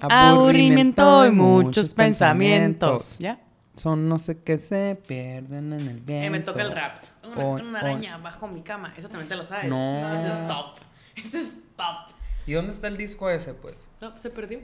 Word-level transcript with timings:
Aburrimiento 0.00 1.26
y 1.26 1.30
muchos 1.30 1.94
pensamientos. 1.94 3.16
¿Ya? 3.18 3.40
Son 3.76 4.08
no 4.08 4.18
sé 4.18 4.42
qué 4.42 4.58
se 4.58 5.00
pierden 5.06 5.72
en 5.72 5.80
el 5.88 6.00
viento. 6.00 6.26
Eh, 6.26 6.30
me 6.30 6.40
toca 6.40 6.62
el 6.62 6.72
rap. 6.72 7.02
Una, 7.24 7.44
Hoy- 7.44 7.62
una 7.62 7.78
hoy. 7.80 7.90
araña 7.90 8.18
bajo 8.18 8.46
mi 8.48 8.62
cama. 8.62 8.92
Esa 8.96 9.08
también 9.08 9.28
te 9.28 9.36
lo 9.36 9.44
sabes. 9.44 9.68
No. 9.70 10.14
Ese 10.14 10.28
es 10.28 10.46
top. 10.46 10.76
Ese 11.14 11.40
es 11.42 11.54
top. 11.76 12.12
¿Y 12.46 12.52
dónde 12.52 12.72
está 12.72 12.88
el 12.88 12.96
disco 12.96 13.30
ese, 13.30 13.54
pues? 13.54 13.86
No, 14.00 14.16
se 14.18 14.28
perdió. 14.30 14.60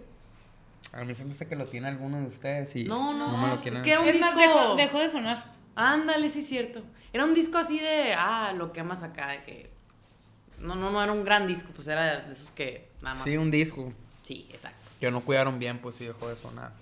A 0.93 1.05
mí 1.05 1.15
se 1.15 1.25
me 1.25 1.33
hace 1.33 1.47
que 1.47 1.57
lo 1.57 1.67
tiene 1.67 1.89
alguno 1.89 2.19
de 2.19 2.27
ustedes 2.27 2.75
y 2.77 2.85
No, 2.85 3.13
no, 3.13 3.29
me 3.41 3.49
lo 3.49 3.55
es 3.55 3.61
quieren 3.61 3.83
que 3.83 3.93
era 3.93 4.01
un 4.01 4.09
Es 4.09 4.21
más, 4.21 4.35
disco. 4.35 4.41
dejó, 4.59 4.77
dejó 4.77 4.99
de 5.01 5.09
sonar. 5.09 5.53
Ándale, 5.75 6.29
sí 6.31 6.41
es 6.41 6.47
cierto. 6.49 6.83
Era 7.13 7.25
un 7.25 7.35
disco 7.35 7.59
así 7.59 7.79
de, 7.79 8.13
ah, 8.17 8.53
lo 8.57 8.73
que 8.73 8.81
amas 8.81 9.03
acá, 9.03 9.29
de 9.31 9.45
que... 9.45 9.73
No, 10.59 10.75
no, 10.75 10.91
no 10.91 11.03
era 11.03 11.13
un 11.13 11.25
gran 11.25 11.47
disco, 11.47 11.71
pues 11.75 11.89
era 11.89 12.21
de 12.23 12.33
esos 12.33 12.51
que 12.51 12.88
nada 13.03 13.15
más... 13.15 13.25
Sí, 13.25 13.37
un 13.37 13.51
disco 13.51 13.93
Sí, 14.23 14.47
exacto. 14.53 14.79
que 15.01 15.11
no 15.11 15.21
cuidaron 15.25 15.59
bien, 15.59 15.79
pues 15.79 15.95
sí 15.97 16.05
dejó 16.05 16.29
de 16.29 16.37
sonar. 16.37 16.73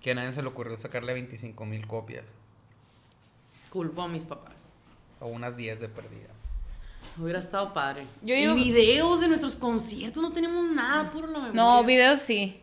Que 0.00 0.12
a 0.12 0.14
nadie 0.14 0.32
se 0.32 0.42
le 0.42 0.48
ocurrió 0.48 0.76
sacarle 0.76 1.12
25 1.14 1.64
mil 1.66 1.86
copias. 1.86 2.32
Culpo 3.70 4.02
a 4.02 4.08
mis 4.08 4.24
papás. 4.24 4.54
O 5.20 5.26
unas 5.26 5.56
10 5.56 5.80
de 5.80 5.88
perdida. 5.88 6.28
Hubiera 7.18 7.38
estado 7.40 7.74
padre. 7.74 8.06
Yo 8.22 8.34
y 8.34 8.40
digo- 8.40 8.54
videos 8.54 9.20
de 9.20 9.28
nuestros 9.28 9.56
conciertos, 9.56 10.22
no 10.22 10.32
tenemos 10.32 10.70
nada, 10.70 11.10
puro 11.10 11.26
la 11.26 11.38
memoria. 11.40 11.52
No, 11.54 11.82
videos 11.84 12.20
sí. 12.20 12.60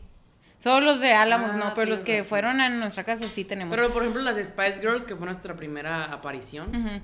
Solo 0.57 0.85
los 0.85 1.01
de 1.01 1.11
Álamos, 1.13 1.51
Ah, 1.53 1.57
no, 1.57 1.73
pero 1.75 1.91
los 1.91 2.03
que 2.03 2.17
razón. 2.19 2.29
fueron 2.29 2.61
a 2.61 2.69
nuestra 2.69 3.03
casa 3.03 3.27
sí 3.27 3.43
tenemos. 3.43 3.75
Pero, 3.75 3.91
por 3.93 4.01
ejemplo, 4.03 4.21
las 4.21 4.37
Spice 4.37 4.79
Girls, 4.79 5.05
que 5.05 5.15
fue 5.15 5.25
nuestra 5.25 5.55
primera 5.55 6.05
aparición. 6.05 6.69
Ujú. 6.75 7.01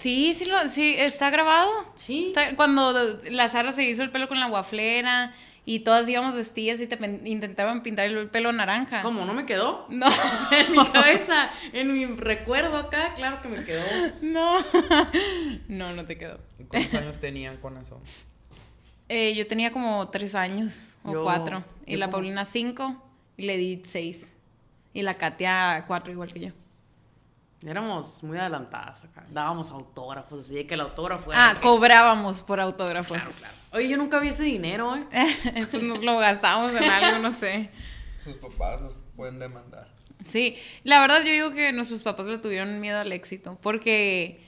Sí, 0.00 0.34
sí, 0.34 0.44
lo, 0.46 0.68
sí, 0.68 0.94
está 0.96 1.30
grabado. 1.30 1.70
Sí. 1.96 2.28
Está- 2.28 2.54
cuando 2.56 3.20
la 3.30 3.48
Sara 3.48 3.72
se 3.72 3.84
hizo 3.84 4.02
el 4.02 4.10
pelo 4.10 4.28
con 4.28 4.38
la 4.40 4.46
guaflera 4.48 5.34
y 5.64 5.80
todas 5.80 6.08
íbamos 6.08 6.34
vestidas 6.34 6.80
y 6.80 6.86
te 6.86 6.98
intentaban 7.24 7.82
pintar 7.82 8.06
el 8.06 8.28
pelo 8.30 8.52
naranja. 8.52 9.02
¿Cómo? 9.02 9.24
¿No 9.24 9.34
me 9.34 9.44
quedó? 9.44 9.86
No, 9.90 10.06
O 10.08 10.10
sea, 10.48 10.60
en 10.60 10.72
mi 10.72 10.84
cabeza, 10.92 11.50
en 11.72 11.92
mi 11.92 12.06
recuerdo 12.06 12.76
acá, 12.76 13.12
claro 13.16 13.42
que 13.42 13.48
me 13.48 13.64
quedó. 13.64 13.84
no. 14.22 14.58
no, 15.68 15.92
no 15.92 16.04
te 16.06 16.16
quedó. 16.16 16.38
¿Y 16.58 16.64
¿Cuántos 16.64 16.94
años 16.94 17.20
tenían 17.20 17.56
con 17.58 17.76
eso? 17.76 18.00
Eh, 19.08 19.34
yo 19.34 19.46
tenía 19.46 19.72
como 19.72 20.08
tres 20.08 20.34
años 20.34 20.84
o 21.02 21.12
Yo- 21.12 21.22
cuatro. 21.24 21.64
Y 21.86 21.96
la 21.96 22.06
como- 22.06 22.12
Paulina 22.18 22.44
cinco 22.44 23.02
y 23.36 23.44
le 23.46 23.56
di 23.56 23.82
seis. 23.90 24.32
Y 24.94 25.02
la 25.02 25.14
Katia 25.14 25.84
cuatro 25.86 26.12
igual 26.12 26.32
que 26.32 26.40
yo. 26.40 26.48
Éramos 27.66 28.22
muy 28.22 28.38
adelantadas 28.38 29.02
acá. 29.04 29.26
Dábamos 29.30 29.70
autógrafos, 29.70 30.38
así 30.40 30.54
de 30.54 30.66
que 30.66 30.74
el 30.74 30.80
autógrafo 30.80 31.32
era 31.32 31.50
Ah, 31.50 31.60
cobrábamos 31.60 32.42
por 32.44 32.60
autógrafos. 32.60 33.18
Claro, 33.18 33.32
claro. 33.38 33.54
Oye, 33.72 33.88
yo 33.88 33.96
nunca 33.96 34.20
vi 34.20 34.28
ese 34.28 34.44
dinero, 34.44 34.94
¿eh? 34.96 35.66
pues 35.70 35.82
nos 35.82 36.02
lo 36.02 36.18
gastábamos 36.18 36.74
en 36.80 36.88
algo, 36.88 37.18
no 37.18 37.32
sé. 37.32 37.70
Sus 38.16 38.36
papás 38.36 38.80
los 38.80 39.00
pueden 39.16 39.38
demandar. 39.40 39.88
Sí, 40.24 40.56
la 40.84 41.00
verdad 41.00 41.18
yo 41.24 41.32
digo 41.32 41.50
que 41.52 41.72
nuestros 41.72 42.02
papás 42.02 42.26
le 42.26 42.38
tuvieron 42.38 42.80
miedo 42.80 42.98
al 43.00 43.12
éxito, 43.12 43.58
porque, 43.60 44.44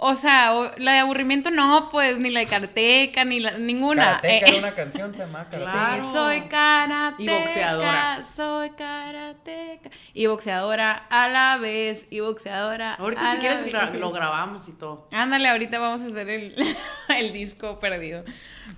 o 0.00 0.14
sea, 0.16 0.54
o- 0.54 0.70
la 0.78 0.92
de 0.94 0.98
aburrimiento 1.00 1.50
no, 1.50 1.88
pues, 1.90 2.18
ni 2.18 2.30
la 2.30 2.40
de 2.40 2.46
Karateka, 2.46 3.24
ni 3.24 3.40
la, 3.40 3.52
ninguna. 3.52 4.04
Karateka 4.16 4.46
Eh, 4.46 4.48
era 4.50 4.58
una 4.58 4.74
canción, 4.74 5.14
se 5.14 5.20
llama 5.20 5.46
Karateka. 5.50 5.72
Claro. 5.72 6.04
Sí, 6.06 6.12
soy 6.12 6.40
karateca. 6.48 7.22
Y 7.22 7.28
boxeadora. 7.28 8.24
Soy 8.36 8.70
karateca. 8.70 9.90
Y 10.14 10.26
boxeadora 10.26 11.06
a 11.10 11.28
la 11.28 11.56
vez. 11.58 12.06
Y 12.10 12.20
boxeadora. 12.20 12.94
Ahorita 12.94 13.22
a 13.22 13.30
si 13.30 13.34
la 13.36 13.40
quieres 13.40 13.64
vez. 13.64 13.72
gra- 13.74 13.92
lo 13.92 14.10
grabamos 14.12 14.68
y 14.68 14.72
todo. 14.72 15.08
Ándale, 15.12 15.48
ahorita 15.48 15.78
vamos 15.78 16.02
a 16.02 16.06
hacer 16.06 16.28
el, 16.30 16.54
el 17.16 17.32
disco 17.32 17.78
perdido. 17.78 18.24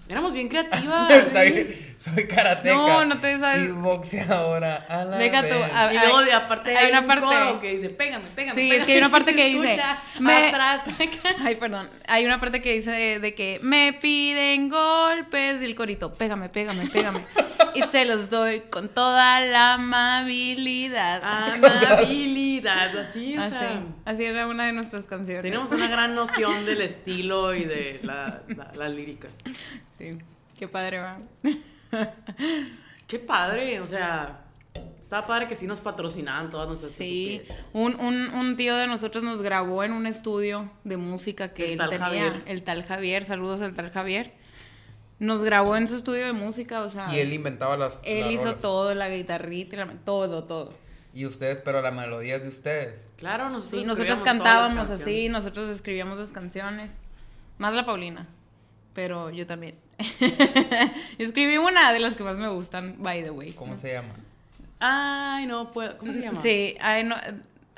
Éramos 0.08 0.34
bien 0.34 0.48
creativas. 0.48 1.08
Soy 1.98 2.26
karateca. 2.26 2.74
No, 2.74 3.04
no 3.04 3.20
te 3.20 3.38
sabes. 3.38 3.64
Y 3.64 3.68
boxeadora 3.68 4.86
a 4.88 5.04
la 5.04 5.18
Deja 5.18 5.42
tú, 5.42 5.54
vez. 5.54 5.72
a- 5.72 5.92
Y 5.94 5.98
luego 5.98 6.18
Hay- 6.18 6.24
de 6.26 6.32
aparte 6.32 6.70
hay 6.76 6.84
hay, 6.86 6.90
una 6.90 7.00
un 7.00 7.06
parte- 7.06 7.58
que 7.60 7.72
dice, 7.74 7.88
pégame, 7.90 8.24
pégame, 8.34 8.60
Sí, 8.60 8.70
es 8.72 8.84
que 8.84 8.92
hay 8.92 8.98
una 8.98 9.10
parte 9.10 9.34
que 9.34 9.44
dice, 9.48 9.72
escucha 9.74 9.98
me- 10.18 10.48
atrás. 10.48 10.80
Ay, 11.40 11.56
perdón. 11.56 11.88
Hay 12.06 12.24
una 12.24 12.40
parte 12.40 12.62
que 12.62 12.72
dice 12.72 12.90
de, 12.90 13.18
de 13.18 13.34
que 13.34 13.60
me 13.62 13.92
piden 13.92 14.68
golpes 14.68 15.60
y 15.60 15.64
el 15.64 15.74
corito, 15.74 16.14
pégame, 16.14 16.48
pégame, 16.48 16.88
pégame. 16.88 17.24
y 17.74 17.82
se 17.82 18.04
los 18.04 18.30
doy 18.30 18.60
con 18.60 18.88
toda 18.88 19.40
la 19.40 19.74
amabilidad. 19.74 21.20
Amabilidad, 21.54 22.96
así, 22.98 23.36
o 23.36 23.40
así, 23.40 23.50
sea. 23.50 23.82
así 24.04 24.24
era 24.24 24.46
una 24.46 24.66
de 24.66 24.72
nuestras 24.72 25.04
canciones. 25.06 25.42
Teníamos 25.42 25.70
una 25.70 25.88
gran 25.88 26.14
noción 26.16 26.64
del 26.64 26.80
estilo 26.82 27.54
y 27.54 27.64
de 27.64 28.00
la, 28.02 28.42
la, 28.48 28.72
la 28.74 28.88
lírica. 28.88 29.28
Sí, 29.98 30.18
qué 30.58 30.68
padre 30.68 31.00
va. 31.00 31.18
Qué 33.06 33.18
padre, 33.18 33.80
o 33.80 33.86
sea, 33.86 34.40
estaba 34.98 35.26
padre 35.26 35.48
que 35.48 35.56
sí 35.56 35.66
nos 35.66 35.80
patrocinaban 35.80 36.50
todas 36.50 36.68
nuestras 36.68 36.92
Sí, 36.92 37.42
un, 37.72 37.98
un, 38.00 38.32
un 38.34 38.56
tío 38.56 38.74
de 38.76 38.86
nosotros 38.86 39.22
nos 39.22 39.42
grabó 39.42 39.84
en 39.84 39.92
un 39.92 40.06
estudio 40.06 40.70
de 40.84 40.96
música 40.96 41.52
que 41.52 41.66
El 41.66 41.72
él 41.72 41.78
tal 41.78 41.90
tenía, 41.90 42.04
Javier. 42.06 42.42
el 42.46 42.62
tal 42.62 42.82
Javier, 42.84 43.24
saludos 43.24 43.60
al 43.62 43.74
tal 43.74 43.90
Javier. 43.90 44.32
Nos 45.18 45.42
grabó 45.44 45.76
en 45.76 45.86
su 45.86 45.96
estudio 45.96 46.24
de 46.26 46.32
música, 46.32 46.80
o 46.82 46.90
sea, 46.90 47.14
Y 47.14 47.20
él 47.20 47.32
inventaba 47.32 47.76
las. 47.76 48.00
él 48.04 48.22
las 48.22 48.30
hizo 48.32 48.44
rolas. 48.44 48.60
todo, 48.60 48.94
la 48.94 49.08
guitarrita, 49.08 49.76
la- 49.76 49.86
todo, 50.04 50.44
todo. 50.44 50.74
Y 51.14 51.26
ustedes, 51.26 51.58
pero 51.58 51.82
la 51.82 51.90
melodía 51.90 52.36
es 52.36 52.42
de 52.42 52.48
ustedes. 52.48 53.06
Claro, 53.18 53.50
nosotros 53.50 53.82
Sí, 53.82 53.86
nosotros 53.86 54.20
cantábamos 54.22 54.88
así, 54.88 55.28
nosotros 55.28 55.68
escribíamos 55.68 56.18
las 56.18 56.32
canciones. 56.32 56.90
Más 57.58 57.74
la 57.74 57.84
Paulina, 57.84 58.26
pero 58.94 59.28
yo 59.30 59.46
también. 59.46 59.76
Yo 60.18 60.26
escribí 61.18 61.58
una 61.58 61.92
de 61.92 62.00
las 62.00 62.16
que 62.16 62.24
más 62.24 62.38
me 62.38 62.48
gustan, 62.48 62.96
by 62.98 63.22
the 63.22 63.30
way. 63.30 63.52
¿Cómo 63.52 63.76
se 63.76 63.92
llama? 63.92 64.14
Ay, 64.84 65.46
no 65.46 65.70
puedo. 65.72 65.96
¿Cómo 65.98 66.12
se 66.12 66.20
llama? 66.20 66.40
Sí, 66.42 66.76
ay, 66.80 67.04
no, 67.04 67.14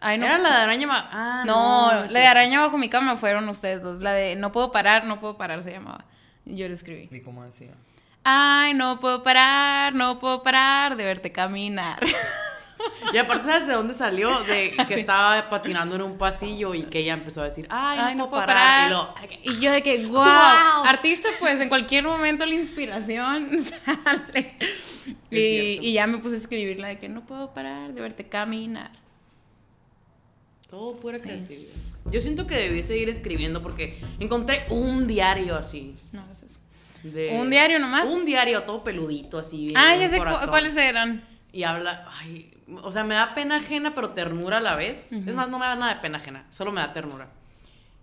ay, 0.00 0.18
no. 0.18 0.24
Era 0.26 0.38
la 0.38 0.48
de 0.50 0.56
araña. 0.56 0.86
ma- 0.86 1.08
Ah, 1.12 1.42
No, 1.46 1.92
no. 1.92 2.00
la 2.02 2.08
sí. 2.08 2.14
de 2.14 2.26
araña 2.26 2.60
bajo 2.60 2.78
mi 2.78 2.88
cama 2.88 3.16
fueron 3.16 3.48
ustedes 3.48 3.82
dos. 3.82 4.00
La 4.00 4.12
de 4.12 4.36
no 4.36 4.52
puedo 4.52 4.72
parar, 4.72 5.04
no 5.04 5.20
puedo 5.20 5.36
parar 5.36 5.62
se 5.62 5.72
llamaba. 5.72 6.04
Yo 6.46 6.66
la 6.68 6.74
escribí. 6.74 7.08
¿Y 7.14 7.20
cómo 7.20 7.44
decía? 7.44 7.72
Ay, 8.24 8.72
no 8.74 9.00
puedo 9.00 9.22
parar, 9.22 9.94
no 9.94 10.18
puedo 10.18 10.42
parar 10.42 10.96
de 10.96 11.04
verte 11.04 11.30
caminar. 11.32 11.98
Y 13.12 13.18
aparte, 13.18 13.46
¿sabes 13.48 13.66
de 13.66 13.74
dónde 13.74 13.94
salió? 13.94 14.40
De 14.44 14.74
que 14.88 14.94
estaba 14.94 15.48
patinando 15.48 15.94
en 15.96 16.02
un 16.02 16.18
pasillo 16.18 16.74
y 16.74 16.82
que 16.84 17.00
ella 17.00 17.14
empezó 17.14 17.40
a 17.42 17.44
decir, 17.44 17.66
ay, 17.70 18.14
no, 18.14 18.28
puedo 18.28 18.44
parar. 18.44 18.88
Y, 18.88 18.92
lo, 18.92 19.14
Y 19.56 19.60
yo 19.60 19.70
de 19.72 19.82
que, 19.82 20.06
wow, 20.06 20.22
artista, 20.22 21.28
pues 21.38 21.60
en 21.60 21.68
cualquier 21.68 22.04
momento 22.04 22.44
la 22.46 22.54
inspiración 22.54 23.64
sale. 23.84 24.56
Y, 25.30 25.92
ya 25.92 26.06
me 26.06 26.18
puse 26.18 26.34
a 26.36 26.38
escribir 26.38 26.78
la 26.80 26.88
de 26.88 26.98
que 26.98 27.08
no 27.08 27.24
puedo 27.26 27.52
parar 27.54 27.92
de 27.92 28.00
verte 28.00 28.28
caminar. 28.28 28.90
todo 30.68 30.96
pura 30.96 31.18
creatividad. 31.18 31.72
Yo 32.10 32.20
siento 32.20 32.46
que 32.46 32.56
debí 32.56 32.82
seguir 32.82 33.08
escribiendo 33.08 33.62
porque 33.62 33.98
encontré 34.18 34.66
un 34.70 35.06
diario 35.06 35.56
así. 35.56 35.94
No, 36.12 36.22
es 36.32 36.42
eso. 36.42 36.58
de- 37.02 37.30
¿Un 37.38 37.48
diario 37.50 37.78
nomás? 37.78 38.04
Un 38.06 38.24
diario 38.24 38.62
todo 38.64 38.82
peludito 38.84 39.38
así. 39.38 39.72
Ah, 39.76 39.94
ya 39.96 40.10
sé 40.10 40.18
cu- 40.18 40.48
cuáles 40.50 40.76
eran. 40.76 41.24
Y 41.54 41.62
habla, 41.62 42.08
ay, 42.10 42.50
o 42.82 42.90
sea, 42.90 43.04
me 43.04 43.14
da 43.14 43.32
pena 43.34 43.56
ajena, 43.58 43.94
pero 43.94 44.10
ternura 44.10 44.58
a 44.58 44.60
la 44.60 44.74
vez. 44.74 45.12
Es 45.12 45.34
más, 45.36 45.48
no 45.48 45.58
me 45.60 45.66
da 45.66 45.76
nada 45.76 45.94
de 45.94 46.00
pena 46.00 46.18
ajena, 46.18 46.44
solo 46.50 46.72
me 46.72 46.80
da 46.80 46.92
ternura. 46.92 47.28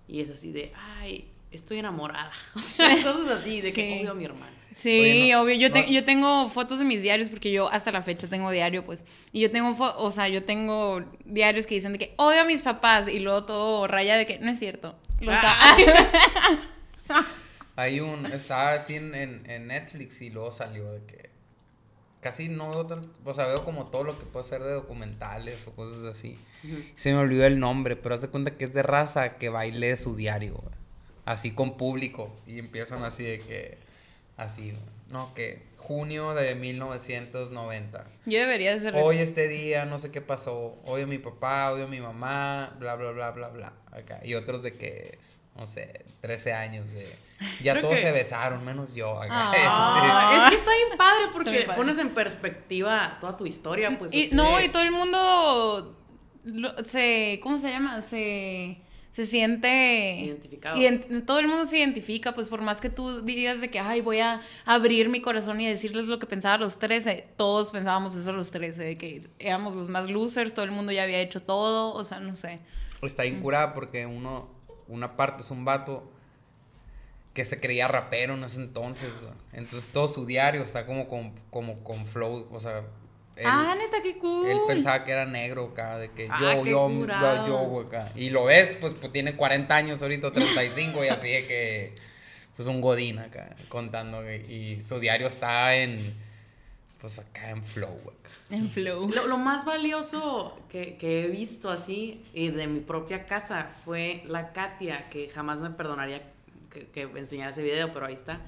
Y 0.08 0.22
es 0.22 0.30
así 0.30 0.52
de, 0.54 0.72
ay, 0.98 1.30
estoy 1.52 1.80
enamorada. 1.80 2.32
O 2.56 2.60
sea, 2.62 2.90
cosas 3.04 3.28
así, 3.42 3.60
de 3.60 3.74
que 3.74 4.00
odio 4.02 4.12
a 4.12 4.14
mi 4.14 4.24
hermano. 4.24 4.52
Sí, 4.74 5.02
Oye, 5.02 5.34
no- 5.34 5.42
obvio. 5.42 5.56
Yo, 5.56 5.70
te- 5.74 5.82
no- 5.82 5.90
yo 5.90 6.06
tengo 6.06 6.48
fotos 6.50 6.80
de 6.80 6.86
mis 6.86 7.02
diarios 7.02 7.28
porque 7.30 7.52
yo 7.52 7.70
hasta 7.70 7.92
la 7.92 8.02
fecha 8.02 8.30
tengo 8.30 8.50
diario, 8.52 8.86
pues. 8.86 9.04
Y 9.34 9.42
yo 9.42 9.52
tengo, 9.52 9.76
fo- 9.76 9.96
o 9.98 10.12
sea, 10.12 10.30
yo 10.30 10.46
tengo 10.46 11.04
diarios 11.26 11.68
que 11.68 11.76
dicen 11.76 11.92
de 11.92 12.00
que 12.00 12.14
odio 12.16 12.42
a 12.42 12.46
mis 12.46 12.62
papás 12.62 13.10
y 13.10 13.20
luego 13.20 13.44
todo 13.44 13.86
raya 13.88 14.16
de 14.16 14.26
que 14.26 14.40
no 14.40 14.50
es 14.50 14.60
cierto. 14.60 14.98
Los 15.20 15.36
Ah. 15.38 15.76
Hay 17.76 18.00
un. 18.00 18.26
Estaba 18.28 18.74
así 18.74 18.96
en, 18.96 19.14
en, 19.16 19.50
en 19.50 19.68
Netflix 19.68 20.22
y 20.22 20.30
luego 20.30 20.52
salió 20.52 20.90
de 20.92 21.06
que. 21.06 21.31
Casi 22.22 22.50
no 22.50 22.70
veo 22.70 22.86
tan. 22.86 23.12
O 23.26 23.34
sea, 23.34 23.48
veo 23.48 23.66
como 23.66 23.88
todo 23.88 24.04
lo 24.04 24.18
que 24.18 24.26
puedo 24.26 24.46
hacer 24.46 24.64
de 24.64 24.72
documentales 24.72 25.68
o 25.68 25.72
cosas 25.72 26.06
así. 26.06 26.40
Se 26.96 27.12
me 27.12 27.18
olvidó 27.18 27.46
el 27.46 27.60
nombre, 27.60 27.96
pero 27.96 28.16
haz 28.16 28.22
de 28.22 28.30
cuenta 28.30 28.56
que 28.56 28.66
es 28.66 28.74
de 28.74 28.84
raza 28.84 29.38
que 29.38 29.50
baile 29.50 29.98
su 29.98 30.16
diario, 30.16 30.54
güey. 30.54 30.76
Así 31.26 31.52
con 31.52 31.78
público. 31.78 32.32
Y 32.46 32.60
empiezan 32.60 33.04
así 33.04 33.24
de 33.24 33.40
que. 33.40 33.78
Así, 34.38 34.72
güey. 34.72 34.84
No, 35.10 35.34
que 35.34 35.72
junio 35.82 36.34
de 36.34 36.56
1990. 36.56 38.06
yo 38.26 38.40
debería 38.40 38.72
de 38.72 38.80
ser 38.80 38.96
Hoy 38.96 39.18
este 39.18 39.48
día, 39.48 39.86
no 39.86 39.98
sé 39.98 40.12
qué 40.12 40.22
pasó. 40.22 40.78
Odio 40.86 41.04
a 41.06 41.08
mi 41.08 41.18
papá, 41.18 41.72
odio 41.72 41.86
a 41.86 41.88
mi 41.88 42.00
mamá, 42.00 42.76
bla, 42.80 42.96
bla, 42.96 43.12
bla, 43.12 43.32
bla, 43.32 43.50
bla. 43.50 43.74
Acá. 43.92 44.22
Y 44.24 44.36
otros 44.36 44.64
de 44.64 44.76
que, 44.76 45.18
no 45.56 45.68
sé, 45.68 46.06
13 46.22 46.54
años 46.54 46.90
de... 46.90 47.16
Ya 47.64 47.72
Creo 47.74 47.84
todos 47.86 47.96
que- 47.96 48.02
se 48.02 48.12
besaron, 48.12 48.64
menos 48.64 48.94
yo. 48.94 49.20
acá. 49.20 49.52
Ah, 49.56 50.44
es 50.46 50.50
que 50.52 50.56
está 50.58 50.72
bien 50.76 50.98
padre 50.98 51.24
porque 51.34 51.50
Está 51.50 51.58
bien 51.58 51.68
padre. 51.68 51.78
pones 51.82 51.98
en 51.98 52.10
perspectiva 52.12 53.18
toda 53.20 53.36
tu 53.36 53.46
historia, 53.48 53.98
pues. 53.98 54.14
y, 54.14 54.30
no, 54.34 54.58
de- 54.58 54.66
y 54.66 54.70
todo 54.70 54.84
el 54.84 54.92
mundo 54.92 55.98
lo- 56.44 56.84
se, 56.84 57.40
¿cómo 57.42 57.58
se 57.58 57.70
llama? 57.72 58.04
Se, 58.04 58.80
se 59.12 59.26
siente 59.26 60.20
Identificado. 60.24 60.78
ident- 60.78 61.26
todo 61.26 61.40
el 61.40 61.48
mundo 61.48 61.66
se 61.66 61.80
identifica, 61.80 62.34
pues 62.36 62.48
por 62.48 62.62
más 62.62 62.80
que 62.80 62.90
tú 62.92 63.24
digas 63.24 63.60
de 63.60 63.72
que, 63.72 63.80
ay, 63.80 64.02
voy 64.02 64.20
a 64.20 64.42
abrir 64.66 65.10
mi 65.10 65.20
corazón 65.20 65.60
y 65.62 65.68
decirles 65.68 66.06
lo 66.06 66.20
que 66.20 66.28
pensaba 66.28 66.54
a 66.56 66.58
los 66.60 66.78
13, 66.78 67.28
todos 67.38 67.72
pensábamos 67.72 68.16
eso 68.16 68.30
a 68.30 68.34
los 68.34 68.52
13, 68.52 68.84
de 68.84 68.98
que 69.00 69.28
éramos 69.40 69.76
los 69.76 69.90
más 69.90 70.10
losers, 70.12 70.54
todo 70.54 70.66
el 70.66 70.72
mundo 70.72 70.92
ya 70.92 71.04
había 71.04 71.20
hecho 71.20 71.42
todo, 71.42 71.92
o 71.94 72.04
sea, 72.06 72.20
no 72.20 72.36
sé. 72.36 72.60
Está 73.02 73.26
incurada 73.26 73.74
porque 73.74 74.06
uno, 74.06 74.48
una 74.92 75.16
parte 75.18 75.42
es 75.44 75.52
un 75.52 75.66
vato 75.66 76.12
que 77.34 77.46
se 77.46 77.60
creía 77.60 77.88
rapero 77.88 78.34
en 78.34 78.44
ese 78.44 78.58
entonces. 78.62 79.10
Entonces 79.54 79.90
todo 79.92 80.08
su 80.08 80.26
diario 80.26 80.64
está 80.64 80.86
como 80.86 81.08
con, 81.08 81.34
como 81.50 81.84
con 81.84 82.06
flow, 82.06 82.48
o 82.52 82.60
sea... 82.60 82.80
él- 83.38 83.46
ah, 83.48 83.74
neta, 83.78 84.04
qué 84.04 84.18
cool. 84.18 84.46
Él 84.48 84.60
pensaba 84.68 85.04
que 85.06 85.12
era 85.14 85.26
negro 85.26 85.70
acá, 85.72 85.98
de 85.98 86.12
que 86.12 86.28
Ah, 86.30 86.56
yo, 86.56 86.66
yo, 86.66 86.90
yo, 87.48 87.48
yo, 87.48 87.80
acá. 87.88 88.12
Y 88.16 88.30
lo 88.32 88.44
ves, 88.46 88.76
pues, 88.82 88.94
pues 88.94 89.12
tiene 89.14 89.36
40 89.38 89.74
años 89.74 90.02
ahorita, 90.02 90.28
o 90.28 90.32
35, 90.34 91.06
y 91.06 91.08
así 91.08 91.30
de 91.32 91.48
que, 91.48 91.96
pues 92.58 92.68
un 92.68 92.82
godín 92.82 93.20
acá, 93.20 93.56
contando, 93.70 94.22
güey, 94.22 94.42
y 94.54 94.82
su 94.82 95.00
diario 95.00 95.28
está 95.28 95.74
en, 95.78 96.14
pues 97.00 97.18
acá 97.18 97.50
en 97.52 97.64
flow, 97.64 97.98
güey. 98.04 98.18
En 98.52 98.70
flow. 98.70 99.10
Lo, 99.10 99.28
lo 99.28 99.38
más 99.38 99.66
valioso 99.66 100.60
que, 100.70 100.98
que 100.98 101.24
he 101.24 101.28
visto 101.30 101.70
así 101.70 102.22
y 102.34 102.50
de 102.50 102.68
mi 102.68 102.82
propia 102.82 103.26
casa 103.26 103.72
fue 103.86 104.24
la 104.28 104.52
Katia, 104.52 105.10
que 105.10 105.30
jamás 105.30 105.60
me 105.60 105.70
perdonaría 105.72 106.22
que, 106.70 106.88
que 106.88 107.02
enseñara 107.16 107.52
ese 107.52 107.62
video, 107.64 107.92
pero 107.94 108.06
ahí 108.06 108.14
está. 108.14 108.40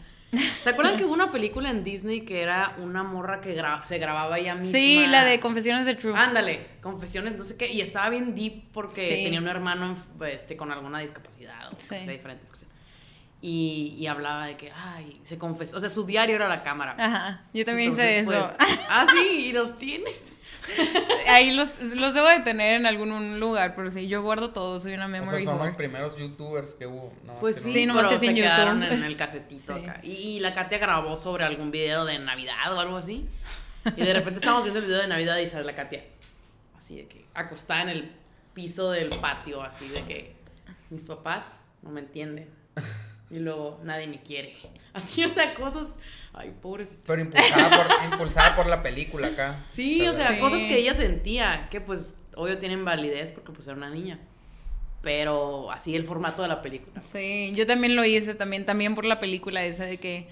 ¿Se 0.63 0.69
acuerdan 0.69 0.97
que 0.97 1.05
hubo 1.05 1.13
una 1.13 1.31
película 1.31 1.69
en 1.69 1.83
Disney 1.83 2.21
que 2.21 2.41
era 2.41 2.75
una 2.81 3.03
morra 3.03 3.39
que 3.39 3.55
gra- 3.55 3.83
se 3.85 4.00
grababa 4.00 4.39
ella 4.39 4.55
misma? 4.55 4.73
Sí, 4.73 5.05
la 5.07 5.23
de 5.23 5.39
Confesiones 5.39 5.85
de 5.85 5.94
True. 5.94 6.13
Ándale, 6.15 6.67
confesiones, 6.81 7.35
no 7.38 7.44
sé 7.44 7.55
qué, 7.55 7.71
y 7.71 7.81
estaba 7.81 8.09
bien 8.09 8.33
deep 8.33 8.63
porque 8.73 9.07
Sí. 9.15 9.23
tenía 9.25 9.39
un 9.39 9.47
hermano 9.47 9.95
este, 10.27 10.57
con 10.57 10.71
alguna 10.71 11.00
discapacidad 11.01 11.71
o 11.71 11.75
Sí. 11.79 11.95
diferente. 12.07 12.44
Y, 13.45 13.95
y 13.99 14.07
hablaba 14.07 14.45
de 14.45 14.55
que, 14.55 14.71
ay, 14.71 15.19
se 15.25 15.37
confesó, 15.37 15.75
o 15.75 15.79
sea, 15.81 15.89
su 15.89 16.05
diario 16.05 16.37
era 16.37 16.47
la 16.47 16.63
cámara. 16.63 16.95
Ajá, 16.97 17.41
yo 17.53 17.65
también 17.65 17.91
hice 17.91 18.19
Entonces, 18.19 18.47
eso. 18.49 18.55
pues, 18.57 18.77
ah, 18.89 19.05
sí, 19.11 19.47
y 19.49 19.51
los 19.51 19.77
tienes. 19.77 20.31
Ahí 21.27 21.51
los, 21.53 21.69
los 21.81 22.13
debo 22.13 22.29
de 22.29 22.39
tener 22.39 22.75
en 22.75 22.85
algún 22.85 23.41
lugar, 23.41 23.73
pero 23.75 23.91
sí, 23.91 24.07
yo 24.07 24.21
guardo 24.21 24.51
todo, 24.51 24.79
soy 24.79 24.93
una 24.93 25.09
memory 25.09 25.41
Esos 25.41 25.43
son 25.43 25.57
los 25.59 25.71
primeros 25.75 26.15
youtubers 26.17 26.73
que 26.73 26.87
hubo. 26.87 27.11
más 27.25 27.35
Pues 27.41 27.57
que 27.57 27.61
sí, 27.63 27.67
no- 27.69 27.73
Sí, 27.73 27.85
nomás 27.85 28.03
pero 28.05 28.19
que 28.19 28.25
sin 28.25 28.35
se 28.35 28.41
quedaron 28.43 28.81
en 28.83 29.03
el 29.03 29.17
casetito 29.17 29.75
Sí. 29.77 29.83
acá. 29.83 29.99
Y, 30.03 30.11
y 30.11 30.39
la 30.39 30.53
Katia 30.53 30.77
grabó 30.77 31.17
sobre 31.17 31.43
algún 31.43 31.69
video 31.69 32.05
de 32.05 32.19
Navidad 32.19 32.73
o 32.73 32.79
algo 32.79 32.95
así. 32.95 33.27
Y 33.97 34.01
de 34.05 34.13
repente 34.13 34.37
estábamos 34.39 34.63
viendo 34.63 34.79
el 34.79 34.85
video 34.85 35.01
de 35.01 35.07
Navidad 35.09 35.37
y 35.39 35.49
sale 35.49 35.65
la 35.65 35.75
Katia 35.75 36.05
así 36.77 36.95
de 36.95 37.07
que 37.07 37.25
acostada 37.33 37.81
en 37.81 37.89
el 37.89 38.11
piso 38.53 38.89
del 38.91 39.09
patio, 39.09 39.61
así 39.61 39.89
de 39.89 40.01
que 40.05 40.35
mis 40.89 41.01
papás 41.01 41.65
no 41.81 41.89
me 41.89 41.99
entienden. 41.99 42.49
Y 43.33 43.39
luego 43.39 43.80
nadie 43.83 44.06
me 44.07 44.21
quiere. 44.21 44.56
Así, 44.94 45.25
o 45.25 45.30
sea, 45.31 45.56
cosas. 45.56 46.00
Ay, 46.33 46.53
pobres. 46.62 46.97
Pero 47.06 47.21
impulsada 47.21 47.69
por, 47.69 48.06
impulsada 48.13 48.56
por 48.56 48.65
la 48.68 48.83
película 48.83 49.27
acá. 49.27 49.63
Sí, 49.65 50.01
o 50.07 50.13
sea, 50.13 50.33
Sí. 50.33 50.39
cosas 50.39 50.62
que 50.62 50.77
ella 50.77 50.94
sentía, 50.94 51.68
que 51.71 51.81
pues 51.81 52.19
obvio 52.35 52.57
tienen 52.59 52.85
validez 52.85 53.31
porque 53.31 53.51
pues 53.51 53.68
era 53.68 53.75
una 53.77 53.89
niña. 53.89 54.19
Pero 55.01 55.69
así 55.71 55.95
el 55.95 56.06
formato 56.06 56.41
de 56.44 56.47
la 56.47 56.62
película. 56.62 57.01
Sí, 57.12 57.51
yo 57.56 57.65
también 57.68 57.95
lo 57.95 58.06
hice, 58.06 58.35
también, 58.35 58.65
también 58.65 58.95
por 58.95 59.03
la 59.06 59.19
película 59.19 59.63
esa 59.65 59.86
de 59.86 59.97
que, 59.97 60.29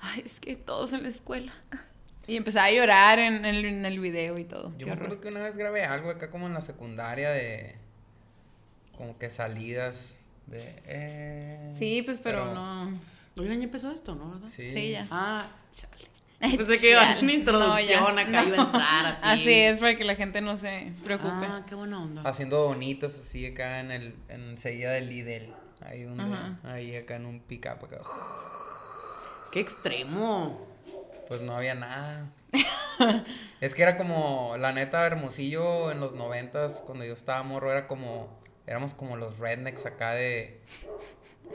ay, 0.00 0.22
es 0.24 0.38
que 0.38 0.54
todos 0.56 0.92
en 0.92 1.02
la 1.04 1.08
escuela. 1.08 1.52
Y 2.26 2.36
empezaba 2.36 2.66
a 2.66 2.72
llorar 2.72 3.18
en, 3.20 3.44
el- 3.44 3.64
en 3.64 3.86
el 3.86 3.98
video 4.00 4.36
y 4.38 4.44
todo. 4.44 4.72
Yo 4.78 4.92
acuerdo 4.92 5.20
que 5.20 5.28
una 5.28 5.40
vez 5.40 5.56
grabé 5.56 5.84
algo 5.84 6.10
acá 6.10 6.28
como 6.30 6.46
en 6.46 6.54
la 6.54 6.60
secundaria 6.60 7.30
de... 7.30 7.76
Como 8.98 9.16
que 9.18 9.30
salidas 9.30 10.14
de... 10.46 10.82
eh, 10.86 11.74
Sí, 11.78 12.02
pues, 12.02 12.18
pero, 12.22 12.52
no. 12.54 12.92
Hoy 13.36 13.48
año 13.50 13.64
empezó 13.64 13.90
esto, 13.90 14.14
¿no? 14.14 14.30
¿Verdad? 14.30 14.48
Sí. 14.48 14.66
Sí, 14.66 14.90
ya. 14.92 15.06
Ah, 15.10 15.48
chale. 15.70 16.56
Pensé 16.56 16.78
que 16.78 16.90
iba 16.90 17.02
a 17.02 17.14
ser 17.14 17.24
una 17.24 17.32
introducción 17.32 18.14
No, 18.14 18.20
ya, 18.20 18.28
acá, 18.28 18.42
no. 18.42 18.48
iba 18.48 18.62
a 18.62 18.66
entrar 18.66 19.06
así. 19.12 19.22
Así 19.26 19.52
es, 19.52 19.78
para 19.78 19.96
que 19.96 20.04
la 20.04 20.14
gente 20.16 20.40
no 20.40 20.58
se 20.58 20.92
preocupe. 21.04 21.30
Ah, 21.32 21.64
qué 21.68 21.74
buena 21.74 22.02
onda. 22.02 22.22
Haciendo 22.22 22.58
donitas 22.62 23.18
así 23.18 23.46
acá 23.46 23.80
en 23.80 23.90
el... 23.90 24.14
Enseguida 24.28 24.92
del 24.92 25.08
Lidl. 25.08 25.52
Ahí 25.80 26.02
donde... 26.02 26.24
Ajá. 26.24 26.58
Ahí 26.64 26.94
acá 26.96 27.16
en 27.16 27.26
un 27.26 27.40
pick-up 27.40 27.84
acá. 27.84 27.98
Qué 29.52 29.60
extremo. 29.60 30.66
Pues 31.28 31.40
no 31.40 31.56
había 31.56 31.74
nada. 31.74 32.30
es 33.60 33.74
que 33.74 33.82
era 33.82 33.96
como, 33.98 34.56
la 34.58 34.72
neta, 34.72 35.06
Hermosillo 35.06 35.90
en 35.90 36.00
los 36.00 36.14
noventas, 36.14 36.82
cuando 36.86 37.04
yo 37.04 37.12
estaba 37.14 37.42
morro, 37.42 37.70
era 37.72 37.86
como, 37.86 38.28
éramos 38.66 38.94
como 38.94 39.16
los 39.16 39.38
rednecks 39.38 39.86
acá 39.86 40.12
de, 40.12 40.60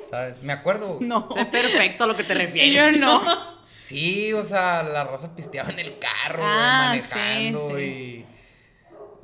¿sabes? 0.09 0.41
Me 0.43 0.53
acuerdo. 0.53 0.97
No. 1.01 1.29
Sé 1.33 1.45
perfecto 1.45 2.03
a 2.05 2.07
lo 2.07 2.15
que 2.15 2.23
te 2.23 2.33
Y 2.35 2.37
refieres. 2.37 2.95
yo 2.95 2.99
no. 2.99 3.21
Sí, 3.73 4.31
o 4.33 4.43
sea, 4.43 4.83
la 4.83 5.03
raza 5.03 5.35
pisteaba 5.35 5.69
en 5.69 5.79
el 5.79 5.97
carro, 5.99 6.41
Ah, 6.45 6.85
manejando 6.89 7.75
sí, 7.75 7.83
y... 7.83 8.25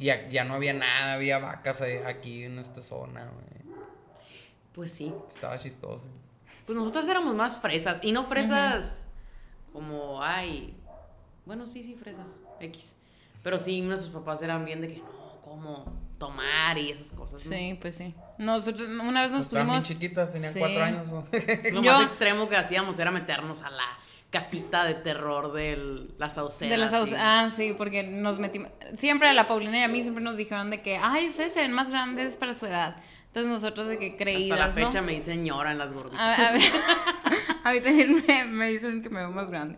y 0.04 0.06
ya, 0.06 0.28
ya 0.28 0.44
no 0.44 0.56
había 0.56 0.74
nada, 0.74 1.14
había 1.14 1.40
vacas 1.40 1.82
aquí 2.06 2.44
en 2.44 2.60
esta 2.60 2.82
zona, 2.82 3.26
güey. 3.26 3.76
Pues 4.74 4.92
sí. 4.92 5.14
Estaba 5.28 5.58
chistoso. 5.58 6.06
Pues 6.66 6.78
nosotros 6.78 7.08
éramos 7.08 7.34
más 7.34 7.60
fresas. 7.60 8.00
Y 8.04 8.12
no 8.12 8.26
fresas 8.26 9.04
como, 9.72 10.22
ay. 10.22 10.76
Bueno, 11.46 11.66
sí, 11.66 11.82
sí, 11.82 11.96
fresas. 11.96 12.38
X. 12.60 12.92
Pero 13.44 13.60
sí, 13.60 13.80
nuestros 13.82 14.12
papás 14.12 14.42
eran 14.42 14.66
bien 14.66 14.82
de 14.82 14.88
que 14.90 14.98
no, 15.00 15.40
como 15.42 15.86
tomar 16.18 16.78
y 16.78 16.92
esas 16.92 17.12
cosas. 17.12 17.46
¿no? 17.46 17.52
Sí, 17.56 17.78
pues 17.82 17.96
sí. 17.96 18.14
Nosotros 18.38 18.88
una 18.88 19.22
vez 19.24 19.32
nos 19.32 19.50
bien 19.50 19.66
pusimos... 19.68 19.86
chiquitas, 19.88 20.34
tenían 20.34 20.54
Sí. 20.54 20.60
cuatro 20.60 20.84
años. 20.84 21.12
¿no? 21.12 21.26
Lo 21.74 21.82
Yo- 21.82 21.92
más 21.94 22.04
extremo 22.04 22.50
que 22.50 22.56
hacíamos 22.56 22.98
era 23.00 23.12
meternos 23.12 23.62
a 23.62 23.70
la 23.70 23.84
casita 24.30 24.84
de 24.86 24.94
terror 24.96 25.54
de 25.54 26.08
las 26.18 26.36
saucedas. 26.36 26.92
De 27.10 27.18
Ah, 27.18 27.50
sí, 27.56 27.74
porque 27.78 28.04
nos 28.04 28.40
metimos. 28.40 28.70
Siempre 28.98 29.30
a 29.30 29.34
la 29.34 29.48
Paulina 29.48 29.80
y 29.80 29.84
a 29.84 29.88
mí 29.88 30.02
siempre 30.02 30.24
nos 30.24 30.36
dijeron 30.38 30.70
de 30.70 30.82
que, 30.82 30.98
ay, 30.98 31.28
ustedes 31.28 31.54
se 31.54 31.62
ven 31.62 31.72
más 31.72 31.90
grandes 31.90 32.36
para 32.38 32.54
su 32.54 32.66
edad. 32.66 32.98
Entonces 33.28 33.52
nosotros 33.52 33.88
de 33.88 34.00
que 34.00 34.18
creídas, 34.18 34.60
Hasta 34.60 34.68
la 34.82 34.88
fecha 34.88 35.02
¿no? 35.02 35.08
me 35.08 35.14
dicen 35.14 35.36
señora 35.36 35.72
en 35.72 35.78
las 35.78 35.94
gorditas. 35.94 36.28
A, 36.40 36.48
a 36.48 36.52
ver, 36.54 36.62
a 37.64 37.72
mí 37.74 37.82
también 37.82 38.24
me, 38.28 38.46
me 38.46 38.70
dicen 38.70 39.02
que 39.02 39.10
me 39.10 39.20
veo 39.20 39.32
más 39.32 39.50
grande. 39.50 39.78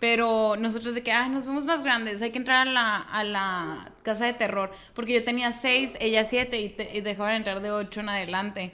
Pero 0.00 0.56
nosotros 0.58 0.94
de 0.94 1.02
que, 1.02 1.12
ay, 1.12 1.30
nos 1.30 1.46
vemos 1.46 1.64
más 1.64 1.82
grandes, 1.82 2.20
hay 2.20 2.30
que 2.30 2.38
entrar 2.38 2.66
a 2.68 2.70
la, 2.70 2.96
a 2.98 3.24
la 3.24 3.92
casa 4.02 4.26
de 4.26 4.34
terror. 4.34 4.72
Porque 4.94 5.14
yo 5.14 5.24
tenía 5.24 5.52
seis, 5.52 5.94
ella 6.00 6.24
siete, 6.24 6.60
y, 6.60 6.68
te- 6.68 6.96
y 6.96 7.00
dejaban 7.00 7.36
entrar 7.36 7.60
de 7.62 7.70
ocho 7.70 8.00
en 8.00 8.08
adelante. 8.10 8.72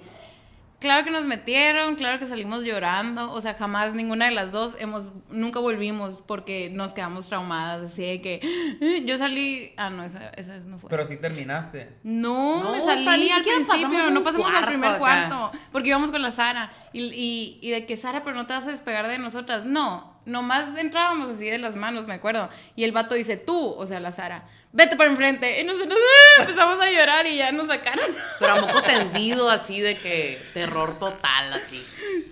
Claro 0.80 1.04
que 1.04 1.10
nos 1.10 1.26
metieron, 1.26 1.94
claro 1.96 2.18
que 2.18 2.26
salimos 2.26 2.64
llorando, 2.64 3.30
o 3.32 3.40
sea, 3.42 3.52
jamás 3.52 3.92
ninguna 3.92 4.24
de 4.24 4.30
las 4.30 4.50
dos 4.50 4.74
hemos, 4.78 5.08
nunca 5.28 5.60
volvimos 5.60 6.22
porque 6.26 6.70
nos 6.72 6.94
quedamos 6.94 7.28
traumadas, 7.28 7.92
así 7.92 8.00
de 8.00 8.22
que 8.22 8.40
"Eh, 8.80 9.02
yo 9.04 9.18
salí, 9.18 9.74
ah, 9.76 9.90
no, 9.90 10.04
esa, 10.04 10.30
esa 10.30 10.56
no 10.60 10.78
fue. 10.78 10.88
Pero 10.88 11.04
sí 11.04 11.18
terminaste. 11.20 11.98
No, 12.02 12.62
No, 12.64 12.72
me 12.72 12.78
hasta 12.78 12.94
salí 13.04 13.26
ni 13.26 13.30
al 13.30 13.42
pasamos 13.42 13.68
principio, 13.68 14.10
no 14.10 14.22
pasamos 14.22 14.46
al 14.46 14.52
cuarto 14.52 14.66
primer 14.68 14.88
acá. 14.88 14.98
cuarto, 14.98 15.52
porque 15.70 15.88
íbamos 15.90 16.10
con 16.10 16.22
la 16.22 16.30
Sara. 16.30 16.72
Y, 16.94 17.02
y, 17.12 17.58
y 17.60 17.70
de 17.72 17.84
que, 17.84 17.98
Sara, 17.98 18.24
pero 18.24 18.34
no 18.34 18.46
te 18.46 18.54
vas 18.54 18.66
a 18.66 18.70
despegar 18.70 19.06
de 19.06 19.18
nosotras. 19.18 19.66
No, 19.66 20.09
nomás 20.26 20.76
entrábamos 20.76 21.36
así 21.36 21.48
de 21.50 21.58
las 21.58 21.76
manos, 21.76 22.06
me 22.06 22.14
acuerdo. 22.14 22.48
Y 22.76 22.84
el 22.84 22.92
vato 22.92 23.14
dice, 23.14 23.36
tú, 23.36 23.74
o 23.76 23.86
sea, 23.86 24.00
la 24.00 24.12
Sara, 24.12 24.44
vete 24.72 24.96
para 24.96 25.10
enfrente. 25.10 25.60
Y 25.60 25.64
nosotros 25.64 25.98
¡ah! 25.98 26.40
empezamos 26.40 26.80
a 26.80 26.90
llorar 26.90 27.26
y 27.26 27.36
ya 27.36 27.52
nos 27.52 27.68
sacaron. 27.68 28.06
Pero 28.38 28.52
a 28.52 28.60
moco 28.60 28.82
tendido, 28.82 29.50
así 29.50 29.80
de 29.80 29.96
que 29.96 30.40
terror 30.54 30.98
total, 30.98 31.52
así. 31.54 31.82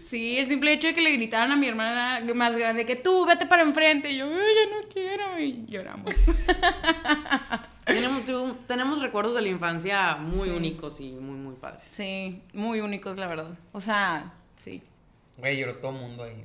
Sí, 0.08 0.38
el 0.38 0.48
simple 0.48 0.72
hecho 0.72 0.88
de 0.88 0.94
que 0.94 1.02
le 1.02 1.12
gritaran 1.12 1.52
a 1.52 1.56
mi 1.56 1.68
hermana 1.68 2.20
más 2.34 2.56
grande 2.56 2.86
que 2.86 2.96
tú, 2.96 3.26
vete 3.26 3.46
para 3.46 3.62
enfrente. 3.62 4.10
Y 4.10 4.18
yo, 4.18 4.26
"Ay, 4.26 4.54
ya 4.54 4.76
no 4.76 4.88
quiero. 4.88 5.38
Y 5.38 5.66
lloramos. 5.66 6.14
Tenemos 8.66 9.00
recuerdos 9.00 9.34
de 9.34 9.42
la 9.42 9.48
infancia 9.48 10.16
muy 10.16 10.50
únicos 10.50 11.00
y 11.00 11.10
muy, 11.12 11.36
muy 11.36 11.54
padres. 11.54 11.88
Sí, 11.88 12.42
muy 12.52 12.80
únicos, 12.80 13.16
la 13.16 13.26
verdad. 13.26 13.50
O 13.72 13.80
sea, 13.80 14.34
sí. 14.56 14.82
Güey, 15.38 15.58
lloró 15.58 15.76
todo 15.76 15.92
el 15.92 15.98
mundo 15.98 16.24
ahí. 16.24 16.44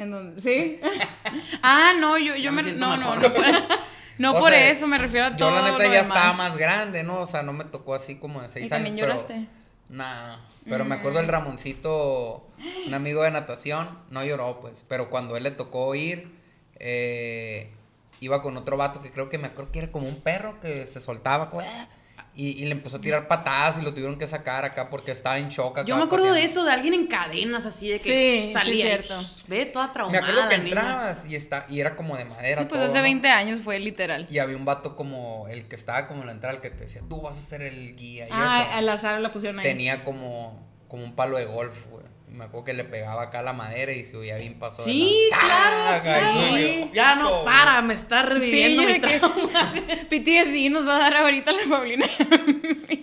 ¿En 0.00 0.10
dónde? 0.10 0.40
¿Sí? 0.40 0.80
ah, 1.62 1.92
no, 2.00 2.16
yo, 2.18 2.34
yo 2.36 2.52
me... 2.52 2.62
me 2.62 2.72
no, 2.72 2.96
no, 2.96 3.16
no, 3.16 3.32
por, 3.34 3.44
no 4.18 4.32
O 4.32 4.40
por 4.40 4.50
sea, 4.50 4.70
eso, 4.70 4.86
me 4.86 4.96
refiero 4.98 5.26
a 5.26 5.36
todo 5.36 5.50
Yo 5.50 5.54
la 5.56 5.62
neta 5.62 5.78
lo 5.78 5.84
ya 5.84 5.90
demás. 6.02 6.06
estaba 6.16 6.32
más 6.32 6.56
grande, 6.56 7.02
¿no? 7.02 7.20
O 7.20 7.26
sea, 7.26 7.42
no 7.42 7.52
me 7.52 7.64
tocó 7.64 7.94
así 7.94 8.16
como 8.16 8.40
de 8.40 8.48
seis 8.48 8.70
¿Y 8.70 8.74
años. 8.74 8.84
también 8.88 8.96
pero- 8.96 9.08
lloraste? 9.08 9.46
Nah, 9.90 10.36
pero 10.68 10.84
me 10.84 10.94
acuerdo 10.94 11.18
el 11.20 11.26
Ramoncito, 11.26 12.46
un 12.86 12.94
amigo 12.94 13.22
de 13.24 13.30
natación, 13.32 13.88
no 14.10 14.24
lloró 14.24 14.60
pues, 14.60 14.84
pero 14.88 15.10
cuando 15.10 15.36
él 15.36 15.42
le 15.42 15.50
tocó 15.50 15.92
ir, 15.96 16.32
eh, 16.78 17.72
iba 18.20 18.40
con 18.40 18.56
otro 18.56 18.76
vato 18.76 19.02
que 19.02 19.10
creo 19.10 19.28
que 19.28 19.36
me 19.38 19.48
acuerdo 19.48 19.72
que 19.72 19.80
era 19.80 19.90
como 19.92 20.06
un 20.08 20.20
perro 20.20 20.60
que 20.60 20.86
se 20.86 21.00
soltaba, 21.00 21.50
como, 21.50 21.62
"Ah", 21.62 21.88
Y, 22.32 22.62
y 22.62 22.64
le 22.66 22.72
empezó 22.72 22.98
a 22.98 23.00
tirar 23.00 23.26
patadas 23.26 23.78
y 23.78 23.82
lo 23.82 23.90
tuvieron 23.92 24.16
que 24.16 24.26
sacar 24.26 24.64
acá 24.64 24.88
porque 24.88 25.10
estaba 25.10 25.36
en 25.38 25.48
shock 25.48 25.78
acá. 25.78 25.86
Yo 25.86 25.96
me 25.96 26.04
acuerdo 26.04 26.32
de 26.32 26.44
eso, 26.44 26.64
de 26.64 26.70
alguien 26.72 26.94
en 26.94 27.06
cadenas 27.08 27.66
así 27.66 27.88
de 27.90 27.98
que 28.00 28.38
Sí, 28.40 28.46
sí, 28.46 28.52
salía. 28.52 28.74
y, 28.84 28.88
cierto. 28.88 29.20
Ve 29.48 29.66
toda 29.66 29.88
Me 29.88 29.92
traumada. 29.92 30.18
acuerdo 30.20 30.48
que 30.48 30.56
la 30.58 30.64
entrabas 30.64 31.26
y, 31.26 31.34
está, 31.34 31.66
y 31.68 31.80
era 31.80 31.96
como 31.96 32.16
de 32.16 32.24
madera. 32.24 32.62
Sí, 32.62 32.68
pues 32.68 32.80
todo, 32.80 32.88
hace 32.90 32.98
¿no? 32.98 33.02
20 33.02 33.28
años 33.28 33.60
fue 33.60 33.78
literal. 33.80 34.26
Y 34.30 34.38
había 34.38 34.56
un 34.56 34.64
vato 34.64 34.94
como 34.96 35.48
el 35.48 35.66
que 35.68 35.74
estaba 35.76 36.06
como 36.06 36.20
en 36.20 36.26
la 36.28 36.32
entrada, 36.32 36.54
el 36.54 36.62
que 36.62 36.70
te 36.70 36.84
decía, 36.84 37.02
tú 37.08 37.20
vas 37.20 37.36
a 37.36 37.40
ser 37.40 37.62
el 37.62 37.96
guía. 37.96 38.26
Y 38.26 38.30
Ah, 38.32 38.62
eso. 38.68 38.78
al 38.78 38.88
azar 38.88 39.20
la 39.20 39.32
pusieron 39.32 39.58
ahí. 39.58 39.64
Tenía 39.64 40.04
como, 40.04 40.66
como 40.88 41.02
un 41.04 41.14
palo 41.16 41.36
de 41.36 41.44
golf, 41.46 41.84
güey. 41.90 42.04
Me 42.32 42.44
acuerdo 42.44 42.64
que 42.64 42.72
le 42.74 42.84
pegaba 42.84 43.22
acá 43.22 43.42
la 43.42 43.52
madera 43.52 43.92
y 43.92 44.04
se 44.04 44.16
oía 44.16 44.36
bien 44.36 44.58
paso 44.58 44.84
de 44.84 44.92
Sí, 44.92 45.28
lanza. 45.30 45.46
claro, 45.46 45.76
¡Ah! 45.88 46.00
claro. 46.02 46.58
Yo, 46.58 46.92
Ya 46.92 47.14
no 47.16 47.44
para, 47.44 47.82
me 47.82 47.94
está 47.94 48.22
Sí, 48.22 48.28
reviviendo 48.28 48.82
yo 48.82 48.88
mi 48.88 48.94
de 48.94 49.00
que 49.00 49.18
trauma. 49.18 49.72
PTSD 50.10 50.70
nos 50.70 50.86
va 50.88 50.96
a 50.96 50.98
dar 50.98 51.16
ahorita 51.16 51.52
la 51.52 51.58
Paulina. 51.68 52.06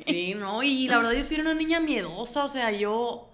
Sí, 0.06 0.34
no, 0.36 0.64
y 0.64 0.88
la 0.88 0.98
verdad 0.98 1.12
yo 1.14 1.24
sí 1.24 1.36
era 1.36 1.44
una 1.44 1.54
niña 1.54 1.80
miedosa, 1.80 2.46
o 2.46 2.50
sea, 2.50 2.72
yo, 2.72 3.27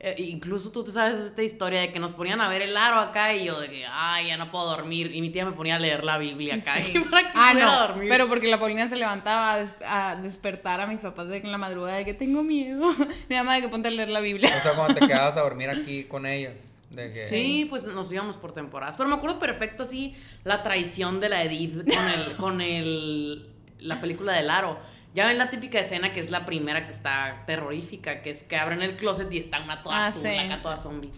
eh, 0.00 0.14
incluso 0.18 0.70
tú 0.70 0.84
te 0.84 0.92
sabes 0.92 1.18
esta 1.18 1.42
historia 1.42 1.80
de 1.80 1.92
que 1.92 1.98
nos 1.98 2.12
ponían 2.12 2.40
a 2.40 2.48
ver 2.48 2.62
el 2.62 2.76
aro 2.76 3.00
acá 3.00 3.34
y 3.34 3.46
yo 3.46 3.58
de 3.58 3.68
que, 3.68 3.84
ay, 3.90 4.28
ya 4.28 4.36
no 4.36 4.50
puedo 4.52 4.66
dormir, 4.66 5.10
y 5.12 5.20
mi 5.20 5.30
tía 5.30 5.44
me 5.44 5.52
ponía 5.52 5.74
a 5.74 5.78
leer 5.80 6.04
la 6.04 6.18
Biblia 6.18 6.54
acá 6.56 6.80
Sí. 6.80 6.98
para 7.10 7.32
que 7.32 7.38
Ah, 7.38 7.52
no, 7.54 7.80
dormir. 7.88 8.08
pero 8.08 8.28
porque 8.28 8.46
la 8.46 8.60
Paulina 8.60 8.88
se 8.88 8.94
levantaba 8.96 9.54
a, 9.54 9.58
des- 9.58 9.74
a 9.84 10.16
despertar 10.16 10.80
a 10.80 10.86
mis 10.86 11.00
papás 11.00 11.26
de 11.28 11.40
que 11.40 11.46
en 11.46 11.52
la 11.52 11.58
madrugada 11.58 11.96
de 11.98 12.04
que 12.04 12.14
tengo 12.14 12.42
miedo. 12.44 12.92
Mi 13.28 13.34
mamá 13.36 13.54
de 13.56 13.62
que 13.62 13.68
ponte 13.68 13.88
a 13.88 13.90
leer 13.90 14.08
la 14.10 14.20
Biblia. 14.20 14.54
O 14.56 14.62
sea, 14.62 14.74
cuando 14.74 14.94
te 15.00 15.06
quedabas 15.08 15.36
a 15.36 15.40
dormir 15.40 15.68
aquí 15.70 16.04
con. 16.04 16.22
De 16.22 17.12
que, 17.12 17.26
Sí, 17.28 17.66
pues 17.68 17.84
nos 17.86 18.10
íbamos 18.10 18.36
por 18.38 18.52
temporadas, 18.52 18.96
pero 18.96 19.08
me 19.10 19.16
acuerdo 19.16 19.38
perfecto 19.38 19.82
así 19.82 20.16
la 20.44 20.62
traición 20.62 21.20
de 21.20 21.28
la 21.28 21.42
Edith 21.44 21.84
con 21.84 22.08
el, 22.08 22.36
con 22.36 22.60
el, 22.60 23.46
la 23.80 24.00
película 24.00 24.32
del 24.32 24.48
aro. 24.48 24.78
Ya 25.14 25.26
ven 25.26 25.38
la 25.38 25.50
típica 25.50 25.80
escena 25.80 26.12
que 26.12 26.20
es 26.20 26.30
la 26.30 26.44
primera 26.46 26.86
que 26.86 26.92
está 26.92 27.42
terrorífica, 27.46 28.22
que 28.22 28.30
es 28.30 28.42
que 28.42 28.56
abren 28.56 28.82
el 28.82 28.96
closet 28.96 29.32
y 29.32 29.38
está 29.38 29.60
una 29.62 29.82
toda 29.82 29.96
Ah, 29.98 30.06
azul, 30.08 30.22
sí. 30.22 30.28
acá 30.36 30.62
toda 30.62 30.76
zombie. 30.76 31.10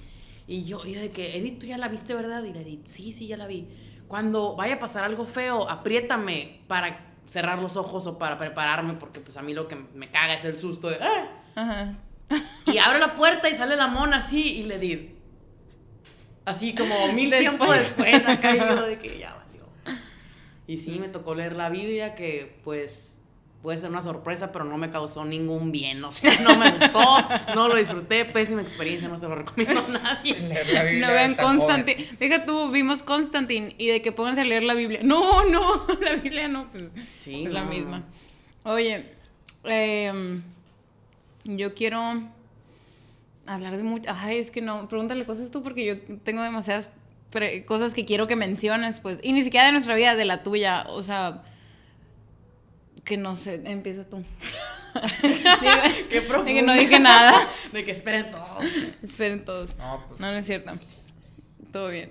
Y 0.46 0.64
yo, 0.64 0.84
yo 0.84 1.00
de 1.00 1.10
que, 1.10 1.36
Edith, 1.36 1.58
tú 1.60 1.66
ya 1.66 1.76
la 1.78 1.88
viste, 1.88 2.14
¿verdad? 2.14 2.42
Y 2.44 2.50
Edith, 2.50 2.86
sí, 2.86 3.12
sí, 3.12 3.26
ya 3.26 3.36
la 3.36 3.46
vi. 3.46 3.68
Cuando 4.08 4.56
vaya 4.56 4.74
a 4.74 4.78
pasar 4.78 5.04
algo 5.04 5.24
feo, 5.24 5.68
apriétame 5.68 6.60
para 6.66 7.06
cerrar 7.26 7.60
los 7.60 7.76
ojos 7.76 8.06
o 8.06 8.18
para 8.18 8.36
prepararme, 8.38 8.94
porque 8.94 9.20
pues 9.20 9.36
a 9.36 9.42
mí 9.42 9.54
lo 9.54 9.68
que 9.68 9.76
me 9.94 10.10
caga 10.10 10.34
es 10.34 10.44
el 10.44 10.58
susto 10.58 10.88
de, 10.88 10.98
¡ah! 11.00 11.28
Ajá. 11.54 11.98
Y 12.66 12.78
abre 12.78 12.98
la 13.00 13.14
puerta 13.16 13.48
y 13.48 13.54
sale 13.54 13.76
la 13.76 13.86
mona 13.88 14.18
así 14.18 14.60
y 14.60 14.62
le 14.64 14.78
di. 14.78 15.14
Así 16.44 16.74
como 16.74 16.94
mil 17.12 17.30
tiempo 17.30 17.70
después, 17.72 18.26
acá 18.26 18.54
yo 18.56 18.82
de 18.86 18.98
que 18.98 19.18
ya 19.18 19.34
valió. 19.34 19.64
Y 20.66 20.78
sí, 20.78 20.98
me 20.98 21.08
tocó 21.08 21.34
leer 21.34 21.56
la 21.56 21.68
Biblia, 21.70 22.14
que 22.14 22.58
pues 22.64 23.19
puede 23.62 23.76
ser 23.78 23.90
una 23.90 24.00
sorpresa, 24.02 24.52
pero 24.52 24.64
no 24.64 24.78
me 24.78 24.88
causó 24.90 25.24
ningún 25.24 25.70
bien. 25.70 26.02
O 26.04 26.10
sea, 26.10 26.38
no 26.40 26.56
me 26.56 26.70
gustó, 26.70 27.00
no 27.54 27.68
lo 27.68 27.76
disfruté, 27.76 28.24
pésima 28.24 28.62
experiencia, 28.62 29.06
no 29.08 29.18
se 29.18 29.28
lo 29.28 29.34
recomiendo 29.34 29.80
a 29.80 29.88
nadie. 29.88 30.38
leer 30.48 30.68
la 30.70 30.82
Biblia 30.84 31.06
No 31.06 31.12
vean 31.12 31.34
Constantine. 31.34 32.06
Deja 32.18 32.44
tú, 32.46 32.70
vimos 32.70 33.02
Constantine 33.02 33.74
y 33.76 33.88
de 33.88 34.00
que 34.02 34.12
pónganse 34.12 34.40
a 34.40 34.44
leer 34.44 34.62
la 34.62 34.74
Biblia. 34.74 35.00
No, 35.02 35.44
no, 35.44 35.86
la 36.00 36.14
Biblia 36.16 36.48
no, 36.48 36.68
pues 36.70 36.84
Sí, 37.20 37.44
es 37.44 37.52
la 37.52 37.64
misma. 37.64 38.02
Oye, 38.64 39.04
em, 39.64 40.42
yo 41.44 41.74
quiero 41.74 42.22
hablar 43.46 43.76
de 43.76 43.82
mucho. 43.82 44.10
Ay, 44.14 44.38
es 44.38 44.50
que 44.50 44.60
no, 44.60 44.88
pregúntale 44.88 45.24
cosas 45.26 45.50
tú 45.50 45.62
porque 45.62 45.84
yo 45.84 45.98
tengo 46.22 46.42
demasiadas 46.42 46.90
pre- 47.30 47.64
cosas 47.64 47.94
que 47.94 48.04
quiero 48.04 48.26
que 48.26 48.36
menciones, 48.36 49.00
pues. 49.00 49.18
Y 49.22 49.32
ni 49.32 49.42
siquiera 49.42 49.66
de 49.66 49.72
nuestra 49.72 49.94
vida, 49.94 50.14
de 50.14 50.24
la 50.24 50.42
tuya. 50.42 50.84
O 50.88 51.02
sea, 51.02 51.42
que 53.10 53.16
no 53.18 53.34
sé, 53.36 53.60
empieza 53.64 54.04
tú. 54.08 54.22
Qué 56.08 56.20
de 56.20 56.22
profundo. 56.22 56.44
que 56.52 56.62
no 56.62 56.72
dije 56.74 56.98
nada. 56.98 57.32
De 57.72 57.84
que 57.84 57.90
esperen 57.90 58.30
todos. 58.30 58.96
Esperen 59.02 59.44
todos. 59.44 59.76
No, 59.76 60.04
pues. 60.08 60.18
No, 60.20 60.32
no 60.32 60.38
es 60.38 60.46
cierto. 60.46 60.72
Todo 61.72 61.88
bien. 61.90 62.10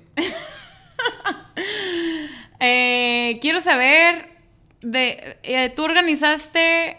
Eh, 2.60 3.38
quiero 3.42 3.62
saber 3.62 4.30
de 4.82 5.38
eh, 5.44 5.70
tú 5.76 5.84
organizaste 5.84 6.98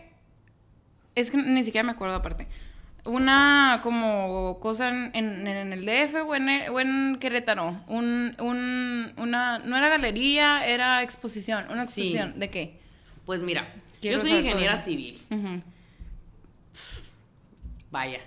es 1.15 1.31
que 1.31 1.37
ni 1.39 1.65
siquiera 1.65 1.85
me 1.85 1.93
acuerdo 1.93 2.17
aparte 2.17 2.47
una 3.05 3.81
como 3.83 4.59
cosa 4.61 4.89
en, 4.91 5.11
en- 5.15 5.47
en 5.47 5.73
el 5.73 5.85
DF 5.87 6.15
o 6.27 6.35
en, 6.35 6.49
o 6.71 6.81
en 6.81 7.17
Querétaro 7.21 7.83
un, 7.89 8.37
un 8.39 9.13
una 9.17 9.59
no 9.61 9.77
era 9.77 9.89
galería 9.89 10.65
era 10.67 11.03
exposición 11.03 11.65
una 11.71 11.87
Sí. 11.87 12.03
exposición 12.03 12.39
de 12.39 12.51
qué 12.51 12.80
Pues 13.31 13.43
mira, 13.43 13.73
Quiero 14.01 14.19
yo 14.19 14.25
soy 14.25 14.39
ingeniera 14.39 14.77
civil. 14.77 15.23
Vaya, 17.93 18.19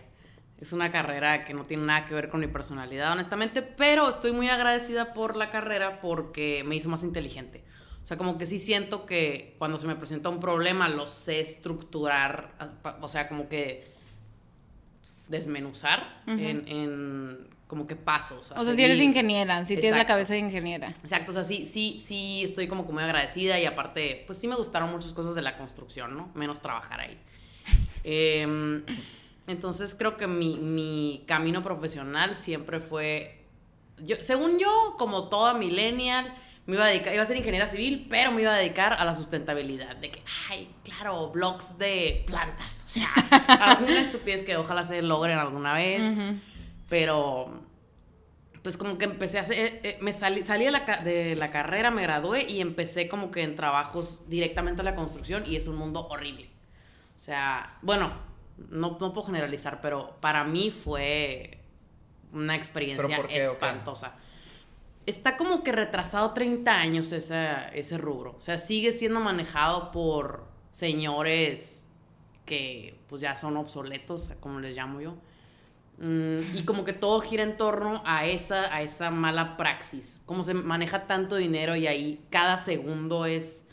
es 0.61 0.71
una 0.71 0.93
carrera 0.93 1.43
que 1.43 1.53
no 1.53 1.65
tiene 1.65 1.83
nada 1.83 2.05
que 2.05 2.13
ver 2.13 2.29
con 2.29 2.39
mi 2.39 2.47
personalidad, 2.47 3.11
honestamente, 3.11 3.61
pero 3.61 4.07
estoy 4.07 4.31
muy 4.31 4.47
agradecida 4.47 5.13
por 5.13 5.35
la 5.35 5.51
carrera 5.51 5.99
porque 5.99 6.63
me 6.65 6.77
hizo 6.77 6.87
más 6.87 7.03
inteligente. 7.03 7.65
O 8.01 8.05
sea, 8.05 8.15
como 8.15 8.37
que 8.37 8.45
sí 8.45 8.59
siento 8.59 9.05
que 9.05 9.55
cuando 9.57 9.77
se 9.77 9.87
me 9.87 9.97
presenta 9.97 10.29
un 10.29 10.39
problema 10.39 10.87
lo 10.87 11.05
sé 11.05 11.41
estructurar, 11.41 12.53
o 13.01 13.09
sea, 13.09 13.27
como 13.27 13.49
que 13.49 13.91
desmenuzar 15.27 16.23
en 16.27 17.49
como 17.73 17.87
que 17.87 17.95
pasos. 17.95 18.51
o 18.55 18.63
sea 18.63 18.75
si 18.75 18.83
eres 18.83 18.99
ingeniera 18.99 19.65
si 19.65 19.75
tienes 19.75 19.97
la 19.97 20.05
cabeza 20.05 20.33
de 20.33 20.39
ingeniera 20.41 20.93
Exacto, 21.01 21.31
o 21.31 21.33
sea, 21.33 21.43
sí, 21.43 21.65
sí, 21.65 21.97
sí 21.99 22.43
estoy 22.43 22.67
como 22.67 22.85
que 22.85 22.93
muy 22.93 23.01
agradecida 23.01 23.59
y 23.59 23.65
aparte, 23.65 24.23
pues 24.27 24.37
sí 24.37 24.47
me 24.47 24.55
gustaron 24.55 24.91
muchas 24.91 25.11
cosas 25.11 25.33
de 25.33 25.41
la 25.41 25.57
construcción, 25.57 26.15
¿no? 26.15 26.29
Menos 26.35 26.61
trabajar 26.61 26.99
ahí. 26.99 27.17
Em, 28.05 28.83
entonces 29.47 29.95
creo 29.97 30.17
que 30.17 30.27
mi, 30.27 30.57
mi 30.57 31.23
camino 31.25 31.63
profesional 31.63 32.35
siempre 32.35 32.79
fue, 32.79 33.43
yo, 33.97 34.17
según 34.19 34.59
yo, 34.59 34.95
como 34.99 35.29
toda 35.29 35.55
millennial, 35.55 36.31
me 36.67 36.75
iba 36.75 36.85
a 36.85 36.89
dedicar, 36.89 37.13
iba 37.13 37.23
a 37.23 37.25
ser 37.25 37.37
ingeniera 37.37 37.65
civil, 37.65 38.05
pero 38.09 38.31
me 38.31 38.41
iba 38.41 38.53
a 38.53 38.57
dedicar 38.57 38.93
a 38.93 39.03
la 39.03 39.15
sustentabilidad, 39.15 39.95
de 39.95 40.11
que, 40.11 40.21
ay, 40.49 40.69
claro, 40.83 41.31
blogs 41.31 41.77
de 41.77 42.23
plantas, 42.27 42.85
o 42.87 42.89
sea, 42.89 43.09
alguna 43.47 44.01
estupidez 44.01 44.43
que 44.43 44.57
ojalá 44.57 44.83
se 44.83 45.01
logren 45.01 45.39
alguna 45.39 45.73
vez 45.73 46.19
Ujú. 46.19 46.35
Pero 46.93 47.49
pues 48.61 48.77
como 48.77 48.99
que 48.99 49.05
empecé 49.05 49.39
a 49.39 49.41
hacer, 49.41 49.57
eh, 49.57 49.79
eh, 49.83 49.97
me 49.99 50.13
salí, 50.13 50.43
salí 50.43 50.65
de, 50.65 50.71
la, 50.71 50.81
de 51.03 51.35
la 51.35 51.49
carrera, 51.49 51.89
me 51.89 52.03
gradué 52.03 52.45
y 52.47 52.61
empecé 52.61 53.09
como 53.09 53.31
que 53.31 53.41
en 53.41 53.55
trabajos 53.55 54.29
directamente 54.29 54.81
a 54.83 54.85
la 54.85 54.93
construcción 54.93 55.43
y 55.47 55.55
es 55.55 55.65
un 55.65 55.75
mundo 55.75 56.07
horrible. 56.07 56.51
O 57.15 57.19
sea, 57.19 57.79
bueno, 57.81 58.13
no, 58.69 58.97
no 58.99 59.11
puedo 59.11 59.23
generalizar, 59.25 59.81
pero 59.81 60.17
para 60.21 60.43
mí 60.43 60.69
fue 60.69 61.57
una 62.31 62.55
experiencia 62.55 63.07
espantosa. 63.53 64.13
Está 65.07 65.35
como 65.35 65.63
que 65.63 65.71
retrasado 65.71 66.31
30 66.33 66.75
años 66.79 67.11
esa- 67.11 67.69
ese 67.69 67.97
rubro. 67.97 68.35
O 68.37 68.41
sea, 68.41 68.59
sigue 68.59 68.91
siendo 68.91 69.19
manejado 69.19 69.91
por 69.91 70.45
señores 70.69 71.87
que 72.45 72.99
pues 73.09 73.19
ya 73.21 73.35
son 73.35 73.57
obsoletos, 73.57 74.31
como 74.39 74.59
les 74.59 74.75
llamo 74.75 75.01
yo. 75.01 75.15
Mm, 76.03 76.57
y 76.57 76.63
como 76.65 76.83
que 76.83 76.91
todo 76.91 77.21
gira 77.21 77.43
en 77.43 77.55
torno 77.55 78.01
a 78.05 78.25
esa, 78.25 78.75
a 78.75 78.81
esa 78.81 79.09
mala 79.09 79.55
praxis. 79.55 80.19
Como 80.25 80.43
se 80.43 80.53
maneja 80.53 81.07
tanto 81.07 81.37
dinero 81.37 81.77
y 81.77 81.87
ahí 81.87 82.25
cada 82.29 82.57
segundo 82.57 83.25
es 83.25 83.65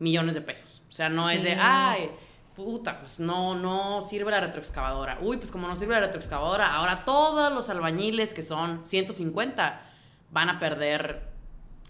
millones 0.00 0.34
de 0.34 0.40
pesos. 0.40 0.82
O 0.88 0.92
sea, 0.92 1.08
no 1.08 1.30
es 1.30 1.44
de, 1.44 1.54
ay, 1.54 2.10
puta, 2.56 2.98
pues 2.98 3.20
no, 3.20 3.54
no 3.54 4.02
sirve 4.02 4.32
la 4.32 4.40
retroexcavadora. 4.40 5.18
Uy, 5.22 5.36
pues 5.36 5.52
como 5.52 5.68
no 5.68 5.76
sirve 5.76 5.94
la 5.94 6.00
retroexcavadora, 6.00 6.74
ahora 6.74 7.04
todos 7.04 7.52
los 7.52 7.68
albañiles 7.68 8.32
que 8.32 8.42
son 8.42 8.84
150 8.84 9.80
van 10.32 10.50
a 10.50 10.58
perder, 10.58 11.28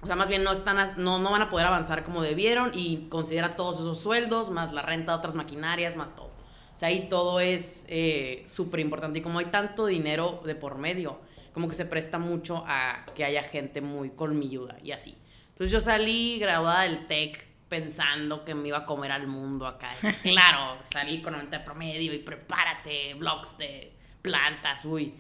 o 0.03 0.07
sea, 0.07 0.15
más 0.15 0.29
bien 0.29 0.45
no, 0.45 0.53
están, 0.53 0.93
no, 0.99 1.19
no 1.19 1.31
van 1.31 1.41
a 1.41 1.49
poder 1.49 1.67
avanzar 1.67 2.05
como 2.05 2.21
debieron 2.21 2.71
y 2.75 3.09
considera 3.09 3.57
todos 3.57 3.81
esos 3.81 3.99
sueldos, 3.99 4.51
más 4.51 4.75
la 4.75 4.83
renta 4.83 5.13
de 5.13 5.19
otras 5.19 5.37
maquinarias, 5.37 5.97
más 5.97 6.15
todo. 6.15 6.36
O 6.77 6.79
sea, 6.79 6.89
ahí 6.89 7.09
todo 7.09 7.41
es 7.41 7.87
eh, 7.89 8.45
súper 8.49 8.81
importante. 8.81 9.21
Y 9.21 9.23
como 9.23 9.39
hay 9.39 9.47
tanto 9.47 9.87
dinero 9.87 10.43
de 10.45 10.55
por 10.55 10.77
medio, 10.77 11.19
como 11.55 11.69
que 11.69 11.75
se 11.75 11.87
presta 11.87 12.19
mucho 12.19 12.63
a 12.67 13.07
que 13.15 13.25
haya 13.25 13.43
gente 13.43 13.81
muy 13.81 14.11
colmilluda 14.11 14.77
y 14.85 14.91
así. 14.93 15.17
Entonces 15.49 15.71
yo 15.71 15.81
salí 15.81 16.39
graduada 16.39 16.83
del 16.83 17.07
TEC 17.07 17.43
pensando 17.71 18.45
que 18.45 18.55
me 18.55 18.69
iba 18.69 18.77
a 18.77 18.85
comer 18.85 19.11
al 19.11 19.27
mundo 19.27 19.67
acá. 19.67 19.91
Claro, 20.23 20.77
salí 20.85 21.23
con 21.23 21.33
90 21.33 21.59
de 21.61 21.65
promedio 21.65 22.13
y 22.13 22.19
prepárate, 22.19 23.15
blogs 23.15 23.57
de 23.57 23.95
plantas, 24.21 24.85
uy. 24.85 25.15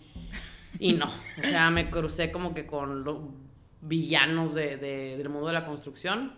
Y 0.78 0.92
no, 0.92 1.06
o 1.06 1.42
sea, 1.42 1.70
me 1.70 1.88
crucé 1.88 2.30
como 2.30 2.52
que 2.52 2.66
con 2.66 3.02
los 3.02 3.16
villanos 3.80 4.52
de- 4.52 4.76
de- 4.76 5.16
del 5.16 5.30
mundo 5.30 5.46
de 5.46 5.54
la 5.54 5.64
construcción. 5.64 6.34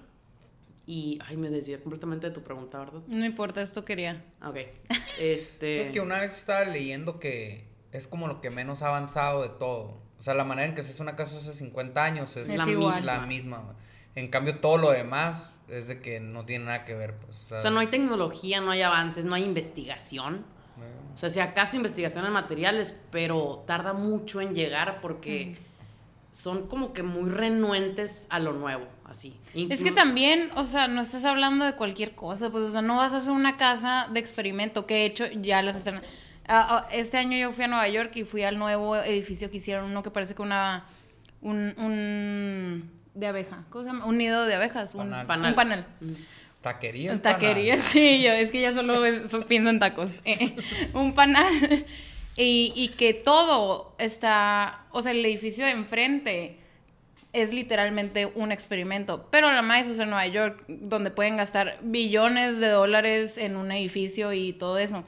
Y, 0.91 1.19
ay, 1.27 1.37
me 1.37 1.51
desvié 1.51 1.79
completamente 1.81 2.29
de 2.29 2.33
tu 2.33 2.43
pregunta, 2.43 2.79
¿verdad? 2.79 3.03
no 3.07 3.25
importa 3.27 3.61
esto 3.61 3.85
quería 3.85 4.25
Ok. 4.43 4.57
Este. 5.21 5.81
Es 5.83 5.91
que 5.91 6.01
una 6.01 6.19
vez 6.21 6.35
estaba 6.35 6.65
leyendo 6.65 7.21
que 7.21 7.69
es 7.93 8.07
como 8.07 8.27
lo 8.27 8.41
que 8.41 8.49
menos 8.51 8.81
ha 8.81 8.89
avanzado 8.89 9.43
de 9.43 9.51
todo. 9.51 10.01
O 10.19 10.23
sea, 10.23 10.33
la 10.33 10.45
manera 10.45 10.67
en 10.67 10.75
que 10.75 10.83
se 10.83 10.93
hace 10.93 11.03
una 11.03 11.15
casa 11.15 11.37
hace 11.37 11.53
50 11.53 12.03
años 12.03 12.37
es, 12.39 12.49
Es 12.49 12.57
la, 12.57 12.67
igual. 12.69 12.95
mis- 12.97 13.05
la 13.05 13.27
misma. 13.27 13.77
En 14.15 14.29
cambio, 14.29 14.61
todo 14.61 14.79
lo 14.79 14.91
demás 14.91 15.57
es 15.69 15.87
de 15.89 16.01
que 16.01 16.21
no 16.21 16.47
tiene 16.47 16.65
nada 16.65 16.87
que 16.87 16.95
ver, 16.95 17.17
pues. 17.19 17.53
O 17.53 17.61
sea, 17.61 17.71
no 17.71 17.81
hay 17.81 17.89
tecnología, 17.89 18.63
no 18.63 18.71
hay 18.71 18.81
avances, 18.81 19.27
no 19.27 19.35
hay 19.35 19.45
investigación. 19.45 20.45
O 21.15 21.19
sea, 21.19 21.29
si 21.29 21.41
acaso 21.41 21.77
investigación 21.77 22.25
en 22.25 22.33
materiales, 22.33 22.97
pero 23.11 23.65
tarda 23.67 23.93
mucho 23.93 24.41
en 24.41 24.55
llegar 24.55 25.01
porque 25.03 25.57
son 26.31 26.67
como 26.69 26.93
que 26.93 27.03
muy 27.03 27.29
renuentes 27.31 28.27
a 28.31 28.39
lo 28.39 28.53
nuevo, 28.53 28.87
así. 29.09 29.37
Es 29.55 29.83
que 29.83 29.93
también, 29.93 30.51
o 30.55 30.65
sea, 30.65 30.89
no 30.89 31.01
estás 31.01 31.25
hablando 31.25 31.65
de 31.65 31.75
cualquier 31.75 32.15
cosa, 32.15 32.51
pues, 32.51 32.65
o 32.65 32.73
sea, 32.73 32.83
no 32.83 32.97
vas 32.97 33.13
a 33.13 33.19
hacer 33.19 33.31
una 33.31 33.57
casa 33.57 34.09
de 34.13 34.21
experimento, 34.21 34.87
que 34.87 35.03
he 35.03 35.05
hecho 35.07 35.27
ya 35.27 35.63
las 35.63 35.77
están... 35.77 36.03
Ah, 36.51 36.87
ah, 36.87 36.89
este 36.93 37.19
año 37.19 37.37
yo 37.37 37.53
fui 37.53 37.65
a 37.65 37.69
Nueva 37.69 37.89
York 37.89 38.13
y 38.17 38.25
fui 38.25 38.43
al 38.43 38.59
nuevo 38.59 38.97
edificio 38.97 39.51
que 39.51 39.59
hicieron, 39.59 39.91
uno 39.91 40.03
que 40.03 40.11
parece 40.11 40.35
que 40.35 40.43
una... 40.43 40.87
un, 41.43 41.75
un 41.79 42.91
de 43.15 43.27
abeja, 43.27 43.65
¿cómo 43.71 43.85
se 43.85 43.91
llama? 43.91 44.07
Un 44.07 44.17
nido 44.17 44.47
de 44.47 44.55
abejas, 44.55 44.95
un 44.95 45.11
panel. 45.27 45.49
Un 45.51 45.55
panel. 45.55 45.85
Mm. 46.01 46.13
Taquería. 46.61 47.21
Taquería, 47.21 47.81
sí, 47.83 48.23
yo 48.23 48.33
es 48.33 48.51
que 48.51 48.61
ya 48.61 48.75
solo 48.75 49.03
pienso 49.49 49.71
en 49.71 49.79
tacos. 49.79 50.11
Eh, 50.25 50.57
un 50.95 51.15
panal. 51.15 51.87
Y, 52.41 52.73
y, 52.77 52.91
que 52.91 53.15
todo 53.15 53.97
está, 53.99 54.85
o 54.93 55.03
sea, 55.03 55.11
el 55.11 55.27
edificio 55.27 55.65
de 55.65 55.73
enfrente 55.73 56.57
es 57.33 57.53
literalmente 57.53 58.27
un 58.27 58.53
experimento. 58.53 59.29
Pero 59.31 59.53
la 59.53 59.63
más 59.63 59.87
es 59.87 59.99
en 59.99 60.11
Nueva 60.11 60.27
York, 60.27 60.65
donde 60.69 61.11
pueden 61.11 61.37
gastar 61.37 61.79
billones 61.83 62.59
de 62.59 62.69
dólares 62.69 63.39
en 63.39 63.57
un 63.57 63.71
edificio 63.73 64.33
y 64.33 64.53
todo 64.53 64.79
eso. 64.79 65.05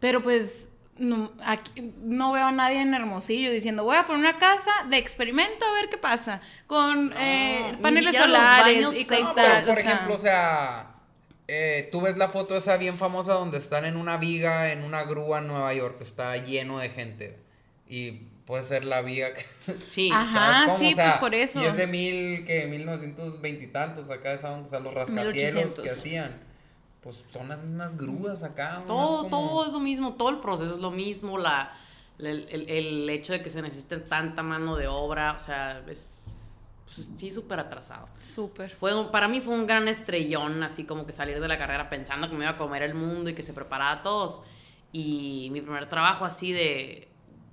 Pero 0.00 0.22
pues 0.22 0.68
no, 0.98 1.32
aquí, 1.44 1.92
no 2.02 2.32
veo 2.32 2.46
a 2.46 2.52
nadie 2.52 2.80
en 2.80 2.94
Hermosillo 2.94 3.50
diciendo 3.50 3.84
voy 3.84 3.96
a 3.96 4.06
poner 4.06 4.20
una 4.20 4.38
casa 4.38 4.70
de 4.88 4.96
experimento 4.96 5.64
a 5.66 5.72
ver 5.74 5.90
qué 5.90 5.98
pasa 5.98 6.40
con 6.66 7.12
eh, 7.18 7.76
paneles 7.82 8.16
solares 8.16 9.00
y 9.00 9.04
tal. 9.06 9.32
Pero, 9.34 9.66
por 9.66 9.78
ejemplo, 9.78 10.14
o 10.14 10.18
sea, 10.18 10.94
eh, 11.48 11.88
tú 11.92 12.00
ves 12.00 12.16
la 12.16 12.28
foto 12.28 12.56
esa 12.56 12.76
bien 12.76 12.98
famosa 12.98 13.34
donde 13.34 13.58
están 13.58 13.84
en 13.84 13.96
una 13.96 14.16
viga, 14.16 14.72
en 14.72 14.84
una 14.84 15.04
grúa 15.04 15.38
en 15.38 15.48
Nueva 15.48 15.72
York, 15.74 15.98
está 16.00 16.36
lleno 16.38 16.78
de 16.78 16.88
gente. 16.88 17.38
Y 17.88 18.22
puede 18.46 18.62
ser 18.62 18.84
la 18.84 19.02
viga 19.02 19.34
que... 19.34 19.44
Sí, 19.86 20.10
ajá, 20.12 20.78
sí, 20.78 20.94
pues 20.94 21.14
por 21.14 21.34
eso. 21.34 21.60
Y 21.60 21.66
es 21.66 21.76
de 21.76 21.86
mil, 21.86 22.44
que 22.46 22.66
1920 22.66 23.64
y 23.64 23.66
tantos, 23.66 24.08
acá 24.10 24.32
es 24.32 24.42
donde 24.42 24.64
están 24.64 24.84
los 24.84 24.94
rascacielos 24.94 25.72
que 25.74 25.90
hacían. 25.90 26.40
Pues 27.02 27.24
son 27.32 27.48
las 27.48 27.62
mismas 27.62 27.96
grúas 27.96 28.42
acá. 28.42 28.82
Todo, 28.86 29.26
todo 29.26 29.66
es 29.66 29.72
lo 29.72 29.80
mismo, 29.80 30.14
todo 30.14 30.30
el 30.30 30.38
proceso 30.38 30.74
es 30.74 30.80
lo 30.80 30.90
mismo, 30.90 31.38
la, 31.38 31.72
el, 32.18 32.48
el, 32.50 32.68
el 32.68 33.10
hecho 33.10 33.32
de 33.32 33.42
que 33.42 33.50
se 33.50 33.62
necesite 33.62 33.98
tanta 33.98 34.42
mano 34.42 34.76
de 34.76 34.88
obra, 34.88 35.34
o 35.34 35.40
sea, 35.40 35.84
es 35.88 36.32
pues, 36.84 37.12
sí, 37.16 37.30
súper 37.30 37.60
atrasado. 37.60 38.08
Súper. 38.18 38.70
Fue, 38.70 39.10
para 39.10 39.28
mí 39.28 39.40
fue 39.40 39.54
un 39.54 39.66
gran 39.66 39.88
estrellón, 39.88 40.62
así 40.62 40.84
como 40.84 41.04
que 41.04 41.12
salir 41.12 41.40
de 41.40 41.48
la 41.48 41.58
carrera 41.58 41.90
pensando 41.90 42.28
que 42.28 42.36
me 42.36 42.44
iba 42.44 42.52
a 42.52 42.56
comer 42.56 42.82
el 42.82 42.94
mundo 42.94 43.28
y 43.30 43.34
que 43.34 43.42
se 43.42 43.52
preparaba 43.52 43.92
a 43.92 44.02
todos. 44.02 44.42
Y 44.92 45.48
mi 45.52 45.60
primer 45.60 45.88
trabajo 45.88 46.24
así 46.24 46.52
de 46.52 47.08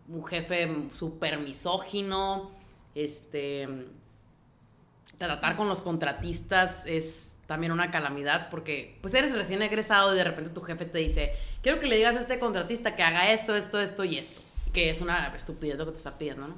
un 0.08 0.26
jefe 0.26 0.70
súper 0.94 1.40
misógino, 1.40 2.52
este, 2.96 3.68
tratar 5.18 5.56
con 5.56 5.70
los 5.70 5.82
contratistas 5.82 6.86
es 6.86 7.38
también 7.48 7.72
una 7.72 7.92
calamidad 7.92 8.50
porque 8.50 8.98
pues 9.02 9.14
eres 9.14 9.34
recién 9.34 9.62
egresado 9.62 10.14
y 10.14 10.18
de 10.18 10.24
repente 10.24 10.50
tu 10.50 10.62
jefe 10.62 10.86
te 10.86 11.00
dice, 11.00 11.34
quiero 11.62 11.80
que 11.80 11.88
le 11.88 11.98
digas 11.98 12.16
a 12.16 12.22
este 12.22 12.40
contratista 12.40 12.96
que 12.96 13.04
haga 13.04 13.32
esto, 13.32 13.56
esto, 13.56 13.80
esto 13.80 14.04
y 14.04 14.18
esto. 14.18 14.42
Que 14.74 14.90
es 14.90 15.02
una 15.02 15.36
estupidez 15.36 15.78
lo 15.78 15.86
que 15.86 15.92
te 15.92 15.98
está 15.98 16.18
pidiendo, 16.18 16.48
¿no? 16.48 16.56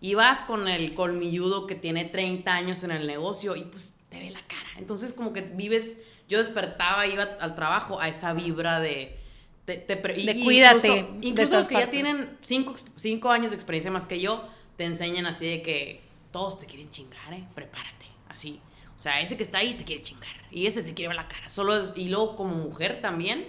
Y 0.00 0.14
vas 0.14 0.42
con 0.42 0.68
el 0.68 0.94
colmilludo 0.94 1.66
que 1.66 1.74
tiene 1.74 2.04
30 2.04 2.54
años 2.54 2.82
en 2.84 2.92
el 2.92 3.06
negocio 3.06 3.56
y 3.56 3.62
pues 3.62 3.96
te 4.08 4.18
ve 4.18 4.30
la 4.30 4.40
cara. 4.46 4.70
Entonces 4.78 5.12
como 5.12 5.32
que 5.32 5.40
vives, 5.40 6.00
yo 6.28 6.38
despertaba, 6.38 7.06
iba 7.06 7.24
al 7.40 7.54
trabajo 7.54 8.00
a 8.00 8.08
esa 8.08 8.32
vibra 8.32 8.80
de... 8.80 9.18
de 9.66 10.40
cuídate. 10.44 11.06
Incluso, 11.20 11.58
los 11.58 11.68
que 11.68 11.74
ya 11.74 11.90
tienen 11.90 12.38
5 12.42 13.30
años 13.30 13.50
de 13.50 13.56
experiencia 13.56 13.90
más 13.90 14.06
que 14.06 14.20
yo, 14.20 14.48
te 14.76 14.84
enseñan 14.84 15.26
así 15.26 15.46
de 15.46 15.62
que 15.62 16.02
todos 16.30 16.58
te 16.58 16.66
quieren 16.66 16.90
chingar, 16.90 17.32
¿eh? 17.32 17.44
Prepárate, 17.54 18.06
así. 18.28 18.60
O 18.94 18.98
sea, 18.98 19.20
ese 19.20 19.36
que 19.36 19.42
está 19.42 19.58
ahí 19.58 19.74
te 19.74 19.84
quiere 19.84 20.02
chingar. 20.02 20.28
Y 20.50 20.66
ese 20.66 20.82
te 20.82 20.94
quiere 20.94 21.08
ver 21.08 21.16
la 21.16 21.28
cara. 21.28 21.48
Solo 21.48 21.76
es, 21.76 21.92
y 21.96 22.08
luego 22.08 22.36
como 22.36 22.54
mujer 22.54 23.00
también 23.00 23.44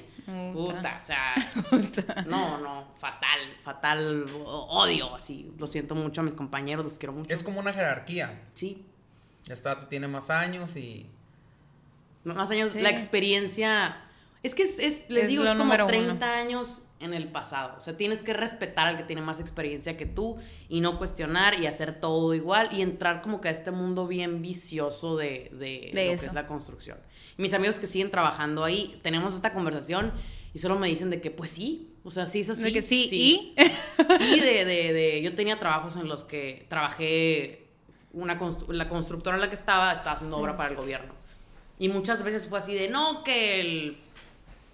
Puta, 0.51 0.99
o 1.01 1.03
sea, 1.05 1.35
no, 2.27 2.57
no, 2.57 2.87
fatal, 2.97 3.39
fatal, 3.63 4.25
odio, 4.45 5.15
así. 5.15 5.53
Lo 5.57 5.67
siento 5.67 5.95
mucho 5.95 6.19
a 6.19 6.23
mis 6.25 6.33
compañeros, 6.33 6.83
los 6.83 6.97
quiero 6.97 7.13
mucho. 7.13 7.33
Es 7.33 7.43
como 7.43 7.61
una 7.61 7.71
jerarquía. 7.71 8.41
Sí. 8.53 8.85
Ya 9.45 9.53
está, 9.53 9.79
tú 9.79 9.85
tienes 9.85 10.09
más 10.09 10.29
años 10.29 10.75
y... 10.75 11.09
Más 12.25 12.51
años, 12.51 12.75
la 12.75 12.89
experiencia... 12.89 14.03
Es 14.43 14.55
que 14.55 14.63
es, 14.63 15.09
les 15.09 15.27
digo, 15.27 15.43
es 15.43 15.53
como 15.55 15.73
30 15.75 16.33
años 16.33 16.83
en 16.99 17.13
el 17.13 17.27
pasado. 17.27 17.75
O 17.77 17.81
sea, 17.81 17.97
tienes 17.97 18.23
que 18.23 18.33
respetar 18.33 18.87
al 18.87 18.97
que 18.97 19.03
tiene 19.03 19.21
más 19.21 19.39
experiencia 19.39 19.97
que 19.97 20.05
tú 20.05 20.37
y 20.69 20.81
no 20.81 20.97
cuestionar 20.97 21.59
y 21.59 21.67
hacer 21.67 21.99
todo 21.99 22.33
igual 22.33 22.69
y 22.71 22.81
entrar 22.81 23.21
como 23.21 23.41
que 23.41 23.49
a 23.49 23.51
este 23.51 23.71
mundo 23.71 24.07
bien 24.07 24.41
vicioso 24.41 25.17
de, 25.17 25.51
de, 25.53 25.87
lo 25.87 25.91
que 25.93 26.13
es 26.13 26.33
la 26.33 26.47
construcción 26.47 26.97
mis 27.37 27.53
amigos 27.53 27.79
que 27.79 27.87
siguen 27.87 28.11
trabajando 28.11 28.63
ahí, 28.63 28.99
tenemos 29.03 29.35
esta 29.35 29.53
conversación 29.53 30.11
y 30.53 30.59
solo 30.59 30.77
me 30.77 30.87
dicen 30.87 31.09
de 31.09 31.21
que, 31.21 31.31
pues 31.31 31.51
sí, 31.51 31.93
o 32.03 32.11
sea, 32.11 32.25
sí 32.25 32.41
es 32.41 32.49
así. 32.49 32.63
De 32.63 32.73
que 32.73 32.81
sí, 32.81 33.07
sí. 33.07 33.55
Sí, 34.17 34.39
de, 34.39 34.65
de, 34.65 34.93
de, 34.93 35.21
yo 35.21 35.35
tenía 35.35 35.59
trabajos 35.59 35.95
en 35.95 36.07
los 36.07 36.23
que 36.23 36.65
trabajé, 36.69 37.67
una 38.13 38.39
la 38.69 38.89
constructora 38.89 39.35
en 39.35 39.41
la 39.41 39.49
que 39.49 39.55
estaba, 39.55 39.93
estaba 39.93 40.13
haciendo 40.13 40.37
obra 40.37 40.57
para 40.57 40.69
el 40.69 40.75
gobierno. 40.75 41.13
Y 41.79 41.89
muchas 41.89 42.23
veces 42.23 42.47
fue 42.47 42.57
así 42.57 42.73
de, 42.73 42.87
no, 42.87 43.23
que 43.23 43.61
el, 43.61 43.97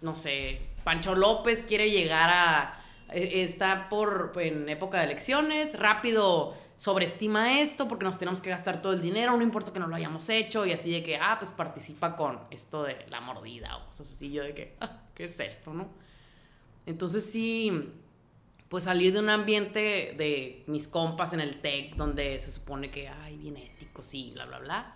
no 0.03 0.15
sé, 0.15 0.61
Pancho 0.83 1.15
López 1.15 1.63
quiere 1.63 1.89
llegar 1.89 2.29
a, 2.29 2.83
e, 3.09 3.41
está 3.41 3.89
por, 3.89 4.33
en 4.35 4.69
época 4.69 4.99
de 4.99 5.05
elecciones, 5.05 5.79
rápido 5.79 6.55
sobreestima 6.75 7.61
esto 7.61 7.87
porque 7.87 8.03
nos 8.03 8.19
tenemos 8.19 8.41
que 8.41 8.49
gastar 8.49 8.81
todo 8.81 8.93
el 8.93 9.01
dinero, 9.01 9.35
no 9.37 9.43
importa 9.43 9.71
que 9.71 9.79
no 9.79 9.87
lo 9.87 9.95
hayamos 9.95 10.27
hecho, 10.29 10.65
y 10.65 10.73
así 10.73 10.91
de 10.91 11.01
que, 11.03 11.15
ah, 11.15 11.37
pues 11.39 11.51
participa 11.51 12.15
con 12.15 12.39
esto 12.51 12.83
de 12.83 13.05
la 13.09 13.21
mordida 13.21 13.77
o 13.77 13.85
cosas 13.87 14.11
así, 14.11 14.31
yo 14.31 14.43
de 14.43 14.53
que, 14.53 14.75
ah, 14.81 15.01
¿qué 15.15 15.25
es 15.25 15.39
esto, 15.39 15.73
no? 15.73 15.89
Entonces 16.85 17.25
sí, 17.25 17.93
pues 18.67 18.83
salir 18.83 19.13
de 19.13 19.19
un 19.19 19.29
ambiente 19.29 20.15
de 20.17 20.63
mis 20.67 20.87
compas 20.87 21.31
en 21.31 21.39
el 21.39 21.61
tech, 21.61 21.95
donde 21.95 22.41
se 22.41 22.51
supone 22.51 22.91
que, 22.91 23.07
ay, 23.07 23.37
bien 23.37 23.55
ético, 23.55 24.03
sí, 24.03 24.31
bla, 24.33 24.45
bla, 24.45 24.59
bla, 24.59 24.95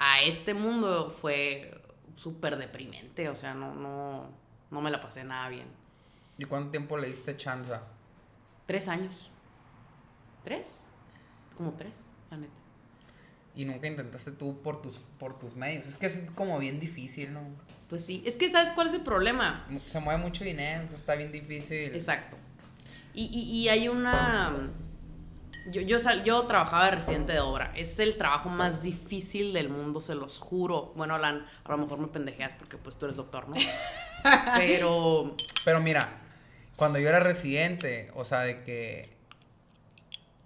a 0.00 0.22
este 0.22 0.54
mundo 0.54 1.10
fue 1.10 1.80
súper 2.16 2.56
deprimente, 2.56 3.28
o 3.28 3.36
sea, 3.36 3.54
no, 3.54 3.74
no, 3.74 4.30
no 4.70 4.80
me 4.80 4.90
la 4.90 5.00
pasé 5.00 5.24
nada 5.24 5.48
bien. 5.48 5.66
¿Y 6.38 6.44
cuánto 6.44 6.70
tiempo 6.70 6.96
le 6.96 7.08
diste 7.08 7.36
chance? 7.36 7.72
Tres 8.66 8.88
años. 8.88 9.30
¿Tres? 10.44 10.90
como 11.60 11.74
tres, 11.74 12.06
la 12.30 12.38
neta. 12.38 12.54
Y 13.54 13.66
nunca 13.66 13.86
intentaste 13.86 14.30
tú 14.30 14.62
por 14.62 14.80
tus, 14.80 14.98
por 15.18 15.38
tus 15.38 15.54
medios. 15.54 15.86
Es 15.86 15.98
que 15.98 16.06
es 16.06 16.22
como 16.34 16.58
bien 16.58 16.80
difícil, 16.80 17.34
¿no? 17.34 17.42
Pues 17.90 18.02
sí, 18.02 18.22
es 18.24 18.38
que 18.38 18.48
¿sabes 18.48 18.72
cuál 18.72 18.86
es 18.86 18.94
el 18.94 19.02
problema? 19.02 19.66
Se 19.84 20.00
mueve 20.00 20.22
mucho 20.22 20.42
dinero, 20.42 20.80
entonces 20.80 21.02
está 21.02 21.16
bien 21.16 21.32
difícil. 21.32 21.94
Exacto. 21.94 22.38
Y, 23.12 23.26
y, 23.26 23.68
hay 23.68 23.88
una... 23.88 24.70
Yo, 25.66 25.82
yo, 25.82 25.98
yo 26.24 26.46
trabajaba 26.46 26.86
de 26.86 26.90
residente 26.92 27.32
de 27.32 27.40
obra. 27.40 27.72
Es 27.76 27.98
el 27.98 28.16
trabajo 28.16 28.48
más 28.48 28.82
difícil 28.82 29.52
del 29.52 29.68
mundo, 29.68 30.00
se 30.00 30.14
los 30.14 30.38
juro. 30.38 30.92
Bueno, 30.96 31.14
Alan, 31.14 31.44
a 31.64 31.70
lo 31.72 31.78
mejor 31.78 31.98
me 31.98 32.08
pendejeas 32.08 32.54
porque 32.54 32.76
pues 32.76 32.96
tú 32.96 33.06
eres 33.06 33.16
doctor, 33.16 33.48
¿no? 33.48 33.56
Pero... 34.56 35.36
Pero 35.64 35.80
mira, 35.80 36.08
cuando 36.76 36.98
yo 36.98 37.08
era 37.08 37.20
residente, 37.20 38.10
o 38.14 38.24
sea, 38.24 38.40
de 38.40 38.62
que 38.62 39.16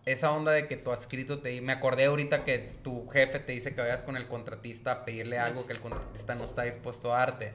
esa 0.05 0.33
onda 0.33 0.53
de 0.53 0.67
que 0.69 0.77
tu 0.77 0.91
adscrito 0.91 1.41
te... 1.41 1.61
Me 1.61 1.73
acordé 1.73 2.07
ahorita 2.07 2.45
que 2.45 2.59
tu 2.83 3.09
jefe 3.09 3.39
te 3.39 3.53
dice 3.53 3.75
que 3.75 3.81
vayas 3.81 4.03
con 4.03 4.17
el 4.17 4.27
contratista 4.27 4.93
a 4.93 5.05
pedirle 5.05 5.39
algo 5.39 5.67
que 5.67 5.73
el 5.73 5.81
contratista 5.81 6.35
no 6.35 6.45
está 6.45 6.63
dispuesto 6.63 7.15
a 7.15 7.19
darte. 7.19 7.55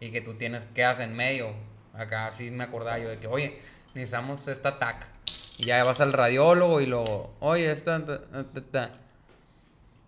Y 0.00 0.10
que 0.10 0.20
tú 0.20 0.34
tienes, 0.34 0.66
quedas 0.66 1.00
en 1.00 1.14
medio. 1.14 1.54
Acá 1.92 2.30
sí 2.32 2.50
me 2.50 2.64
acordaba 2.64 2.98
yo 2.98 3.08
de 3.08 3.18
que, 3.18 3.26
oye, 3.26 3.58
necesitamos 3.94 4.48
esta 4.48 4.78
TAC. 4.78 5.17
Y 5.58 5.66
ya 5.66 5.84
vas 5.84 6.00
al 6.00 6.12
radiólogo 6.12 6.80
y 6.80 6.86
lo, 6.86 7.34
oye, 7.40 7.70
esta... 7.70 8.02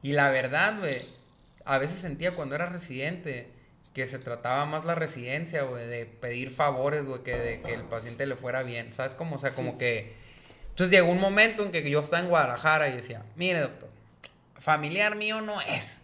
Y 0.02 0.12
la 0.12 0.30
verdad, 0.30 0.78
güey, 0.78 0.96
a 1.64 1.78
veces 1.78 1.98
sentía 1.98 2.32
cuando 2.32 2.54
era 2.54 2.66
residente 2.66 3.50
que 3.92 4.06
se 4.06 4.18
trataba 4.18 4.64
más 4.64 4.84
la 4.84 4.94
residencia, 4.94 5.64
güey, 5.64 5.86
de 5.86 6.06
pedir 6.06 6.50
favores, 6.50 7.04
güey, 7.04 7.22
que 7.22 7.36
de 7.36 7.60
que 7.60 7.74
el 7.74 7.82
paciente 7.82 8.24
le 8.26 8.36
fuera 8.36 8.62
bien. 8.62 8.92
¿Sabes 8.92 9.14
cómo? 9.14 9.36
O 9.36 9.38
sea, 9.38 9.52
como 9.52 9.76
que 9.76 10.14
entonces 10.80 10.96
llegó 10.96 11.12
un 11.12 11.20
momento 11.20 11.62
en 11.62 11.72
que 11.72 11.88
yo 11.90 12.00
estaba 12.00 12.22
en 12.22 12.28
Guadalajara 12.28 12.88
y 12.88 12.92
decía, 12.96 13.22
mire 13.36 13.60
doctor, 13.60 13.90
familiar 14.58 15.16
mío 15.16 15.42
no 15.42 15.60
es. 15.60 15.98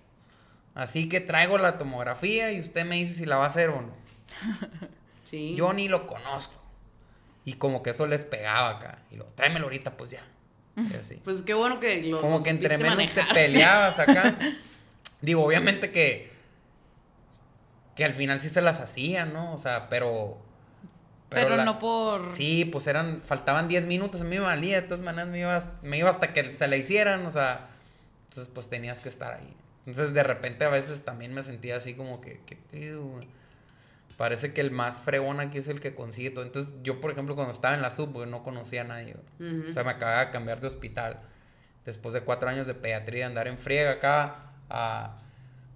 Así 0.75 1.09
que 1.09 1.21
traigo 1.21 1.57
la 1.57 1.79
tomografía 1.79 2.53
y 2.53 2.61
usted 2.61 2.85
me 2.85 2.97
dice 2.97 3.15
si 3.15 3.25
la 3.25 3.37
va 3.39 3.45
a 3.45 3.49
hacer 3.49 3.71
o 3.71 3.81
no. 3.81 3.95
Sí. 5.31 5.57
Yo 5.57 5.73
ni 5.73 5.89
lo 5.89 6.07
conozco. 6.07 6.55
Y 7.47 7.55
como 7.55 7.81
que 7.85 7.91
eso 7.91 8.09
les 8.09 8.25
pegaba 8.25 8.71
acá. 8.71 8.99
Y 9.13 9.17
lo, 9.17 9.25
tráemelo 9.27 9.67
ahorita, 9.67 9.97
pues 9.97 10.11
ya. 10.11 10.21
Pues 11.25 11.41
qué 11.43 11.55
bueno 11.55 11.81
que 11.81 12.03
lo 12.03 12.21
Como 12.21 12.43
que 12.43 12.51
entre 12.51 12.77
menos 12.77 13.09
te 13.11 13.23
peleabas 13.33 13.99
acá. 13.99 14.37
Digo, 15.23 15.43
obviamente 15.43 15.91
que. 15.93 16.35
Que 17.95 18.05
al 18.05 18.13
final 18.13 18.43
sí 18.43 18.51
se 18.51 18.61
las 18.61 18.81
hacían, 18.81 19.33
¿no? 19.33 19.55
O 19.55 19.59
sea, 19.59 19.89
pero. 19.89 20.45
Pero, 21.29 21.57
la- 21.57 21.65
no 21.65 21.79
por... 21.79 22.31
Sí, 22.31 22.65
pues 22.67 22.87
eran. 22.89 23.23
Faltaban 23.25 23.69
10 23.69 23.87
minutos, 23.87 24.21
a 24.21 24.25
mí 24.25 24.37
me 24.37 24.41
valía. 24.41 24.83
De 24.83 24.87
todas 24.87 25.03
maneras, 25.03 25.29
me 25.31 25.39
iba, 25.39 25.79
me 25.83 25.99
iba 25.99 26.11
hasta 26.11 26.33
que 26.33 26.55
se 26.55 26.67
la 26.69 26.77
hicieran, 26.77 27.25
o 27.27 27.31
sea. 27.31 27.71
Entonces, 28.25 28.53
pues 28.53 28.69
tenías 28.69 29.01
que 29.01 29.09
estar 29.09 29.35
ahí. 29.35 29.57
Entonces, 29.87 30.13
de 30.13 30.25
repente, 30.25 30.65
a 30.65 30.69
veces 30.69 31.05
también 31.05 31.33
me 31.33 31.45
sentía 31.45 31.77
así 31.77 31.95
como 31.95 32.21
que. 32.21 32.41
¿Qué 32.45 32.57
pedo, 32.57 33.07
güey? 33.07 33.29
Parece 34.17 34.53
que 34.55 34.63
el 34.63 34.71
más 34.71 35.03
fregón 35.03 35.41
aquí 35.41 35.59
es 35.59 35.69
el 35.69 35.79
que 35.81 35.95
consigue 35.95 36.31
todo. 36.31 36.45
Entonces, 36.45 36.75
yo, 36.83 37.01
por 37.01 37.11
ejemplo, 37.11 37.35
cuando 37.35 37.53
estaba 37.53 37.75
en 37.75 37.83
la 37.83 37.91
sub, 37.91 38.27
no 38.27 38.43
conocía 38.43 38.81
a 38.81 38.85
nadie. 38.85 39.17
O 39.69 39.73
sea, 39.73 39.85
me 39.85 39.91
acababa 39.91 40.25
de 40.27 40.31
cambiar 40.31 40.61
de 40.61 40.69
hospital. 40.69 41.21
Después 41.85 42.15
de 42.15 42.23
cuatro 42.23 42.49
años 42.49 42.67
de 42.67 42.75
pediatría, 42.75 43.27
andar 43.27 43.47
en 43.49 43.59
friega 43.59 43.93
acá. 43.93 44.53
ah, 44.71 45.19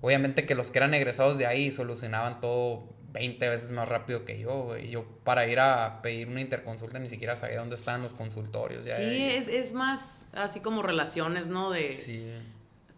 obviamente 0.01 0.47
que 0.47 0.55
los 0.55 0.71
que 0.71 0.79
eran 0.79 0.95
egresados 0.95 1.37
de 1.37 1.47
ahí 1.47 1.71
solucionaban 1.71 2.41
todo 2.41 2.89
20 3.13 3.49
veces 3.51 3.71
más 3.73 3.87
rápido 3.89 4.25
que 4.25 4.39
yo, 4.41 4.63
güey. 4.63 4.89
Yo 4.89 5.05
para 5.25 5.47
ir 5.47 5.61
a 5.61 6.01
pedir 6.03 6.27
una 6.29 6.41
interconsulta 6.41 6.99
ni 6.99 7.09
siquiera 7.11 7.37
sabía 7.37 7.59
dónde 7.59 7.75
estaban 7.77 8.03
los 8.03 8.15
consultorios. 8.15 8.85
ya 8.87 8.97
Sí, 8.97 9.03
ahí. 9.03 9.23
es, 9.25 9.49
es 9.49 9.73
más 9.75 10.27
así 10.33 10.61
como 10.61 10.83
relaciones, 10.83 11.49
¿no? 11.49 11.71
De 11.71 11.97
Sí. 11.99 12.33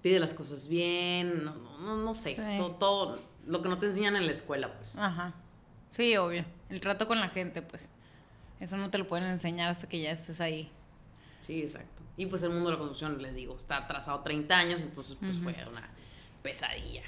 pide 0.01 0.21
las 0.21 0.33
cosas 0.35 0.69
bien, 0.69 1.45
no, 1.45 1.55
no, 1.81 1.97
no 1.97 2.15
sé, 2.15 2.37
Sí. 2.37 2.43
todo, 2.59 2.71
todo 2.77 3.19
lo 3.47 3.63
que 3.63 3.69
no 3.69 3.79
te 3.79 3.87
enseñan 3.87 4.17
en 4.17 4.27
la 4.27 4.33
escuela, 4.33 4.73
pues. 4.75 4.97
Ajá. 4.99 5.35
Sí, 5.91 6.17
obvio. 6.17 6.45
El 6.71 6.81
trato 6.81 7.07
con 7.07 7.21
la 7.21 7.29
gente, 7.29 7.63
pues. 7.63 7.91
Eso 8.61 8.77
no 8.77 8.91
te 8.91 8.99
lo 8.99 9.07
pueden 9.09 9.27
enseñar 9.29 9.69
hasta 9.71 9.89
que 9.89 10.01
ya 10.01 10.11
estés 10.13 10.41
ahí. 10.41 10.71
Sí, 11.47 11.63
exacto. 11.63 12.03
Y 12.17 12.27
pues 12.27 12.43
el 12.43 12.51
mundo 12.51 12.67
de 12.67 12.73
la 12.73 12.79
construcción, 12.79 13.21
les 13.21 13.35
digo, 13.35 13.57
está 13.57 13.79
atrasado 13.79 14.21
30 14.21 14.57
años, 14.57 14.81
entonces 14.81 15.17
pues 15.19 15.39
fue 15.39 15.55
una 15.69 15.89
pesadilla. 16.43 17.03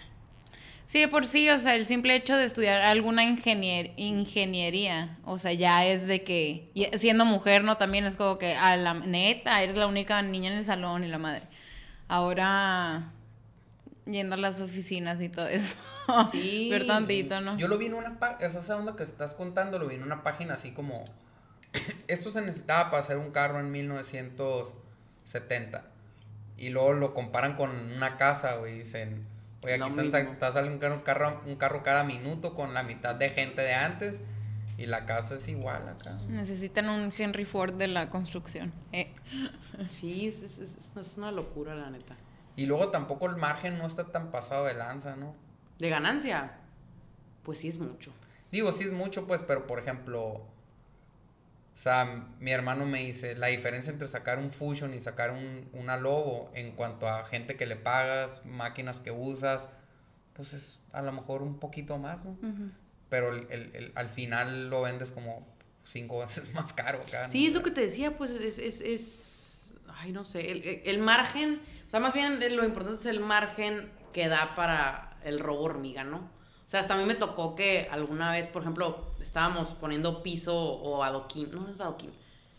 Sí, 0.86 1.00
de 1.00 1.08
por 1.08 1.26
sí, 1.26 1.48
o 1.50 1.58
sea, 1.58 1.76
el 1.76 1.86
simple 1.86 2.14
hecho 2.14 2.36
de 2.36 2.44
estudiar 2.44 2.80
alguna 2.82 3.22
ingenier- 3.24 3.92
ingeniería, 3.96 5.18
o 5.24 5.38
sea, 5.38 5.52
ya 5.52 5.84
es 5.86 6.06
de 6.06 6.24
que, 6.24 6.70
y 6.74 6.84
siendo 6.98 7.24
mujer, 7.24 7.64
¿no? 7.64 7.76
También 7.76 8.04
es 8.04 8.16
como 8.16 8.38
que 8.38 8.54
a 8.54 8.76
la 8.76 8.94
neta, 8.94 9.62
eres 9.62 9.76
la 9.76 9.86
única 9.86 10.20
niña 10.22 10.50
en 10.52 10.58
el 10.58 10.64
salón 10.66 11.04
y 11.04 11.08
la 11.08 11.18
madre. 11.18 11.42
Ahora, 12.08 13.12
yendo 14.06 14.34
a 14.34 14.38
las 14.38 14.60
oficinas 14.60 15.20
y 15.22 15.28
todo 15.28 15.46
eso. 15.48 15.76
Sí. 16.30 16.68
Ver 16.70 16.86
tantito, 16.86 17.40
¿no? 17.40 17.56
Yo 17.56 17.68
lo 17.68 17.78
vi 17.78 17.86
en 17.86 17.94
una 17.94 18.18
página, 18.18 18.46
esa 18.46 18.76
onda 18.76 18.96
que 18.96 19.02
estás 19.02 19.34
contando, 19.34 19.78
lo 19.78 19.86
vi 19.86 19.94
en 19.96 20.02
una 20.02 20.22
página 20.22 20.54
así 20.54 20.72
como... 20.72 21.02
Esto 22.08 22.30
se 22.30 22.40
necesitaba 22.42 22.90
para 22.90 23.02
hacer 23.02 23.18
un 23.18 23.30
carro 23.32 23.58
en 23.60 23.70
1970. 25.24 25.84
Y 26.56 26.68
luego 26.70 26.92
lo 26.92 27.14
comparan 27.14 27.56
con 27.56 27.70
una 27.70 28.16
casa, 28.16 28.56
güey. 28.56 28.78
Dicen, 28.78 29.26
oye, 29.62 29.74
aquí 29.74 29.82
están, 30.06 30.28
está 30.28 30.52
saliendo 30.52 30.86
un 30.94 31.00
carro, 31.02 31.40
un 31.46 31.56
carro, 31.56 31.82
cada 31.82 32.04
minuto 32.04 32.54
con 32.54 32.74
la 32.74 32.82
mitad 32.82 33.14
de 33.16 33.30
gente 33.30 33.62
de 33.62 33.74
antes. 33.74 34.22
Y 34.76 34.86
la 34.86 35.06
casa 35.06 35.36
es 35.36 35.46
igual 35.48 35.88
acá. 35.88 36.18
Necesitan 36.28 36.88
un 36.88 37.12
Henry 37.16 37.44
Ford 37.44 37.74
de 37.74 37.86
la 37.88 38.10
construcción. 38.10 38.72
Eh. 38.92 39.12
Sí, 39.90 40.28
es- 40.28 40.42
es- 40.42 40.96
es 40.96 41.16
una 41.16 41.32
locura, 41.32 41.74
la 41.74 41.90
neta. 41.90 42.14
Y 42.56 42.66
luego 42.66 42.90
tampoco 42.90 43.26
el 43.26 43.36
margen 43.36 43.76
no 43.78 43.86
está 43.86 44.04
tan 44.12 44.30
pasado 44.30 44.66
de 44.66 44.74
lanza, 44.74 45.16
¿no? 45.16 45.34
De 45.78 45.88
ganancia, 45.88 46.58
pues 47.42 47.58
sí 47.60 47.68
es 47.68 47.78
mucho. 47.78 48.12
Digo, 48.52 48.70
sí 48.72 48.84
es 48.84 48.92
mucho, 48.92 49.26
pues, 49.26 49.42
pero 49.42 49.66
por 49.66 49.78
ejemplo, 49.78 50.22
o 50.22 51.76
sea, 51.76 52.24
mi 52.38 52.52
hermano 52.52 52.86
me 52.86 53.00
dice, 53.00 53.34
la 53.34 53.48
diferencia 53.48 53.90
entre 53.92 54.06
sacar 54.06 54.38
un 54.38 54.50
Fusion 54.50 54.94
y 54.94 55.00
sacar 55.00 55.32
un, 55.32 55.68
una 55.72 55.96
Lobo 55.96 56.50
en 56.54 56.72
cuanto 56.72 57.08
a 57.08 57.24
gente 57.24 57.56
que 57.56 57.66
le 57.66 57.74
pagas, 57.76 58.42
máquinas 58.44 59.00
que 59.00 59.10
usas, 59.10 59.68
pues 60.34 60.52
es 60.54 60.78
a 60.92 61.02
lo 61.02 61.10
mejor 61.12 61.42
un 61.42 61.58
poquito 61.58 61.98
más, 61.98 62.24
¿no? 62.24 62.36
Pero 63.08 63.32
el, 63.34 63.46
el- 63.50 63.74
el- 63.74 63.92
al 63.96 64.08
final 64.08 64.70
lo 64.70 64.82
vendes 64.82 65.10
como 65.10 65.44
cinco 65.84 66.18
veces 66.20 66.52
más 66.54 66.72
caro 66.72 67.00
acá. 67.06 67.22
¿no? 67.22 67.28
Sí, 67.28 67.46
es 67.48 67.54
lo 67.54 67.62
que 67.64 67.72
te 67.72 67.80
decía, 67.80 68.16
pues 68.16 68.30
es, 68.30 68.58
es, 68.58 68.80
es- 68.80 69.74
ay, 69.96 70.12
no 70.12 70.24
sé, 70.24 70.80
el 70.88 70.98
margen, 71.00 71.60
o 71.86 71.90
sea, 71.90 71.98
más 71.98 72.14
bien 72.14 72.38
lo 72.56 72.64
importante 72.64 73.00
es 73.00 73.06
el 73.06 73.18
margen 73.20 73.90
que 74.12 74.28
da 74.28 74.54
para 74.54 75.13
el 75.24 75.38
robo 75.40 75.62
hormiga, 75.64 76.04
¿no? 76.04 76.16
O 76.18 76.66
sea, 76.66 76.80
hasta 76.80 76.94
a 76.94 76.96
mí 76.96 77.04
me 77.04 77.14
tocó 77.14 77.54
que 77.54 77.88
alguna 77.90 78.30
vez, 78.32 78.48
por 78.48 78.62
ejemplo, 78.62 79.12
estábamos 79.22 79.72
poniendo 79.72 80.22
piso 80.22 80.56
o 80.56 81.02
adoquín, 81.04 81.50
no 81.52 81.68
es 81.68 81.80
adoquín, 81.80 82.10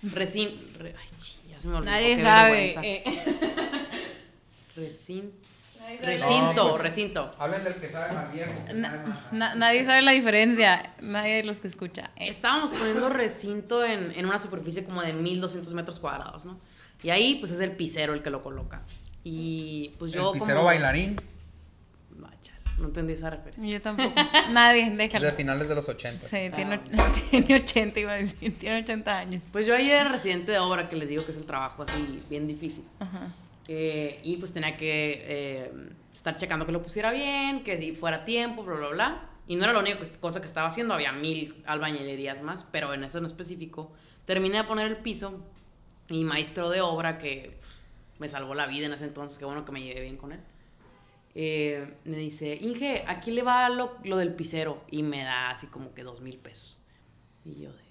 resin, 0.04 0.74
re- 0.78 0.96
ay, 1.00 1.08
chi, 1.18 1.38
ya 1.50 1.60
se 1.60 1.68
me 1.68 1.76
olvidó. 1.78 1.92
Nadie 1.92 2.16
qué 2.18 2.22
sabe. 2.24 2.52
vergüenza. 2.76 2.82
eh. 2.84 3.04
Resin- 4.76 5.32
Nadie 5.80 5.98
sabe. 6.00 6.18
recinto, 6.18 6.54
No, 6.64 6.70
pues, 6.72 6.82
recinto. 6.82 7.32
Hablen 7.40 7.64
del 7.64 7.76
que 7.76 7.90
sabe 7.92 8.14
más 8.14 8.32
viejo. 8.34 8.52
que 8.66 8.74
Na- 8.74 8.92
sabe 8.92 9.08
más- 9.08 9.34
na- 9.34 9.56
nadie 9.56 9.86
sabe 9.86 10.02
la 10.02 10.12
diferencia. 10.12 10.94
Nadie 11.02 11.36
de 11.38 11.44
los 11.44 11.60
que 11.60 11.68
escucha. 11.68 12.12
Eh. 12.16 12.28
Estábamos 12.30 12.72
poniendo 12.72 13.08
recinto 13.10 13.86
en, 13.86 14.12
en 14.16 14.26
una 14.26 14.40
superficie 14.40 14.84
como 14.84 15.02
de 15.02 15.14
1200 15.14 15.74
metros 15.74 16.00
cuadrados, 16.00 16.46
¿no? 16.46 16.60
Y 17.04 17.10
ahí, 17.12 17.36
pues 17.36 17.52
es 17.52 17.60
el 17.60 17.72
pisero 17.72 18.14
el 18.14 18.22
que 18.24 18.30
lo 18.32 18.42
coloca. 18.44 18.82
Y 19.24 19.92
pues 20.00 20.12
yo. 20.12 20.34
el 20.34 20.40
pisero 20.40 20.58
como- 20.58 20.68
bailarín 20.68 21.16
Vaya, 22.18 22.55
no 22.78 22.86
entendí 22.88 23.14
esa 23.14 23.30
referencia. 23.30 23.66
Yo 23.78 23.82
tampoco. 23.82 24.14
Nadie, 24.52 24.82
es 24.84 24.92
de 24.92 24.98
déjalo. 24.98 25.32
finales 25.32 25.68
de 25.70 25.76
los 25.76 25.88
80. 25.88 26.28
Sí, 26.28 26.38
tiene, 26.56 26.80
Ah. 26.98 27.12
tiene 27.32 27.56
80, 27.56 28.00
iba 28.00 28.12
a 28.14 28.16
decir. 28.16 28.58
Tiene 28.60 28.82
80 28.84 29.18
años. 29.18 29.44
Pues 29.52 29.66
yo 29.66 29.76
ahí 29.76 29.90
era 29.90 30.10
residente 30.12 30.52
de 30.52 30.60
obra, 30.60 30.90
que 30.90 30.96
les 30.96 31.10
digo 31.10 31.26
que 31.26 31.32
es 31.32 31.38
el 31.38 31.46
trabajo 31.46 31.84
así 31.84 32.22
bien 32.30 32.48
difícil. 32.48 32.84
Ajá. 33.00 33.28
Eh, 33.68 34.20
y 34.24 34.38
pues 34.38 34.54
tenía 34.54 34.78
que 34.78 35.24
eh, 35.28 35.72
estar 36.14 36.36
checando 36.38 36.66
que 36.66 36.72
lo 36.72 36.84
pusiera 36.84 37.12
bien, 37.12 37.64
que 37.64 37.78
si 37.78 37.94
fuera 37.94 38.18
a 38.18 38.26
tiempo, 38.26 38.64
bla, 38.64 38.76
bla, 38.76 38.88
bla. 38.90 39.30
Y 39.48 39.56
no 39.56 39.64
era 39.64 39.74
la 39.74 39.80
única 39.80 40.00
cos- 40.00 40.18
cosa 40.20 40.40
que 40.42 40.48
estaba 40.48 40.68
haciendo, 40.68 40.94
había 40.94 41.12
mil 41.12 41.64
albañilerías 41.66 42.42
más, 42.42 42.64
pero 42.72 42.94
en 42.94 43.04
eso 43.04 43.18
en 43.20 43.26
específico. 43.26 43.92
Terminé 44.26 44.58
de 44.58 44.64
poner 44.64 44.88
el 44.88 44.98
piso 44.98 45.40
y 46.10 46.24
maestro 46.24 46.70
de 46.70 46.82
obra 46.82 47.18
que 47.20 47.58
me 48.20 48.28
salvó 48.30 48.56
la 48.56 48.66
vida 48.68 48.86
en 48.88 48.94
ese 48.94 49.06
entonces, 49.06 49.38
qué 49.38 49.46
bueno 49.46 49.66
que 49.66 49.72
me 49.72 49.82
llevé 49.84 50.02
bien 50.02 50.18
con 50.18 50.32
él. 50.32 50.40
Eh, 51.36 51.98
me 52.06 52.18
dice, 52.18 52.58
Inge, 52.60 53.04
aquí 53.08 53.32
le 53.32 53.44
va 53.44 53.68
lo, 53.70 53.98
lo 54.06 54.16
del 54.16 54.34
pisero 54.34 54.84
y 54.90 55.04
me 55.04 55.24
da 55.24 55.52
así 55.52 55.68
como 55.68 55.94
que 55.94 56.04
dos 56.04 56.22
mil 56.22 56.38
pesos. 56.38 56.80
Y 57.44 57.62
yo 57.62 57.74
de, 57.74 57.84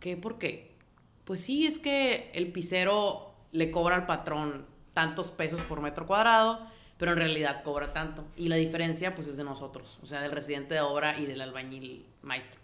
¿qué? 0.00 0.16
¿Por 0.18 0.38
qué? 0.38 0.76
Pues 1.24 1.40
sí, 1.40 1.66
es 1.66 1.78
que 1.78 2.30
el 2.34 2.52
pisero 2.52 3.34
le 3.52 3.70
cobra 3.70 3.96
al 3.96 4.06
patrón 4.06 4.66
tantos 4.92 5.30
pesos 5.30 5.62
por 5.62 5.80
metro 5.80 6.06
cuadrado, 6.06 6.66
pero 6.98 7.12
en 7.12 7.18
realidad 7.18 7.62
cobra 7.62 7.92
tanto. 7.92 8.26
Y 8.36 8.48
la 8.48 8.56
diferencia, 8.56 9.14
pues, 9.14 9.26
es 9.26 9.36
de 9.36 9.44
nosotros, 9.44 9.98
o 10.02 10.06
sea, 10.06 10.20
del 10.20 10.32
residente 10.32 10.74
de 10.74 10.80
obra 10.80 11.18
y 11.18 11.24
del 11.24 11.40
albañil 11.40 12.04
maestro. 12.22 12.60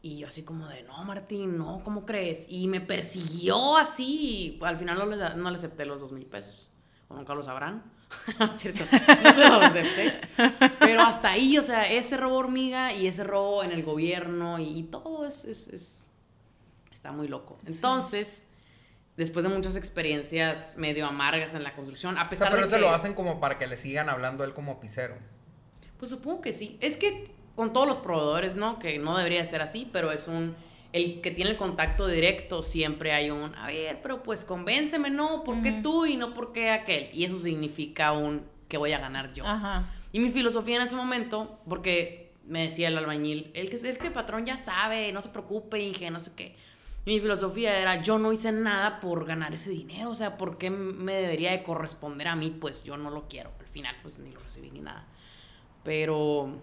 Y 0.00 0.18
yo 0.18 0.28
así 0.28 0.44
como 0.44 0.66
de, 0.68 0.84
no, 0.84 1.04
Martín, 1.04 1.58
no, 1.58 1.82
¿cómo 1.84 2.06
crees? 2.06 2.46
Y 2.48 2.68
me 2.68 2.80
persiguió 2.80 3.76
así, 3.76 4.58
y 4.60 4.64
al 4.64 4.76
final 4.76 4.96
no 4.98 5.06
le, 5.06 5.16
no 5.36 5.50
le 5.50 5.56
acepté 5.56 5.84
los 5.84 6.00
dos 6.00 6.12
mil 6.12 6.24
pesos. 6.24 6.70
O 7.08 7.14
nunca 7.14 7.34
lo 7.34 7.42
sabrán. 7.42 7.82
No 8.38 8.52
es 8.52 8.60
cierto, 8.60 8.84
no 8.90 9.32
se 9.32 9.48
los 9.48 9.62
acepté. 9.62 10.20
Pero 10.80 11.02
hasta 11.02 11.30
ahí, 11.30 11.58
o 11.58 11.62
sea, 11.62 11.90
ese 11.90 12.16
robo 12.16 12.36
hormiga 12.36 12.92
y 12.92 13.06
ese 13.06 13.24
robo 13.24 13.62
en 13.64 13.72
el 13.72 13.82
gobierno 13.82 14.58
y, 14.58 14.78
y 14.78 14.82
todo 14.84 15.26
es, 15.26 15.44
es, 15.44 15.68
es- 15.68 16.06
está 16.90 17.12
muy 17.12 17.28
loco. 17.28 17.58
Entonces, 17.66 18.46
después 19.16 19.44
de 19.44 19.50
muchas 19.50 19.76
experiencias 19.76 20.74
medio 20.76 21.06
amargas 21.06 21.54
en 21.54 21.62
la 21.62 21.74
construcción, 21.74 22.16
a 22.18 22.22
O 22.22 22.24
sea, 22.24 22.30
pesar 22.30 22.48
pero 22.50 22.62
de 22.62 22.66
eso 22.68 22.76
que... 22.76 22.82
lo 22.82 22.90
hacen 22.90 23.14
como 23.14 23.40
para 23.40 23.58
que 23.58 23.66
le 23.66 23.76
sigan 23.76 24.08
hablando 24.08 24.42
a 24.42 24.46
él 24.46 24.52
como 24.54 24.80
pisero. 24.80 25.14
Pues 25.98 26.10
supongo 26.10 26.40
que 26.40 26.52
sí. 26.52 26.78
Es 26.80 26.96
que 26.96 27.30
con 27.56 27.72
todos 27.72 27.86
los 27.88 27.98
proveedores, 27.98 28.54
¿no? 28.56 28.78
Que 28.78 28.98
no 28.98 29.16
debería 29.16 29.44
ser 29.44 29.60
así, 29.62 29.88
pero 29.92 30.12
es 30.12 30.28
un... 30.28 30.54
El 30.92 31.20
que 31.20 31.30
tiene 31.30 31.50
el 31.50 31.56
contacto 31.56 32.06
directo 32.06 32.62
siempre 32.62 33.12
hay 33.12 33.30
un, 33.30 33.54
a 33.54 33.66
ver, 33.66 34.00
pero 34.02 34.22
pues 34.22 34.44
convénceme, 34.44 35.10
¿no? 35.10 35.44
¿Por 35.44 35.62
qué 35.62 35.72
Ujú. 35.72 35.82
tú 35.82 36.06
y 36.06 36.16
no 36.16 36.32
por 36.32 36.52
qué 36.52 36.70
aquel? 36.70 37.10
Y 37.12 37.24
eso 37.24 37.38
significa 37.38 38.12
un 38.12 38.42
que 38.68 38.78
voy 38.78 38.92
a 38.92 38.98
ganar 38.98 39.32
yo. 39.32 39.46
Ajá. 39.46 39.92
Y 40.12 40.20
mi 40.20 40.30
filosofía 40.30 40.76
en 40.76 40.82
ese 40.82 40.96
momento, 40.96 41.60
porque 41.68 42.32
me 42.46 42.64
decía 42.64 42.88
el 42.88 42.96
albañil, 42.96 43.50
el 43.54 43.68
que 43.68 43.76
el 43.76 43.98
que 43.98 44.10
patrón 44.10 44.46
ya 44.46 44.56
sabe, 44.56 45.12
no 45.12 45.20
se 45.20 45.28
preocupe, 45.28 45.78
Inge, 45.78 46.10
no 46.10 46.20
sé 46.20 46.32
qué. 46.34 46.56
Y 47.04 47.14
mi 47.14 47.20
filosofía 47.20 47.78
era, 47.78 48.02
yo 48.02 48.18
no 48.18 48.32
hice 48.32 48.52
nada 48.52 49.00
por 49.00 49.24
ganar 49.24 49.54
ese 49.54 49.70
dinero, 49.70 50.10
o 50.10 50.14
sea, 50.14 50.36
¿por 50.36 50.58
qué 50.58 50.70
me 50.70 51.14
debería 51.14 51.52
de 51.52 51.62
corresponder 51.62 52.28
a 52.28 52.36
mí? 52.36 52.56
Pues 52.58 52.84
yo 52.84 52.96
no 52.96 53.10
lo 53.10 53.28
quiero. 53.28 53.50
Al 53.60 53.66
final, 53.66 53.94
pues 54.02 54.18
ni 54.18 54.30
lo 54.30 54.40
recibí 54.40 54.70
ni 54.70 54.80
nada. 54.80 55.06
Pero, 55.84 56.60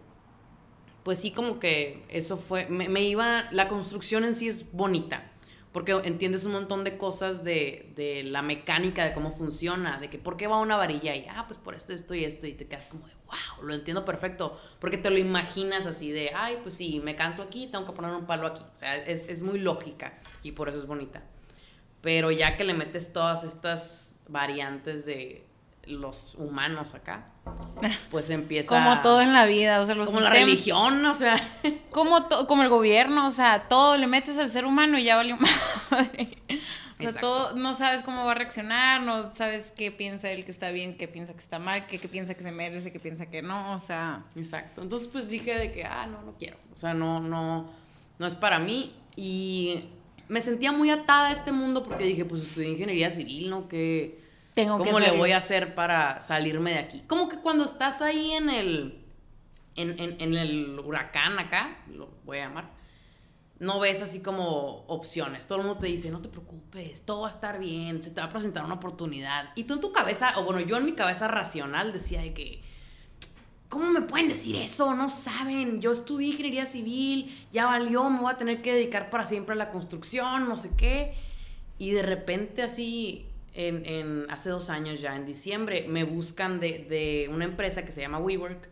pues 1.06 1.20
sí, 1.20 1.30
como 1.30 1.60
que 1.60 2.04
eso 2.10 2.36
fue, 2.36 2.66
me, 2.66 2.90
me 2.90 3.04
iba, 3.04 3.48
la 3.52 3.68
construcción 3.68 4.26
en 4.26 4.34
sí 4.34 4.48
es 4.48 4.72
bonita, 4.72 5.32
porque 5.72 5.92
entiendes 6.04 6.46
un 6.46 6.54
montón 6.54 6.84
de 6.84 6.98
cosas 6.98 7.44
de, 7.44 7.92
de 7.96 8.24
la 8.24 8.42
mecánica, 8.42 9.06
de 9.06 9.14
cómo 9.14 9.32
funciona, 9.32 10.00
de 10.00 10.10
que 10.10 10.18
por 10.18 10.36
qué 10.36 10.48
va 10.48 10.58
una 10.58 10.78
varilla 10.78 11.16
y, 11.16 11.28
ah, 11.30 11.44
pues 11.48 11.60
por 11.60 11.76
esto, 11.76 11.94
esto 11.94 12.16
y 12.16 12.26
esto, 12.26 12.48
y 12.48 12.54
te 12.54 12.66
quedas 12.66 12.88
como 12.88 13.06
de, 13.06 13.14
wow, 13.28 13.68
lo 13.68 13.76
entiendo 13.76 14.04
perfecto, 14.04 14.60
porque 14.80 14.98
te 14.98 15.12
lo 15.12 15.20
imaginas 15.20 15.86
así 15.86 16.12
de, 16.12 16.32
ay, 16.34 16.58
pues 16.64 16.74
sí, 16.74 17.00
me 17.04 17.16
canso 17.16 17.44
aquí, 17.44 17.68
tengo 17.68 17.86
que 17.86 17.92
poner 17.92 18.12
un 18.16 18.26
palo 18.26 18.48
aquí, 18.48 18.64
o 18.64 18.76
sea, 18.76 18.98
es, 18.98 19.30
es 19.30 19.44
muy 19.44 19.60
lógica 19.60 20.18
y 20.42 20.54
por 20.54 20.70
eso 20.70 20.80
es 20.80 20.88
bonita. 20.88 21.22
Pero 22.02 22.32
ya 22.32 22.58
que 22.58 22.64
le 22.64 22.74
metes 22.74 23.14
todas 23.14 23.44
estas 23.44 24.20
variantes 24.28 25.06
de 25.06 25.45
los 25.88 26.36
humanos 26.36 26.94
acá, 26.96 27.28
pues 28.12 28.30
empieza... 28.30 28.70
Como 28.70 29.02
todo 29.02 29.22
en 29.22 29.34
la 29.34 29.46
vida, 29.46 29.82
o 29.82 29.86
sea, 29.86 29.96
los 29.96 30.08
Como 30.08 30.20
la 30.20 30.30
religión, 30.30 31.06
o 31.06 31.16
sea... 31.16 31.36
Como, 31.92 32.26
to- 32.28 32.46
como 32.48 32.64
el 32.64 32.70
gobierno, 32.70 33.28
o 33.28 33.32
sea, 33.32 33.70
todo 33.70 33.96
le 33.98 34.08
metes 34.08 34.38
al 34.38 34.52
ser 34.52 34.66
humano 34.66 35.00
y 35.00 35.06
ya 35.06 35.16
valió 35.16 35.38
madre. 35.92 36.38
O 36.50 36.98
sea, 36.98 37.08
Exacto. 37.08 37.20
todo, 37.20 37.56
no 37.56 37.74
sabes 37.74 38.04
cómo 38.04 38.26
va 38.26 38.32
a 38.32 38.36
reaccionar, 38.36 39.02
no 39.02 39.34
sabes 39.34 39.72
qué 39.76 39.92
piensa 39.92 40.30
él 40.32 40.46
que 40.46 40.52
está 40.52 40.72
bien, 40.72 40.98
qué 40.98 41.08
piensa 41.08 41.34
que 41.34 41.40
está 41.40 41.60
mal, 41.60 41.88
qué, 41.88 42.00
qué 42.00 42.08
piensa 42.08 42.34
que 42.34 42.44
se 42.44 42.52
merece, 42.52 42.92
qué 42.92 43.00
piensa 43.00 43.26
que 43.28 43.42
no, 43.42 43.74
o 43.74 43.80
sea... 43.80 44.24
Exacto. 44.36 44.82
Entonces, 44.82 45.08
pues 45.08 45.30
dije 45.30 45.58
de 45.58 45.72
que, 45.72 45.84
ah, 45.84 46.08
no, 46.08 46.22
no 46.22 46.34
quiero. 46.38 46.58
O 46.74 46.78
sea, 46.78 46.94
no, 46.94 47.20
no, 47.22 47.72
no 48.18 48.28
es 48.28 48.36
para 48.36 48.60
mí. 48.60 48.94
Y 49.16 49.86
me 50.28 50.42
sentía 50.42 50.72
muy 50.72 50.90
atada 50.90 51.30
a 51.30 51.32
este 51.32 51.52
mundo 51.52 51.84
porque 51.84 52.04
dije, 52.06 52.26
pues 52.26 52.42
estudié 52.42 52.70
ingeniería 52.72 53.12
civil, 53.12 53.50
¿no? 53.50 53.68
Que, 53.68 54.25
Tengo 54.56 54.78
que 54.80 54.86
¿Cómo 54.86 55.00
le 55.00 55.06
salir. 55.08 55.20
voy 55.20 55.32
a 55.34 55.38
hacer 55.38 55.76
para 55.76 56.22
salirme 56.22 56.72
de 56.72 56.80
aquí? 56.80 57.02
Como 57.08 57.30
que 57.30 57.38
cuando 57.40 57.64
estás 57.66 58.02
ahí 58.02 58.32
en 58.32 58.50
el, 58.50 59.04
en, 59.76 60.00
en- 60.00 60.16
en 60.20 60.34
el 60.34 60.80
huracán 60.80 61.38
acá, 61.38 61.78
lo 61.92 62.10
voy 62.26 62.38
a 62.40 62.48
llamar, 62.48 62.72
no 63.60 63.80
ves 63.80 64.02
así 64.02 64.22
como 64.22 64.86
opciones. 64.88 65.46
Todo 65.48 65.60
el 65.60 65.66
mundo 65.66 65.80
te 65.80 65.88
dice, 65.88 66.10
no 66.10 66.22
te 66.22 66.30
preocupes, 66.30 67.06
todo 67.06 67.22
va 67.22 67.28
a 67.28 67.32
estar 67.32 67.60
bien, 67.60 68.02
se 68.02 68.10
te 68.12 68.20
va 68.22 68.28
a 68.28 68.30
presentar 68.30 68.66
una 68.66 68.76
oportunidad. 68.76 69.50
Y 69.56 69.66
tú 69.66 69.76
en 69.76 69.82
tu 69.82 69.92
cabeza, 69.92 70.34
o 70.40 70.44
bueno, 70.46 70.62
yo 70.62 70.78
en 70.78 70.86
mi 70.86 70.94
cabeza 70.94 71.28
racional 71.28 71.92
decía 71.94 72.22
de 72.22 72.34
que, 72.34 72.62
¿cómo 73.70 73.90
me 73.92 74.02
pueden 74.04 74.30
decir 74.30 74.56
eso? 74.56 74.94
No 74.96 75.10
saben, 75.10 75.82
yo 75.82 75.92
estudié 75.92 76.30
ingeniería 76.30 76.66
civil, 76.66 77.48
ya 77.52 77.66
valió, 77.66 78.10
me 78.10 78.22
voy 78.22 78.32
a 78.32 78.38
tener 78.38 78.62
que 78.62 78.74
dedicar 78.74 79.10
para 79.10 79.26
siempre 79.26 79.54
a 79.54 79.58
la 79.58 79.70
construcción, 79.70 80.48
no 80.48 80.56
sé 80.56 80.72
qué. 80.78 81.14
Y 81.78 81.92
de 81.92 82.04
repente 82.04 82.62
así, 82.64 83.26
en, 83.56 83.86
en- 83.86 84.26
hace 84.30 84.50
dos 84.50 84.70
años 84.70 85.02
ya, 85.02 85.16
en 85.16 85.26
diciembre, 85.26 85.86
me 85.88 86.04
buscan 86.04 86.60
de, 86.60 86.86
de 86.90 87.30
una 87.32 87.46
empresa 87.46 87.84
que 87.86 87.92
se 87.92 88.02
llama 88.02 88.20
WeWork. 88.20 88.70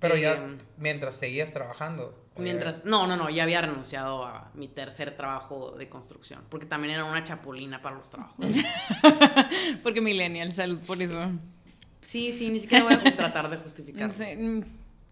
Pero 0.00 0.16
Eh, 0.16 0.20
ya 0.22 0.44
mientras 0.78 1.16
seguías 1.16 1.52
trabajando. 1.52 2.20
Mientras, 2.36 2.84
no, 2.84 3.06
no, 3.06 3.16
no, 3.16 3.30
ya 3.30 3.44
había 3.44 3.60
renunciado 3.60 4.24
a 4.24 4.50
mi 4.54 4.66
tercer 4.66 5.16
trabajo 5.16 5.70
de 5.78 5.88
construcción, 5.88 6.42
porque 6.48 6.66
también 6.66 6.94
era 6.94 7.04
una 7.04 7.22
chapulina 7.22 7.80
para 7.80 7.96
los 7.96 8.10
trabajos. 8.10 8.44
Porque 9.84 10.00
millennial, 10.00 10.52
salud 10.52 10.80
por 10.84 11.00
eso. 11.00 11.30
Sí, 12.00 12.32
sí, 12.32 12.50
ni 12.50 12.58
siquiera 12.60 12.84
voy 12.84 12.94
a 12.94 13.14
tratar 13.14 13.48
de 13.50 13.56
sé, 14.12 14.36
mm, 14.40 14.62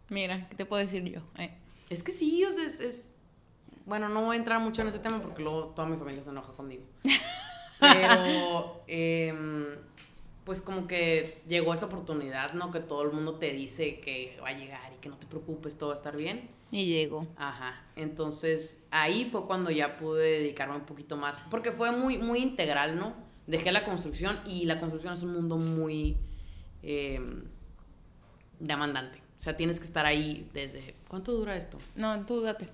mira, 0.09 0.49
¿qué 0.49 0.57
te 0.57 0.65
puedo 0.67 0.83
decir 0.83 1.05
yo? 1.05 1.21
Eh, 1.39 1.53
Es 1.91 2.03
que 2.03 2.11
sí, 2.13 2.45
o 2.45 2.51
sea, 2.51 2.65
es, 2.67 2.81
es- 2.81 3.13
Bueno, 3.87 4.09
no 4.09 4.23
voy 4.25 4.37
a 4.37 4.39
entrar 4.41 4.59
mucho 4.61 4.83
en 4.83 4.89
ese 4.89 4.99
tema 4.99 5.21
porque 5.23 5.43
luego 5.43 5.67
toda 5.77 5.87
mi 5.89 5.97
familia 5.97 6.23
se 6.23 6.31
enoja 6.31 6.53
conmigo. 6.55 6.83
Pero, 7.83 8.83
em, 8.87 9.67
pues 10.45 10.61
como 10.61 10.87
que 10.87 11.43
llegó 11.49 11.75
esa 11.75 11.87
oportunidad, 11.87 12.55
¿no? 12.55 12.71
Que 12.71 12.81
todo 12.81 13.03
el 13.03 13.13
mundo 13.13 13.35
te 13.35 13.53
dice 13.53 14.01
que 14.01 14.39
va 14.43 14.49
a 14.49 14.59
llegar 14.59 14.93
y 14.95 15.01
que 15.01 15.09
no 15.09 15.17
te 15.17 15.27
preocupes, 15.27 15.77
todo 15.77 15.91
va 15.91 15.95
a 15.95 15.99
estar 15.99 16.17
bien. 16.17 16.49
Y 16.71 16.87
llego. 16.87 17.27
Ajá. 17.37 17.85
Entonces, 17.97 18.83
ahí 18.91 19.29
fue 19.31 19.47
cuando 19.47 19.71
ya 19.71 19.99
pude 19.99 20.41
dedicarme 20.41 20.77
un 20.77 20.87
poquito 20.87 21.17
más, 21.17 21.43
porque 21.51 21.71
fue 21.71 21.93
muy, 21.93 22.19
muy 22.19 22.41
integral, 22.41 22.99
¿no? 22.99 23.15
Dejé 23.47 23.73
la 23.73 23.85
construcción 23.85 24.41
y 24.47 24.65
la 24.65 24.81
construcción 24.81 25.15
es 25.15 25.23
un 25.23 25.35
mundo 25.35 25.59
muy 25.59 26.17
em, 26.83 27.45
demandante. 28.59 29.21
O 29.39 29.43
sea, 29.43 29.57
tienes 29.57 29.81
que 29.81 29.87
estar 29.87 30.07
ahí 30.07 30.49
desde... 30.55 30.95
¿Cuánto 31.09 31.33
dura 31.33 31.57
esto? 31.57 31.79
No, 31.97 32.25
tú 32.25 32.41
date. 32.41 32.69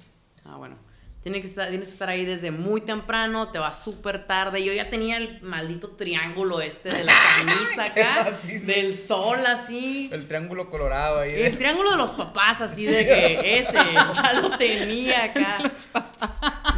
Ah, 0.44 0.56
bueno. 0.58 0.76
Tienes 1.22 1.42
que, 1.42 1.48
estar, 1.48 1.68
tienes 1.68 1.88
que 1.88 1.92
estar 1.92 2.08
ahí 2.08 2.24
desde 2.24 2.50
muy 2.52 2.80
temprano, 2.80 3.48
te 3.48 3.58
vas 3.58 3.82
súper 3.82 4.26
tarde. 4.26 4.64
Yo 4.64 4.72
ya 4.72 4.88
tenía 4.88 5.16
el 5.16 5.42
maldito 5.42 5.90
triángulo 5.90 6.60
este 6.60 6.90
de 6.90 7.04
la 7.04 7.12
camisa 7.38 7.84
acá, 7.84 8.34
sí. 8.40 8.56
del 8.60 8.94
sol 8.94 9.44
así. 9.44 10.08
El 10.12 10.26
triángulo 10.28 10.70
colorado 10.70 11.18
ahí. 11.20 11.32
de- 11.32 11.48
El 11.48 11.58
triángulo 11.58 11.90
de 11.90 11.96
los 11.98 12.12
papás, 12.12 12.62
así 12.62 12.84
de 12.84 13.04
que 13.04 13.58
ese, 13.58 13.74
ya 13.74 14.32
lo 14.40 14.56
tenía 14.56 15.24
acá. 15.34 15.70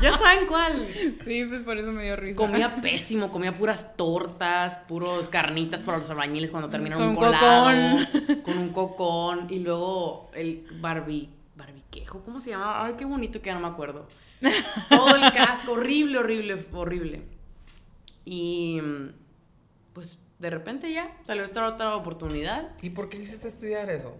Ya 0.00 0.14
saben 0.16 0.46
cuál. 0.46 0.86
Sí, 1.24 1.44
pues 1.44 1.62
por 1.62 1.76
eso 1.76 1.92
me 1.92 2.04
dio 2.04 2.16
risa. 2.16 2.36
Comía 2.36 2.80
pésimo, 2.80 3.30
comía 3.30 3.54
puras 3.54 3.94
tortas, 3.94 4.76
puros 4.88 5.28
carnitas 5.28 5.82
para 5.82 5.98
los 5.98 6.08
albañiles 6.08 6.50
cuando 6.50 6.70
terminan 6.70 6.98
Con 6.98 7.08
un 7.10 7.14
colado, 7.14 7.98
con 8.42 8.58
un 8.58 8.70
cocón 8.70 9.46
y 9.50 9.58
luego 9.58 10.30
el 10.34 10.66
barbi, 10.80 11.28
barbiquejo, 11.56 12.22
¿cómo 12.24 12.40
se 12.40 12.50
llama? 12.50 12.84
Ay, 12.86 12.94
qué 12.98 13.04
bonito 13.04 13.40
que 13.42 13.46
ya 13.48 13.54
no 13.54 13.60
me 13.60 13.68
acuerdo. 13.68 14.08
Todo 14.88 15.16
el 15.16 15.32
casco, 15.32 15.72
horrible, 15.72 16.18
horrible, 16.18 16.66
horrible. 16.72 17.22
Y 18.24 18.80
pues 19.92 20.18
de 20.38 20.50
repente 20.50 20.92
ya 20.92 21.16
salió 21.24 21.44
esta 21.44 21.66
otra 21.66 21.96
oportunidad. 21.96 22.70
¿Y 22.82 22.90
por 22.90 23.08
qué 23.08 23.18
quisiste 23.18 23.48
estudiar 23.48 23.90
eso? 23.90 24.16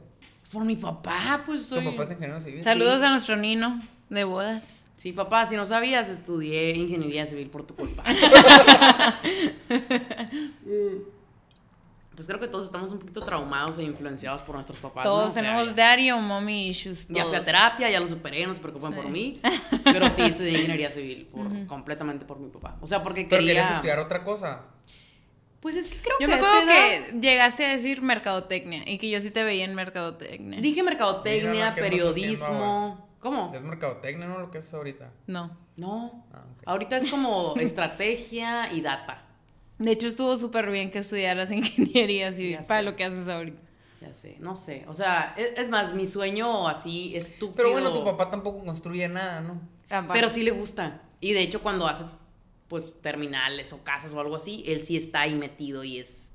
Por 0.53 0.65
mi 0.65 0.77
papá, 0.77 1.43
pues 1.47 1.63
soy... 1.63 1.85
Tu 1.85 1.91
papá 1.91 2.03
es 2.05 2.11
ingeniero 2.11 2.41
civil. 2.41 2.65
Saludos 2.65 3.03
a 3.03 3.11
nuestro 3.11 3.37
Nino 3.37 3.81
de 4.09 4.25
bodas. 4.25 4.65
Sí, 4.97 5.13
papá, 5.13 5.47
si 5.47 5.57
no 5.57 5.65
sabías, 5.65 6.09
estudié 6.09 6.77
ingeniería 6.77 7.25
civil 7.25 7.49
por 7.49 7.63
tu 7.65 7.75
culpa. 7.75 8.05
pues 12.21 12.27
creo 12.27 12.39
que 12.39 12.49
todos 12.49 12.67
estamos 12.67 12.93
un 12.93 12.99
poquito 12.99 13.25
traumados 13.25 13.79
e 13.79 13.83
influenciados 13.83 14.43
por 14.43 14.55
nuestros 14.55 14.79
papás. 14.79 15.07
¿no? 15.07 15.11
Todos 15.11 15.31
O 15.31 15.33
sea, 15.33 15.43
tenemos 15.43 15.75
daddy 15.75 16.11
o 16.11 16.19
mommy 16.19 16.69
issues. 16.69 17.09
ya 17.09 17.23
fui 17.25 17.33
a 17.33 17.37
todos. 17.37 17.47
terapia, 17.47 17.89
ya 17.91 17.99
lo 17.99 18.07
superé, 18.07 18.47
no 18.47 18.53
se 18.53 18.61
preocupen 18.61 18.91
Sí. 18.91 18.97
por 18.97 19.09
mí. 19.09 19.41
Pero 19.85 20.11
sí, 20.11 20.21
estudié 20.21 20.51
ingeniería 20.59 20.91
civil, 20.91 21.31
por- 21.33 21.67
completamente 21.67 22.27
por 22.27 22.39
mi 22.39 22.51
papá. 22.51 22.77
O 22.83 22.87
sea, 22.87 23.03
porque 23.03 23.25
Pero 23.25 23.41
quería... 23.41 23.55
querías 23.63 23.75
estudiar 23.77 23.99
otra 24.01 24.23
cosa. 24.23 24.65
Pues 25.61 25.77
es 25.77 25.89
que 25.89 25.97
creo 25.97 26.17
Yo 26.21 26.27
que 26.27 26.27
me 26.27 26.35
a 26.35 26.37
acuerdo 26.37 26.67
que 26.67 27.19
llegaste 27.21 27.65
a 27.65 27.71
decir 27.75 28.03
mercadotecnia 28.03 28.83
y 28.87 28.99
que 28.99 29.09
yo 29.09 29.19
sí 29.21 29.31
te 29.31 29.43
veía 29.43 29.65
en 29.65 29.75
mercadotecnia. 29.75 30.61
Dije 30.61 30.83
mercadotecnia, 30.83 31.73
periodismo... 31.75 33.09
¿Cómo? 33.21 33.51
Es 33.55 33.63
mercadotecnia, 33.63 34.27
¿no? 34.27 34.39
Lo 34.39 34.51
que 34.51 34.59
es 34.59 34.75
ahorita. 34.75 35.11
No. 35.27 35.57
No. 35.77 36.27
Ah. 36.35 36.45
Ahorita 36.67 36.99
es 36.99 37.11
como 37.11 37.55
estrategia 37.57 38.73
y 38.73 38.81
data. 38.83 39.25
De 39.81 39.91
hecho, 39.93 40.07
estuvo 40.07 40.37
súper 40.37 40.71
bien 40.71 40.91
que 40.91 40.99
estudiaras 41.01 41.51
ingeniería 41.53 42.33
civil 42.33 42.59
Ya 42.61 42.63
para 42.63 42.81
sé. 42.81 42.85
lo 42.85 42.97
que 42.97 43.05
haces 43.05 43.27
ahorita. 43.27 43.61
Ya 44.01 44.15
sé, 44.15 44.37
no 44.39 44.55
sé. 44.55 44.85
O 44.87 44.95
sea, 44.95 45.35
es, 45.37 45.53
es 45.59 45.69
más, 45.69 45.95
mi 45.95 46.07
sueño 46.07 46.69
así 46.69 47.17
estúpido. 47.17 47.55
Pero 47.57 47.73
bueno, 47.73 47.93
tu 47.93 48.05
papá 48.05 48.31
tampoco 48.31 48.65
construye 48.65 49.09
nada, 49.09 49.41
¿no? 49.41 49.61
Pero 50.13 50.29
sí 50.29 50.43
le 50.43 50.53
gusta. 50.53 51.03
Y 51.21 51.33
de 51.33 51.41
hecho, 51.43 51.63
cuando 51.63 51.87
hace 51.87 52.05
pues 52.69 52.93
terminales 53.03 53.73
o 53.73 53.83
casas 53.83 54.13
o 54.15 54.21
algo 54.21 54.37
así, 54.37 54.63
él 54.67 54.81
sí 54.81 54.97
está 54.97 55.23
ahí 55.23 55.35
metido 55.35 55.83
y 55.83 55.99
es. 55.99 56.31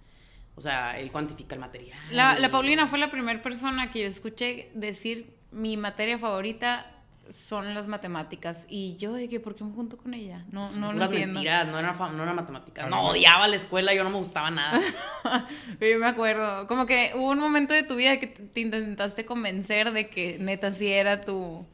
O 0.55 0.61
sea, 0.61 0.99
él 0.99 1.11
cuantifica 1.11 1.55
el 1.55 1.61
material. 1.61 1.97
La, 2.11 2.37
la 2.39 2.49
Paulina 2.49 2.87
fue 2.87 2.99
la 2.99 3.09
primera 3.09 3.41
persona 3.41 3.91
que 3.91 4.01
yo 4.01 4.07
escuché 4.07 4.69
decir 4.73 5.33
mi 5.51 5.77
materia 5.77 6.17
favorita 6.17 6.91
son 7.33 7.73
las 7.73 7.87
matemáticas. 7.87 8.65
Y 8.69 8.95
yo 8.97 9.13
de 9.13 9.27
que, 9.29 9.39
¿por 9.39 9.55
qué 9.55 9.63
me 9.63 9.71
junto 9.73 9.97
con 9.97 10.13
ella? 10.13 10.43
No, 10.51 10.69
no 10.73 10.93
lo 10.93 11.05
entiendo. 11.05 11.35
mentiras, 11.35 11.67
no 11.67 11.79
era, 11.79 11.93
no 11.93 12.23
era 12.23 12.33
matemáticas. 12.33 12.85
Ah, 12.85 12.89
No, 12.89 12.97
no. 12.97 13.07
odiaba 13.09 13.47
la 13.47 13.55
escuela, 13.55 13.93
yo 13.93 14.03
no 14.03 14.09
me 14.09 14.17
gustaba 14.17 14.51
nada. 14.51 14.79
Pero 15.79 15.93
yo 15.93 15.99
me 15.99 16.07
acuerdo, 16.07 16.67
como 16.67 16.85
que 16.85 17.11
hubo 17.15 17.29
un 17.31 17.39
momento 17.39 17.73
de 17.73 17.83
tu 17.83 17.95
vida 17.95 18.17
que 18.19 18.27
te 18.27 18.43
te 18.43 18.59
intentaste 18.59 19.25
convencer 19.25 19.91
de 19.91 20.09
que 20.09 20.37
neta 20.39 20.71
sí 20.71 20.87
era 20.91 21.21
tu... 21.25 21.65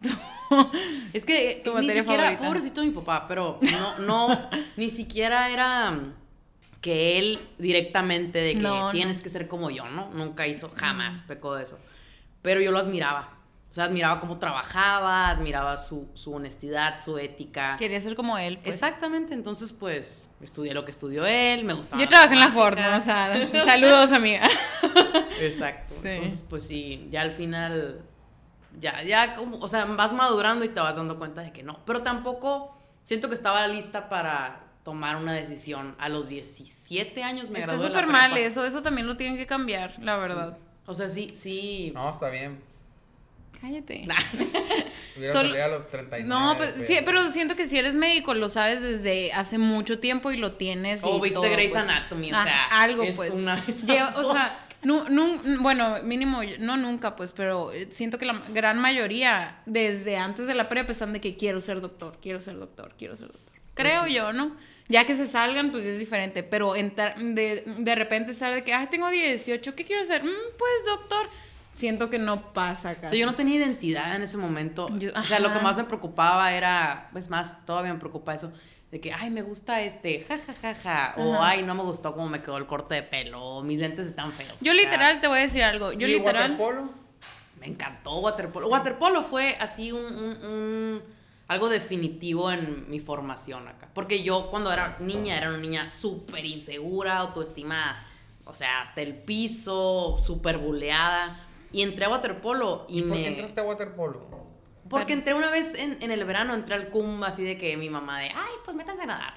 Es 1.12 1.24
que 1.24 1.60
Tu 1.64 1.70
ni 1.70 1.76
materia 1.86 2.02
siquiera, 2.02 2.22
favorita. 2.24 2.46
pobrecito 2.46 2.82
mi 2.82 2.90
papá, 2.90 3.26
pero 3.28 3.58
no, 3.70 3.98
no, 4.28 4.48
ni 4.76 4.88
siquiera 4.90 5.50
era 5.50 5.90
mm, 5.90 6.12
que 6.80 7.18
él 7.18 7.40
directamente 7.58 8.38
de 8.38 8.54
que 8.54 8.60
No, 8.60 8.86
no. 8.86 8.90
tienes 8.90 9.20
que 9.20 9.28
ser 9.28 9.46
como 9.48 9.70
yo, 9.70 9.86
¿no? 9.90 10.10
Nunca 10.14 10.46
hizo, 10.46 10.70
jamás 10.74 11.22
pecó 11.24 11.54
de 11.54 11.64
eso. 11.64 11.78
Pero 12.40 12.60
yo 12.60 12.70
lo 12.72 12.78
admiraba. 12.78 13.34
O 13.70 13.74
sea, 13.74 13.84
admiraba 13.84 14.18
cómo 14.20 14.38
trabajaba, 14.38 15.28
admiraba 15.28 15.76
su, 15.76 16.08
su 16.14 16.32
honestidad, 16.32 17.02
su 17.02 17.18
ética. 17.18 17.76
Quería 17.78 18.00
ser 18.00 18.16
como 18.16 18.38
él. 18.38 18.58
pues. 18.58 18.76
Exactamente, 18.76 19.34
entonces 19.34 19.72
pues 19.72 20.30
estudié 20.40 20.72
lo 20.72 20.84
que 20.84 20.90
estudió 20.90 21.26
él, 21.26 21.64
me 21.64 21.74
gustaba. 21.74 22.00
Yo 22.00 22.08
trabajé 22.08 22.34
en 22.34 22.40
la 22.40 22.50
Ford, 22.50 22.78
¿no? 22.78 22.96
O 22.96 23.00
sea, 23.00 23.36
saludos, 23.64 24.12
amiga. 24.12 24.48
Exacto. 25.40 25.94
Sí. 26.02 26.08
Entonces, 26.08 26.44
pues 26.48 26.66
sí, 26.66 27.08
ya 27.10 27.20
al 27.20 27.32
final, 27.32 28.00
ya, 28.80 29.02
ya 29.02 29.34
como, 29.34 29.58
o 29.58 29.68
sea, 29.68 29.84
vas 29.84 30.14
madurando 30.14 30.64
y 30.64 30.68
te 30.70 30.80
vas 30.80 30.96
dando 30.96 31.18
cuenta 31.18 31.42
de 31.42 31.52
que 31.52 31.62
no. 31.62 31.78
Pero 31.84 32.02
tampoco 32.02 32.74
siento 33.02 33.28
que 33.28 33.34
estaba 33.34 33.66
lista 33.68 34.08
para 34.08 34.64
tomar 34.82 35.16
una 35.16 35.34
decisión. 35.34 35.94
A 35.98 36.08
los 36.08 36.28
17 36.28 37.22
años 37.22 37.50
me 37.50 37.60
Está 37.60 37.78
súper 37.78 38.06
mal 38.06 38.34
eso, 38.38 38.64
eso 38.64 38.82
también 38.82 39.06
lo 39.06 39.18
tienen 39.18 39.36
que 39.36 39.46
cambiar, 39.46 39.94
la 40.00 40.16
verdad. 40.16 40.56
O 40.86 40.94
sea, 40.94 41.10
sí, 41.10 41.28
sí. 41.34 41.92
No, 41.94 42.08
está 42.08 42.30
bien. 42.30 42.62
Cállate. 43.60 44.06
Hubiera 45.16 45.32
Solo- 45.32 45.64
a 45.64 45.68
los 45.68 45.88
39. 45.90 46.24
No, 46.28 46.56
pues, 46.56 46.86
sí, 46.86 46.96
pero 47.04 47.28
siento 47.30 47.56
que 47.56 47.66
si 47.66 47.76
eres 47.78 47.94
médico 47.94 48.34
lo 48.34 48.48
sabes 48.48 48.80
desde 48.82 49.32
hace 49.32 49.58
mucho 49.58 49.98
tiempo 49.98 50.30
y 50.30 50.36
lo 50.36 50.52
tienes. 50.52 51.00
O 51.02 51.18
y 51.18 51.20
viste 51.22 51.34
todo, 51.34 51.50
Grey's 51.50 51.72
pues. 51.72 51.82
Anatomy, 51.82 52.32
o 52.32 52.36
Ah, 52.36 52.44
sea, 52.44 52.64
algo 52.66 53.02
es 53.02 53.16
pues. 53.16 53.32
una 53.32 53.56
de 53.56 53.70
esas 53.70 53.84
Lleva- 53.88 54.14
o 54.16 54.22
dos. 54.22 54.32
sea, 54.32 54.66
nu- 54.82 55.08
nun- 55.08 55.58
bueno, 55.60 55.96
mínimo, 56.04 56.40
no 56.60 56.76
nunca, 56.76 57.16
pues, 57.16 57.32
pero 57.32 57.72
siento 57.90 58.16
que 58.18 58.26
la 58.26 58.34
gran 58.50 58.78
mayoría, 58.78 59.58
desde 59.66 60.16
antes 60.16 60.46
de 60.46 60.54
la 60.54 60.68
prepa, 60.68 60.92
están 60.92 61.12
de 61.12 61.20
que 61.20 61.36
quiero 61.36 61.60
ser 61.60 61.80
doctor, 61.80 62.18
quiero 62.22 62.40
ser 62.40 62.56
doctor, 62.58 62.94
quiero 62.96 63.16
ser 63.16 63.26
doctor. 63.28 63.44
creo 63.74 64.06
yo, 64.08 64.32
¿no? 64.32 64.56
Ya 64.88 65.04
que 65.04 65.14
se 65.14 65.26
salgan, 65.28 65.70
pues 65.70 65.84
es 65.84 65.98
diferente, 66.00 66.42
pero 66.42 66.74
entrar, 66.74 67.16
de, 67.16 67.62
de 67.64 67.94
repente 67.94 68.34
sale 68.34 68.56
de 68.56 68.64
que, 68.64 68.72
ay, 68.74 68.88
tengo 68.88 69.08
18, 69.08 69.74
¿qué 69.76 69.84
quiero 69.84 70.04
ser? 70.04 70.24
"Mm, 70.24 70.28
pues 70.58 70.72
doctor, 70.86 71.28
siento 71.78 72.10
que 72.10 72.18
no 72.18 72.52
pasa 72.52 72.90
acá. 72.90 73.06
O 73.06 73.10
sea, 73.10 73.18
yo 73.18 73.24
no 73.26 73.34
tenía 73.34 73.56
identidad 73.56 74.16
en 74.16 74.22
ese 74.22 74.36
momento. 74.36 74.88
Yo- 74.98 75.10
o 75.14 75.24
sea, 75.24 75.38
lo 75.38 75.52
que 75.52 75.60
más 75.60 75.76
me 75.76 75.84
preocupaba 75.84 76.52
era, 76.52 77.08
pues 77.12 77.30
más, 77.30 77.64
todavía 77.64 77.92
me 77.94 77.98
preocupa 78.00 78.34
eso, 78.34 78.52
de 78.90 79.00
que, 79.00 79.12
ay, 79.12 79.30
me 79.30 79.42
gusta 79.42 79.82
este, 79.82 80.22
ja, 80.22 80.38
ja, 80.38 80.54
ja, 80.60 80.74
ja, 80.74 81.14
o 81.18 81.34
Ajá. 81.34 81.48
ay, 81.50 81.62
no 81.62 81.74
me 81.74 81.82
gustó 81.82 82.14
cómo 82.14 82.28
me 82.28 82.40
quedó 82.42 82.56
el 82.56 82.66
corte 82.66 82.94
de 82.96 83.02
pelo, 83.02 83.42
o 83.42 83.62
mis 83.62 83.78
lentes 83.78 84.06
están 84.06 84.32
feos. 84.32 84.56
Yo 84.60 84.72
O 84.72 84.74
sea, 84.74 84.84
literal 84.84 85.20
te 85.20 85.28
voy 85.28 85.38
a 85.38 85.42
decir 85.42 85.62
algo, 85.62 85.92
yo 85.92 86.06
¿Y 86.08 86.12
literal... 86.12 86.52
waterpolo? 86.52 86.90
Me 87.60 87.66
encantó 87.66 88.18
waterpolo. 88.20 88.68
Waterpolo 88.68 89.22
fue 89.24 89.56
así 89.60 89.92
un, 89.92 90.04
un- 90.04 90.44
un- 90.46 91.02
algo 91.48 91.68
definitivo 91.68 92.50
en 92.52 92.88
mi 92.90 93.00
formación 93.00 93.66
acá. 93.68 93.88
Porque 93.92 94.22
yo 94.22 94.48
cuando 94.50 94.72
era 94.72 94.96
niña 95.00 95.36
era 95.36 95.48
una 95.48 95.58
niña 95.58 95.88
súper 95.88 96.44
insegura, 96.46 97.18
autoestima, 97.18 98.02
o 98.44 98.54
sea, 98.54 98.82
hasta 98.82 99.00
el 99.02 99.14
piso, 99.14 100.18
súper 100.24 100.58
buleada. 100.58 101.38
Y 101.72 101.82
entré 101.82 102.06
a 102.06 102.08
waterpolo 102.08 102.86
y, 102.88 103.00
¿Y 103.00 103.02
por 103.02 103.10
me... 103.10 103.22
qué 103.22 103.28
entraste 103.28 103.60
a 103.60 103.64
waterpolo? 103.64 104.26
Porque 104.88 105.12
entré 105.12 105.34
una 105.34 105.50
vez 105.50 105.74
en, 105.74 106.02
en 106.02 106.10
el 106.10 106.24
verano, 106.24 106.54
entré 106.54 106.74
al 106.74 106.88
CUM 106.88 107.22
así 107.22 107.44
de 107.44 107.58
que 107.58 107.76
mi 107.76 107.90
mamá 107.90 108.20
de, 108.20 108.28
ay, 108.28 108.52
pues 108.64 108.76
métanse 108.76 109.02
a 109.02 109.06
nadar. 109.06 109.34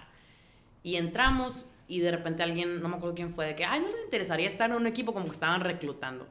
Y 0.82 0.96
entramos 0.96 1.70
y 1.88 2.00
de 2.00 2.10
repente 2.10 2.42
alguien, 2.42 2.82
no 2.82 2.88
me 2.88 2.96
acuerdo 2.96 3.16
quién 3.16 3.34
fue, 3.34 3.48
de 3.48 3.56
que, 3.56 3.66
ay, 3.66 3.82
¿no 3.82 3.88
les 3.90 4.02
interesaría 4.06 4.48
estar 4.48 4.70
en 4.70 4.78
un 4.78 4.88
equipo 4.88 5.12
como 5.12 5.26
que 5.26 5.32
estaban 5.32 5.60
reclutando? 5.60 6.26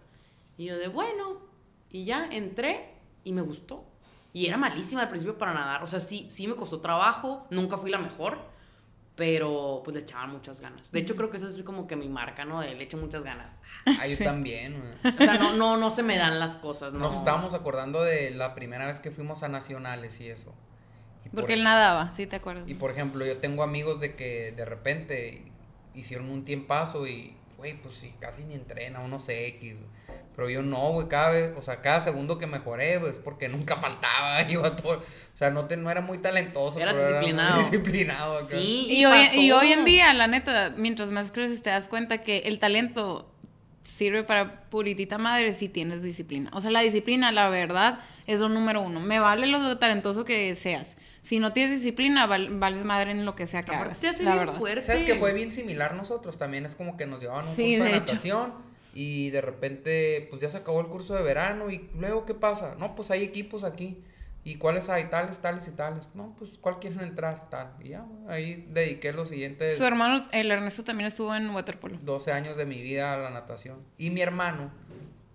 Y 0.56 0.64
yo 0.64 0.78
de, 0.78 0.88
bueno, 0.88 1.38
y 1.90 2.06
ya 2.06 2.28
entré 2.30 2.94
y 3.24 3.32
me 3.32 3.42
gustó. 3.42 3.84
Y 4.32 4.46
era 4.46 4.56
malísima 4.56 5.02
al 5.02 5.08
principio 5.08 5.36
para 5.36 5.52
nadar, 5.52 5.82
o 5.82 5.86
sea, 5.86 6.00
sí, 6.00 6.26
sí 6.30 6.46
me 6.46 6.54
costó 6.54 6.80
trabajo, 6.80 7.46
nunca 7.50 7.76
fui 7.76 7.90
la 7.90 7.98
mejor, 7.98 8.38
pero 9.16 9.82
pues 9.84 9.94
le 9.94 10.02
echaban 10.02 10.30
muchas 10.32 10.60
ganas. 10.60 10.90
De 10.92 11.00
hecho, 11.00 11.16
creo 11.16 11.30
que 11.30 11.36
esa 11.36 11.46
es 11.46 11.56
como 11.62 11.86
que 11.86 11.96
mi 11.96 12.08
marca, 12.08 12.44
¿no? 12.44 12.60
De 12.60 12.74
le 12.74 12.82
echo 12.84 12.96
muchas 12.96 13.22
ganas. 13.24 13.48
Ah, 13.98 14.06
yo 14.06 14.16
también, 14.18 14.80
güey. 15.02 15.14
O 15.14 15.18
sea, 15.18 15.34
no, 15.38 15.54
no, 15.54 15.76
no 15.76 15.90
se 15.90 16.02
me 16.02 16.16
dan 16.16 16.38
las 16.38 16.56
cosas, 16.56 16.92
¿no? 16.92 17.00
Nos 17.00 17.14
estábamos 17.16 17.54
acordando 17.54 18.02
de 18.02 18.30
la 18.30 18.54
primera 18.54 18.86
vez 18.86 19.00
que 19.00 19.10
fuimos 19.10 19.42
a 19.42 19.48
nacionales 19.48 20.20
y 20.20 20.28
eso. 20.28 20.54
Y 21.24 21.28
por- 21.30 21.40
Porque 21.40 21.54
él 21.54 21.64
nadaba, 21.64 22.12
sí 22.14 22.26
te 22.26 22.36
acuerdas. 22.36 22.64
Y 22.68 22.74
por 22.74 22.90
ejemplo, 22.90 23.24
yo 23.26 23.38
tengo 23.38 23.62
amigos 23.62 24.00
de 24.00 24.16
que 24.16 24.52
de 24.52 24.64
repente 24.64 25.44
hicieron 25.94 26.30
un 26.30 26.44
tiempazo 26.44 27.06
y, 27.06 27.36
güey, 27.58 27.80
pues 27.80 27.94
sí, 27.96 28.14
casi 28.20 28.44
ni 28.44 28.54
entrena, 28.54 29.00
unos 29.00 29.28
X. 29.28 29.78
güey. 29.78 29.90
Pero 30.40 30.48
yo 30.48 30.62
no, 30.62 30.92
güey, 30.92 31.06
cada 31.06 31.28
vez, 31.28 31.50
o 31.54 31.60
sea, 31.60 31.82
cada 31.82 32.00
segundo 32.00 32.38
que 32.38 32.46
mejoré, 32.46 32.96
güey, 32.96 33.10
es 33.10 33.18
porque 33.18 33.50
nunca 33.50 33.76
faltaba, 33.76 34.40
iba 34.50 34.74
todo. 34.74 34.94
O 34.94 35.36
sea, 35.36 35.50
no, 35.50 35.66
te, 35.66 35.76
no 35.76 35.90
era 35.90 36.00
muy 36.00 36.16
talentoso. 36.16 36.80
Eras 36.80 36.94
pero 36.94 37.06
era 37.08 37.18
muy 37.20 37.26
disciplinado. 37.26 37.58
disciplinado. 38.38 38.44
Sí, 38.46 38.86
Y 38.88 39.04
hoy, 39.04 39.20
y 39.34 39.52
hoy 39.52 39.72
en 39.72 39.84
día, 39.84 40.14
la 40.14 40.28
neta, 40.28 40.72
mientras 40.78 41.10
más 41.10 41.30
creces 41.30 41.62
te 41.62 41.68
das 41.68 41.88
cuenta 41.88 42.22
que 42.22 42.38
el 42.46 42.58
talento 42.58 43.30
sirve 43.84 44.22
para 44.22 44.62
puritita 44.70 45.18
madre 45.18 45.52
si 45.52 45.68
tienes 45.68 46.02
disciplina. 46.02 46.48
O 46.54 46.62
sea, 46.62 46.70
la 46.70 46.80
disciplina, 46.80 47.32
la 47.32 47.50
verdad, 47.50 47.98
es 48.26 48.40
lo 48.40 48.48
número 48.48 48.80
uno. 48.80 48.98
Me 48.98 49.20
vale 49.20 49.46
lo 49.46 49.76
talentoso 49.76 50.24
que 50.24 50.54
seas. 50.54 50.96
Si 51.22 51.38
no 51.38 51.52
tienes 51.52 51.76
disciplina, 51.82 52.24
val- 52.26 52.58
vales 52.58 52.82
madre 52.86 53.10
en 53.10 53.26
lo 53.26 53.36
que 53.36 53.46
sea 53.46 53.62
que 53.62 53.72
Aparte 53.72 53.88
hagas. 53.90 54.00
te 54.00 54.08
hace 54.08 54.22
la 54.22 54.32
bien 54.32 54.46
verdad. 54.46 54.58
fuerte. 54.58 54.82
¿Sabes 54.86 55.04
que 55.04 55.16
fue 55.16 55.34
bien 55.34 55.52
similar 55.52 55.94
nosotros? 55.94 56.38
También 56.38 56.64
es 56.64 56.74
como 56.74 56.96
que 56.96 57.04
nos 57.04 57.20
llevaban 57.20 57.46
un 57.46 57.54
Sí, 57.54 57.76
curso 57.76 57.84
de, 57.84 57.90
de 57.90 57.96
hecho. 57.98 58.16
Y 58.94 59.30
de 59.30 59.40
repente, 59.40 60.26
pues 60.30 60.42
ya 60.42 60.50
se 60.50 60.58
acabó 60.58 60.80
el 60.80 60.86
curso 60.88 61.14
de 61.14 61.22
verano 61.22 61.70
y 61.70 61.88
luego, 61.94 62.26
¿qué 62.26 62.34
pasa? 62.34 62.74
No, 62.78 62.94
pues 62.94 63.10
hay 63.10 63.22
equipos 63.22 63.64
aquí. 63.64 64.02
¿Y 64.42 64.56
cuáles 64.56 64.88
hay? 64.88 65.04
Tales, 65.04 65.38
tales 65.40 65.68
y 65.68 65.70
tales. 65.72 66.08
No, 66.14 66.34
pues 66.38 66.52
¿cuál 66.62 66.78
quieren 66.78 67.00
entrar? 67.00 67.50
Tal. 67.50 67.74
Y 67.84 67.90
ya, 67.90 68.06
ahí 68.26 68.66
dediqué 68.70 69.12
los 69.12 69.28
siguientes 69.28 69.76
Su 69.76 69.84
hermano, 69.84 70.26
el 70.32 70.50
Ernesto, 70.50 70.82
también 70.82 71.08
estuvo 71.08 71.34
en 71.34 71.50
waterpolo. 71.50 71.98
12 72.02 72.32
años 72.32 72.56
de 72.56 72.64
mi 72.64 72.80
vida 72.80 73.12
a 73.12 73.18
la 73.18 73.28
natación. 73.30 73.78
Y 73.98 74.08
mi 74.08 74.22
hermano, 74.22 74.70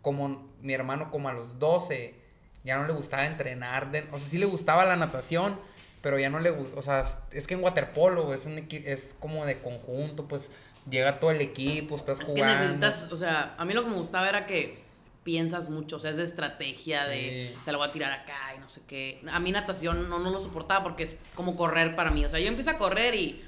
como 0.01 0.49
mi 0.61 0.73
hermano 0.73 1.11
como 1.11 1.29
a 1.29 1.33
los 1.33 1.59
12, 1.59 2.15
ya 2.63 2.77
no 2.77 2.87
le 2.87 2.93
gustaba 2.93 3.27
entrenar. 3.27 3.91
de- 3.91 4.07
o 4.11 4.17
sea, 4.17 4.27
sí 4.27 4.39
le 4.39 4.47
gustaba 4.47 4.85
la 4.85 4.95
natación, 4.95 5.59
pero 6.01 6.17
ya 6.17 6.31
no 6.31 6.39
le 6.39 6.49
gusta. 6.49 6.75
O 6.77 6.81
sea, 6.81 7.03
es 7.31 7.45
que 7.45 7.53
en 7.53 7.63
waterpolo 7.63 8.33
es, 8.33 8.47
un, 8.47 8.57
es 8.57 9.15
como 9.19 9.45
de 9.45 9.61
conjunto, 9.61 10.27
pues 10.27 10.49
llega 10.89 11.19
todo 11.19 11.31
el 11.31 11.41
equipo, 11.41 11.95
estás 11.95 12.19
Es 12.19 12.25
que 12.25 12.31
jugando. 12.31 12.59
necesitas, 12.59 13.09
o 13.11 13.17
sea, 13.17 13.55
a 13.57 13.65
mí 13.65 13.73
lo 13.73 13.83
que 13.83 13.89
me 13.89 13.95
gustaba 13.97 14.27
era 14.29 14.45
que 14.45 14.83
piensas 15.23 15.69
mucho, 15.69 15.95
o 15.95 15.99
sea, 15.99 16.11
es 16.11 16.17
de 16.17 16.23
estrategia, 16.23 17.05
de 17.07 17.55
se 17.63 17.71
lo 17.71 17.79
voy 17.79 17.87
a 17.87 17.91
tirar 17.91 18.11
acá 18.11 18.53
y 18.55 18.59
no 18.59 18.69
sé 18.69 18.81
qué. 18.87 19.21
A 19.31 19.39
mí 19.39 19.51
natación 19.51 20.07
no, 20.09 20.19
no 20.19 20.29
lo 20.29 20.39
soportaba 20.39 20.83
porque 20.83 21.03
es 21.03 21.17
como 21.33 21.55
correr 21.55 21.95
para 21.95 22.11
mí, 22.11 22.23
o 22.23 22.29
sea, 22.29 22.39
yo 22.39 22.47
empiezo 22.47 22.69
a 22.69 22.77
correr 22.77 23.15
y 23.15 23.43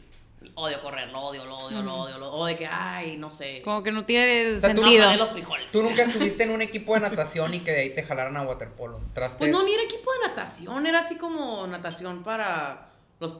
odio 0.55 0.81
correr, 0.81 1.09
lo 1.11 1.19
odio, 1.19 1.45
lo 1.45 1.57
odio, 1.57 1.81
lo 1.83 1.93
odio, 1.95 2.17
lo 2.17 2.31
o 2.31 2.45
de 2.45 2.55
que, 2.55 2.65
ay, 2.65 3.17
no 3.17 3.29
sé. 3.29 3.61
Como 3.63 3.83
que 3.83 3.91
no 3.91 4.05
tiene 4.05 4.53
O 4.55 4.59
sea, 4.59 4.73
tú- 4.73 4.81
sentido. 4.81 5.05
No, 5.05 5.11
de 5.11 5.17
los 5.17 5.31
frijoles. 5.31 5.69
Tú 5.71 5.83
nunca 5.83 6.01
estuviste 6.03 6.43
en 6.43 6.51
un 6.51 6.61
equipo 6.63 6.93
de 6.95 7.01
natación 7.01 7.53
y 7.53 7.59
que 7.59 7.71
de 7.71 7.81
ahí 7.81 7.89
te 7.93 8.01
jalaran 8.03 8.37
a 8.37 8.41
waterpolo. 8.43 8.99
Entraste- 8.99 9.37
Pues 9.39 9.51
no, 9.51 9.63
ni 9.63 9.71
era 9.73 9.83
equipo 9.83 10.11
de 10.13 10.27
natación, 10.29 10.87
era 10.87 10.99
así 10.99 11.15
como 11.17 11.67
natación 11.67 12.23
para 12.23 12.89
los 13.19 13.33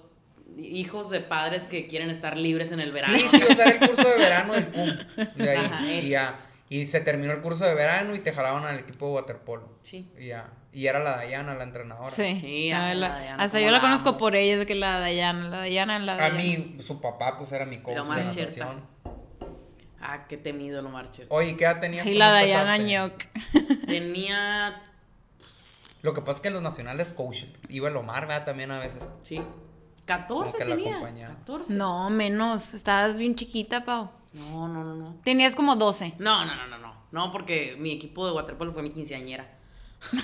hijos 0.58 1.10
de 1.10 1.22
padres 1.22 1.64
que 1.64 1.88
quieren 1.88 2.10
estar 2.10 2.38
libres 2.38 2.72
en 2.72 2.80
el 2.80 2.92
verano. 2.92 3.18
Sí, 3.18 3.28
sí, 3.30 3.42
o 3.50 3.56
sea, 3.56 3.66
era 3.66 3.78
el 3.78 3.88
curso 3.88 4.08
de 4.10 4.16
verano 4.18 4.54
del 4.54 4.68
CUM. 4.70 4.90
De 5.36 5.50
ahí. 5.50 5.58
Ajá, 5.66 5.86
y 5.92 6.10
ya. 6.10 6.40
Y 6.70 6.86
se 6.86 7.00
terminó 7.02 7.32
el 7.32 7.42
curso 7.42 7.64
de 7.66 7.74
verano 7.76 8.14
y 8.16 8.20
te 8.20 8.34
jalaban 8.34 8.66
al 8.66 8.80
equipo 8.80 9.08
de 9.08 9.14
waterpolo. 9.14 9.78
Sí. 9.84 10.12
Y 10.20 10.28
ya. 10.28 10.50
Y 10.74 10.88
era 10.88 11.00
la 11.00 11.12
Dayana, 11.18 11.56
la 11.56 11.64
entrenadora. 11.64 12.12
Sí. 12.12 12.38
Sí, 12.42 12.70
la- 12.70 12.94
la 12.94 13.10
Dayana, 13.10 13.44
hasta 13.44 13.60
yo 13.60 13.68
la 13.68 13.72
la 13.74 13.82
conozco 13.82 14.10
amo. 14.10 14.18
por 14.18 14.36
ella, 14.36 14.54
es 14.54 14.60
de 14.60 14.66
que 14.66 14.76
la 14.76 15.00
Dayana, 15.00 15.48
la 15.50 15.58
Dayana, 15.60 15.98
la 16.00 16.26
A 16.26 16.30
mí, 16.32 16.76
su 16.82 17.00
papá, 17.02 17.38
pues 17.38 17.52
era 17.54 17.66
mi 17.66 17.78
coach 17.80 17.96
de 17.98 18.24
natación. 18.24 18.86
Ah, 20.02 20.26
qué 20.28 20.38
temido 20.38 20.82
lo 20.82 20.90
marches. 20.90 21.28
Oye, 21.30 21.56
¿qué 21.58 21.64
edad 21.66 21.80
tenías 21.80 22.06
Y 22.06 22.14
la 22.14 22.30
Dayana? 22.32 22.78
Ñoc. 22.78 23.14
Tenía, 23.88 24.82
Lo 26.02 26.14
que 26.14 26.22
pasa 26.22 26.34
es 26.38 26.42
que 26.42 26.48
en 26.50 26.54
los 26.54 26.64
nacionales 26.64 27.12
coach 27.14 27.46
iba 27.70 27.90
el 27.90 27.96
Omar, 27.96 28.28
¿verdad? 28.28 28.46
También 28.46 28.72
a 28.72 28.80
veces. 28.80 29.08
sí, 29.22 29.42
14 30.08 30.58
Como 30.58 30.58
que 30.58 30.66
la 30.70 30.76
tenía. 30.76 30.92
acompañaba. 30.96 31.36
14. 31.36 31.74
No, 31.76 32.10
menos. 32.10 32.74
Estabas 32.74 33.18
bien 33.18 33.36
chiquita, 33.36 33.86
Pau. 33.86 34.10
No, 34.34 34.68
no, 34.68 34.84
no, 34.84 34.96
no. 34.96 35.16
Tenías 35.24 35.54
como 35.56 35.76
12. 35.76 36.16
No, 36.18 36.44
no, 36.46 36.56
no, 36.56 36.68
no, 36.68 36.78
no. 36.80 36.96
No, 37.12 37.32
porque 37.32 37.76
mi 37.78 37.92
equipo 37.92 38.26
de 38.26 38.34
waterpolo 38.34 38.74
fue 38.74 38.82
mi 38.82 38.90
quinceañera. 38.90 39.54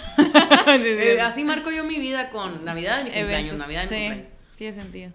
Eh, 0.67 1.19
así 1.21 1.43
marco 1.43 1.69
yo 1.71 1.83
mi 1.83 1.97
vida 1.99 2.29
con 2.29 2.63
Navidad 2.65 3.01
y 3.01 3.03
mi 3.05 3.11
cumpleaños, 3.11 3.53
Eventos. 3.53 3.59
Navidad 3.59 3.83
y 3.83 3.85
mi 3.85 3.89
sí, 3.95 4.03
cumpleaños. 4.05 4.29
tiene 4.55 4.81
sentido. 4.81 5.11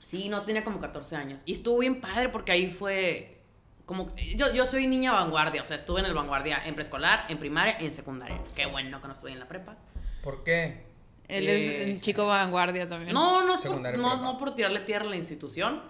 Sí, 0.00 0.28
no, 0.28 0.42
tenía 0.42 0.64
como 0.64 0.78
14 0.80 1.16
años. 1.16 1.42
Y 1.46 1.52
estuvo 1.52 1.78
bien 1.78 2.00
padre 2.00 2.28
porque 2.28 2.52
ahí 2.52 2.70
fue 2.70 3.40
como... 3.86 4.14
Yo, 4.36 4.52
yo 4.52 4.66
soy 4.66 4.86
niña 4.86 5.12
vanguardia, 5.12 5.62
o 5.62 5.66
sea, 5.66 5.76
estuve 5.76 6.00
en 6.00 6.06
el 6.06 6.14
vanguardia 6.14 6.60
en 6.64 6.74
preescolar, 6.74 7.24
en 7.28 7.38
primaria 7.38 7.76
y 7.80 7.86
en 7.86 7.92
secundaria. 7.92 8.40
Qué 8.54 8.66
bueno 8.66 9.00
que 9.00 9.06
no 9.06 9.12
estuve 9.14 9.32
en 9.32 9.38
la 9.40 9.48
prepa. 9.48 9.76
¿Por 10.22 10.44
qué? 10.44 10.86
Él 11.32 11.48
Eh, 11.48 11.82
es 11.82 11.94
un 11.94 12.00
chico 12.00 12.26
vanguardia 12.26 12.88
también. 12.88 13.12
No, 13.14 13.44
no, 13.46 13.54
es 13.54 13.60
por, 13.62 13.80
no, 13.80 14.16
no 14.22 14.38
por 14.38 14.54
tirarle 14.54 14.80
tierra 14.80 15.06
a 15.06 15.10
la 15.10 15.16
institución, 15.16 15.80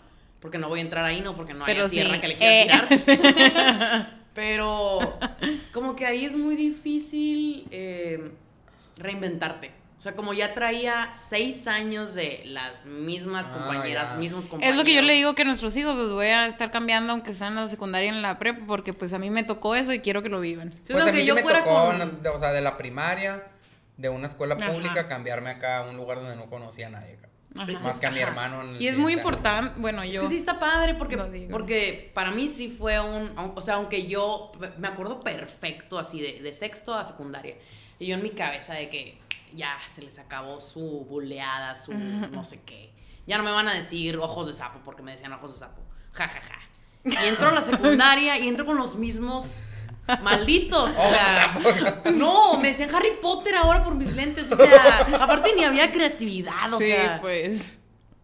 porque 0.40 0.58
no 0.58 0.68
voy 0.68 0.80
a 0.80 0.82
entrar 0.82 1.04
ahí, 1.04 1.20
no, 1.20 1.36
porque 1.36 1.54
no 1.54 1.64
Pero 1.64 1.84
hay 1.84 1.90
tierra 1.90 2.14
sí, 2.16 2.20
que 2.20 2.28
le 2.28 2.36
quiera 2.36 2.86
eh. 2.90 2.98
tirar. 3.04 4.22
Pero 4.34 5.18
como 5.72 5.94
que 5.94 6.06
ahí 6.06 6.24
es 6.24 6.34
muy 6.36 6.56
difícil 6.56 7.66
eh, 7.70 8.30
reinventarte. 8.96 9.70
O 9.98 10.02
sea, 10.02 10.16
como 10.16 10.32
ya 10.34 10.52
traía 10.52 11.10
seis 11.14 11.68
años 11.68 12.14
de 12.14 12.42
las 12.46 12.84
mismas 12.84 13.48
Ah, 13.48 13.52
compañeras, 13.56 14.16
mismos 14.16 14.46
compañeros. 14.48 14.72
Es 14.72 14.76
lo 14.78 14.84
que 14.84 14.94
yo 14.96 15.02
le 15.02 15.12
digo 15.12 15.34
que 15.36 15.42
a 15.42 15.44
nuestros 15.44 15.76
hijos 15.76 15.94
los 15.94 16.10
voy 16.12 16.26
a 16.26 16.46
estar 16.48 16.72
cambiando 16.72 17.12
aunque 17.12 17.32
sean 17.34 17.50
en 17.56 17.64
la 17.64 17.68
secundaria 17.68 18.06
y 18.06 18.08
en 18.16 18.20
la 18.22 18.36
prepa 18.38 18.64
porque 18.66 18.92
pues 18.92 19.12
a 19.12 19.20
mí 19.20 19.30
me 19.30 19.44
tocó 19.44 19.76
eso 19.76 19.92
y 19.92 20.00
quiero 20.00 20.20
que 20.24 20.28
lo 20.28 20.40
vivan. 20.40 20.68
Entonces, 20.68 20.86
Pues 20.88 21.02
a 21.02 21.04
aunque 21.04 21.16
mí 21.18 21.20
sí 21.20 21.28
yo 21.28 21.34
me 21.36 21.42
fuera 21.42 21.62
tocó, 21.62 21.86
con- 21.86 22.34
o 22.34 22.38
sea, 22.40 22.50
de 22.50 22.60
la 22.62 22.76
primaria, 22.76 23.44
de 23.96 24.08
una 24.08 24.26
escuela 24.26 24.56
Ajá. 24.56 24.72
pública, 24.72 25.08
cambiarme 25.08 25.50
acá 25.50 25.78
a 25.78 25.82
un 25.90 25.96
lugar 25.96 26.18
donde 26.18 26.36
no 26.36 26.46
conocía 26.46 26.86
a 26.88 26.90
nadie. 26.90 27.18
Ajá. 27.56 27.70
Es 27.70 27.82
Más 27.82 27.98
que 27.98 28.06
a 28.06 28.10
mi 28.10 28.18
Ajá. 28.20 28.28
hermano. 28.28 28.62
en 28.62 28.68
el 28.76 28.82
Y 28.82 28.88
es 28.88 28.96
muy 28.96 29.12
año. 29.12 29.20
importante, 29.20 29.78
bueno, 29.78 30.02
Es 30.02 30.12
yo... 30.14 30.22
que 30.22 30.28
sí 30.28 30.36
está 30.36 30.58
padre 30.58 30.94
porque, 30.94 31.18
porque 31.50 32.10
para 32.14 32.30
mí 32.30 32.48
sí 32.48 32.68
fue 32.70 32.98
un, 33.00 33.30
o 33.36 33.60
sea, 33.60 33.74
aunque 33.74 34.06
yo 34.06 34.52
me 34.78 34.88
acuerdo 34.88 35.20
perfecto 35.20 35.98
así 35.98 36.20
de, 36.20 36.40
de 36.40 36.52
sexto 36.54 36.94
a 36.94 37.04
secundaria. 37.04 37.56
Y 37.98 38.06
yo 38.06 38.14
en 38.14 38.22
mi 38.22 38.30
cabeza 38.30 38.74
de 38.74 38.88
que 38.88 39.18
ya 39.54 39.76
se 39.88 40.00
les 40.02 40.18
acabó 40.18 40.60
su 40.60 41.04
buleada, 41.08 41.76
su 41.76 41.92
no 41.94 42.42
sé 42.44 42.62
qué. 42.64 42.90
Ya 43.26 43.36
no 43.38 43.44
me 43.44 43.52
van 43.52 43.68
a 43.68 43.74
decir 43.74 44.16
ojos 44.16 44.46
de 44.46 44.54
sapo 44.54 44.80
porque 44.84 45.02
me 45.02 45.12
decían 45.12 45.32
ojos 45.34 45.52
de 45.52 45.58
sapo. 45.58 45.82
Ja, 46.12 46.26
ja, 46.28 46.40
ja. 46.40 46.58
Y 47.04 47.28
entro 47.28 47.48
a 47.48 47.52
la 47.52 47.60
secundaria 47.60 48.38
y 48.38 48.48
entro 48.48 48.64
con 48.64 48.76
los 48.76 48.96
mismos 48.96 49.60
malditos. 50.22 50.90
O 50.90 51.08
sea, 51.08 51.60
no, 52.14 52.58
me 52.58 52.68
decían 52.68 52.94
Harry 52.94 53.12
Potter 53.20 53.54
ahora 53.56 53.84
por 53.84 53.94
mis 53.94 54.14
lentes. 54.14 54.50
O 54.52 54.56
sea, 54.56 55.06
aparte 55.20 55.52
ni 55.54 55.64
había 55.64 55.90
creatividad, 55.92 56.72
o 56.72 56.78
sí, 56.78 56.86
sea. 56.86 57.18
pues... 57.20 57.78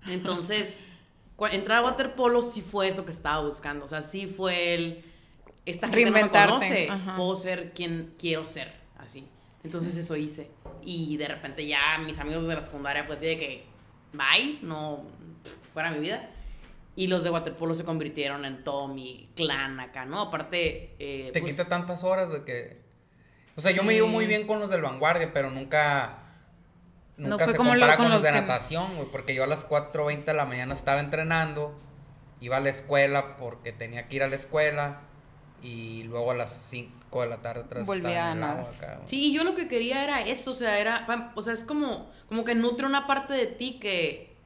Entonces, 0.06 0.80
entrar 1.50 1.78
a 1.78 1.84
waterpolo 1.84 2.42
sí 2.42 2.62
fue 2.62 2.88
eso 2.88 3.04
que 3.04 3.10
estaba 3.10 3.44
buscando. 3.44 3.84
O 3.84 3.88
sea, 3.88 4.02
sí 4.02 4.26
fue 4.26 4.74
el. 4.74 5.04
Esta 5.64 5.88
gente 5.88 6.06
no 6.06 6.12
me 6.12 6.28
conoce. 6.28 6.88
ajá. 6.88 7.16
Puedo 7.16 7.36
ser 7.36 7.72
quien 7.74 8.14
quiero 8.18 8.44
ser. 8.44 8.72
Así. 8.98 9.26
Entonces, 9.62 9.96
eso 9.96 10.16
hice. 10.16 10.50
Y 10.82 11.16
de 11.16 11.28
repente, 11.28 11.66
ya 11.66 11.98
mis 11.98 12.18
amigos 12.18 12.46
de 12.46 12.54
la 12.54 12.62
secundaria, 12.62 13.06
pues 13.06 13.18
así 13.18 13.26
de 13.26 13.38
que. 13.38 13.66
Bye. 14.12 14.58
No. 14.62 15.02
fuera 15.74 15.90
mi 15.90 16.00
vida. 16.00 16.30
Y 16.98 17.06
los 17.06 17.22
de 17.22 17.30
waterpolo 17.30 17.76
se 17.76 17.84
convirtieron 17.84 18.44
en 18.44 18.64
todo 18.64 18.88
mi 18.88 19.30
clan 19.36 19.78
acá, 19.78 20.04
¿no? 20.04 20.20
Aparte... 20.20 20.96
Eh, 20.98 21.30
Te 21.32 21.40
pues, 21.40 21.52
quita 21.52 21.68
tantas 21.68 22.02
horas, 22.02 22.28
güey, 22.28 22.44
que... 22.44 22.82
O 23.54 23.60
sea, 23.60 23.70
yo 23.70 23.84
me 23.84 23.94
llevo 23.94 24.08
muy 24.08 24.26
bien 24.26 24.48
con 24.48 24.58
los 24.58 24.68
del 24.68 24.82
vanguardia, 24.82 25.32
pero 25.32 25.48
nunca... 25.50 26.24
No 27.16 27.30
Nunca 27.30 27.44
fue 27.44 27.52
se 27.52 27.56
como 27.56 27.70
lo- 27.74 27.80
compara 27.80 27.96
con 27.96 28.06
con 28.06 28.12
los 28.12 28.22
los 28.22 28.22
de 28.24 28.32
que- 28.40 28.46
natación, 28.46 28.96
güey, 28.96 29.08
porque 29.12 29.34
yo 29.36 29.44
a 29.44 29.46
las 29.46 29.68
4.20 29.68 30.24
de 30.24 30.34
la 30.34 30.44
mañana 30.44 30.74
estaba 30.74 30.98
entrenando, 31.00 31.78
iba 32.40 32.56
a 32.56 32.60
la 32.60 32.70
escuela 32.70 33.36
porque 33.36 33.70
tenía 33.72 34.08
que 34.08 34.16
ir 34.16 34.22
a 34.24 34.28
la 34.28 34.34
escuela, 34.36 35.02
y 35.62 36.02
luego 36.04 36.30
a 36.32 36.34
las 36.34 36.50
5 36.70 37.22
de 37.22 37.28
la 37.28 37.42
tarde 37.42 37.60
otra 37.62 37.80
vez 37.80 37.88
estaba 37.88 38.30
a 38.30 38.34
nadar. 38.34 38.74
acá. 38.76 39.00
Sí, 39.04 39.26
y 39.30 39.32
yo 39.34 39.42
lo 39.44 39.54
que 39.56 39.66
quería 39.68 40.02
era 40.04 40.20
eso, 40.26 40.50
o 40.52 40.54
sea, 40.54 40.78
era, 40.80 41.32
o 41.36 41.42
sea, 41.42 41.52
es 41.52 41.62
como, 41.64 42.10
como 42.28 42.44
que 42.44 42.54
nutre 42.56 42.86
una 42.86 43.06
parte 43.08 43.34
de 43.34 43.46
ti 43.46 43.78
que 43.80 44.36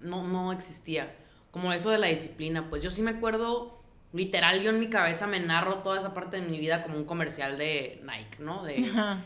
no, 0.00 0.22
no 0.26 0.52
existía, 0.52 1.14
como 1.50 1.72
eso 1.72 1.90
de 1.90 1.98
la 1.98 2.08
disciplina, 2.08 2.68
pues 2.70 2.82
yo 2.82 2.90
sí 2.90 3.02
me 3.02 3.10
acuerdo, 3.10 3.80
literal, 4.12 4.62
yo 4.62 4.70
en 4.70 4.80
mi 4.80 4.88
cabeza 4.88 5.26
me 5.26 5.40
narro 5.40 5.78
toda 5.78 5.98
esa 5.98 6.14
parte 6.14 6.40
de 6.40 6.48
mi 6.48 6.58
vida 6.58 6.82
como 6.82 6.96
un 6.96 7.04
comercial 7.04 7.58
de 7.58 8.00
Nike, 8.02 8.38
¿no? 8.38 8.62
De, 8.64 8.88
Ajá. 8.90 9.24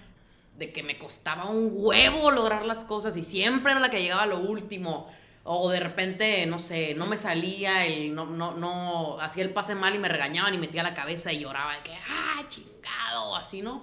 de 0.57 0.72
que 0.72 0.83
me 0.83 0.99
costaba 0.99 1.47
un 1.51 1.70
huevo 1.72 2.31
lograr 2.31 2.64
las 2.64 2.85
cosas 2.85 3.16
y 3.16 3.22
siempre 3.22 3.72
era 3.72 3.81
la 3.81 3.91
que 3.91 4.01
llegaba 4.01 4.22
a 4.22 4.27
lo 4.27 4.41
último. 4.41 5.09
O 5.47 5.68
de 5.68 5.79
repente, 5.79 6.47
no 6.47 6.59
sé, 6.59 6.95
no 6.95 7.05
me 7.05 7.18
salía, 7.18 7.85
el, 7.85 8.14
no, 8.14 8.25
no, 8.25 8.53
no, 8.55 9.20
hacía 9.20 9.45
el 9.45 9.51
pase 9.51 9.75
mal 9.75 9.95
y 9.95 9.99
me 9.99 10.09
regañaban 10.09 10.55
y 10.55 10.59
metía 10.59 10.83
la 10.83 10.95
cabeza 10.95 11.31
y 11.35 11.41
lloraba 11.41 11.77
de 11.77 11.83
que, 11.83 11.93
ah, 11.93 12.43
chingado, 12.49 13.37
así, 13.37 13.61
¿no? 13.61 13.83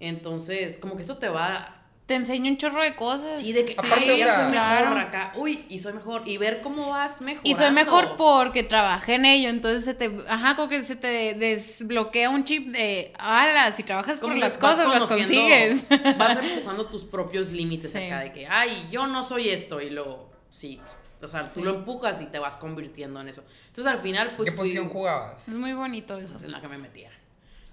Entonces, 0.00 0.76
como 0.76 0.96
que 0.96 1.02
eso 1.02 1.16
te 1.16 1.30
va, 1.30 1.81
Te 2.06 2.16
enseño 2.16 2.50
un 2.50 2.56
chorro 2.58 2.82
de 2.82 2.96
cosas. 2.96 3.38
sí, 3.40 3.52
de 3.52 3.64
que, 3.64 3.74
Aparte, 3.74 4.04
sí, 4.04 4.10
o 4.10 4.16
yo 4.16 4.24
sea- 4.24 4.34
soy 4.34 4.44
mejor 4.50 4.52
Claro. 4.52 4.98
acá, 5.00 5.32
uy, 5.36 5.64
y 5.68 5.78
soy 5.78 5.92
mejor, 5.92 6.22
y 6.26 6.36
ver 6.36 6.60
cómo 6.60 6.90
vas 6.90 7.20
mejorando. 7.20 7.48
Y 7.48 7.54
soy 7.54 7.70
mejor 7.70 8.16
porque 8.16 8.64
trabajé 8.64 9.14
en 9.14 9.24
ello, 9.24 9.48
entonces 9.48 9.84
se 9.84 9.94
te, 9.94 10.10
ajá, 10.28 10.56
como 10.56 10.68
que 10.68 10.82
se 10.82 10.96
te 10.96 11.34
desbloquea 11.34 12.28
un 12.28 12.44
chip 12.44 12.68
de, 12.72 13.12
ala, 13.18 13.70
si 13.72 13.84
trabajas 13.84 14.20
que 14.20 14.26
las 14.34 14.58
vas 14.58 14.58
cosas, 14.58 14.88
las 14.88 14.98
conociendo- 15.04 15.26
consigues. 15.26 15.86
Vas 16.18 16.38
empujando 16.42 16.86
tus 16.86 17.04
propios 17.04 17.50
límites 17.52 17.92
Sí. 17.92 17.98
acá 17.98 18.20
de 18.20 18.32
que, 18.32 18.46
ay, 18.48 18.88
yo 18.90 19.06
no 19.06 19.22
soy 19.22 19.48
esto, 19.50 19.80
y 19.80 19.90
luego, 19.90 20.28
sí. 20.50 20.80
O 21.22 21.28
sea, 21.28 21.48
tú 21.50 21.60
Sí. 21.60 21.66
lo 21.66 21.76
empujas 21.76 22.20
y 22.20 22.26
te 22.26 22.40
vas 22.40 22.56
convirtiendo 22.56 23.20
en 23.20 23.28
eso. 23.28 23.44
Entonces, 23.68 23.92
al 23.92 24.00
final, 24.00 24.34
pues. 24.36 24.50
¿Qué 24.50 24.56
fui- 24.56 24.64
posición 24.64 24.88
jugabas? 24.88 25.46
Es 25.48 25.54
muy 25.54 25.72
bonito 25.72 26.18
eso. 26.18 26.32
pues, 26.32 26.42
en 26.42 26.50
la 26.50 26.60
que 26.60 26.66
me 26.66 26.78
metía. 26.78 27.10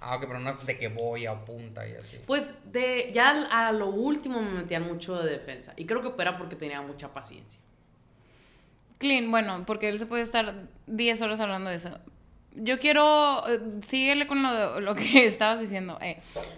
Ah, 0.01 0.15
ok, 0.15 0.25
pero 0.27 0.39
no 0.39 0.49
es 0.49 0.65
de 0.65 0.77
que 0.77 0.87
voy 0.87 1.25
a 1.25 1.43
punta 1.45 1.87
y 1.87 1.93
así. 1.93 2.17
Pues 2.25 2.55
de 2.71 3.11
ya 3.13 3.31
a 3.51 3.71
lo 3.73 3.87
último 3.89 4.41
me 4.41 4.51
metía 4.51 4.79
mucho 4.79 5.21
de 5.21 5.29
defensa. 5.31 5.73
Y 5.75 5.85
creo 5.85 6.01
que 6.01 6.21
era 6.21 6.37
porque 6.37 6.55
tenía 6.55 6.81
mucha 6.81 7.13
paciencia. 7.13 7.59
Clean, 8.97 9.29
bueno, 9.31 9.63
porque 9.65 9.89
él 9.89 9.97
se 9.99 10.05
puede 10.05 10.23
estar 10.23 10.53
10 10.87 11.21
horas 11.21 11.39
hablando 11.39 11.69
de 11.69 11.77
eso. 11.77 11.89
Yo 12.55 12.79
quiero, 12.79 13.47
eh, 13.47 13.59
síguele 13.85 14.27
con 14.27 14.41
lo, 14.43 14.81
lo 14.81 14.95
que 14.95 15.25
estabas 15.27 15.59
diciendo, 15.61 15.97
eh, 16.01 16.17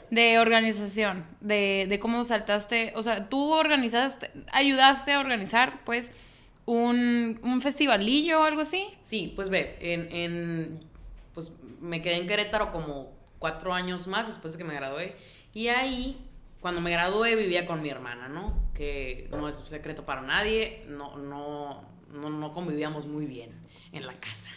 de 0.10 0.40
organización, 0.40 1.26
de, 1.42 1.86
de 1.88 2.00
cómo 2.00 2.24
saltaste, 2.24 2.94
o 2.96 3.04
sea, 3.04 3.28
tú 3.30 3.52
organizaste, 3.54 4.32
ayudaste 4.52 5.14
a 5.14 5.20
organizar, 5.20 5.82
pues, 5.86 6.12
un, 6.66 7.40
un 7.44 7.62
festivalillo 7.62 8.42
o 8.42 8.44
algo 8.44 8.62
así. 8.62 8.88
Sí, 9.04 9.34
pues 9.36 9.50
ve, 9.50 9.78
en, 9.82 10.10
en- 10.16 10.80
pues 11.36 11.52
me 11.80 12.02
quedé 12.02 12.16
en 12.16 12.28
Querétaro 12.28 12.72
como 12.72 13.12
cuatro 13.42 13.74
años 13.74 14.06
más 14.06 14.28
después 14.28 14.54
de 14.54 14.60
que 14.60 14.64
me 14.64 14.76
gradué. 14.76 15.18
Y 15.52 15.68
ahí, 15.68 16.30
cuando 16.62 16.80
me 16.80 16.92
gradué, 16.92 17.36
vivía 17.36 17.66
con 17.66 17.82
mi 17.82 17.90
hermana, 17.90 18.30
¿no? 18.30 18.72
Que 18.76 19.28
no 19.32 19.50
es 19.50 19.56
secreto 19.56 20.06
para 20.06 20.22
nadie, 20.22 20.86
no, 20.88 21.18
no, 21.18 21.84
no, 22.14 22.30
no 22.30 22.54
convivíamos 22.54 23.08
muy 23.08 23.26
bien 23.26 23.50
en 23.92 24.06
la 24.06 24.14
casa. 24.14 24.50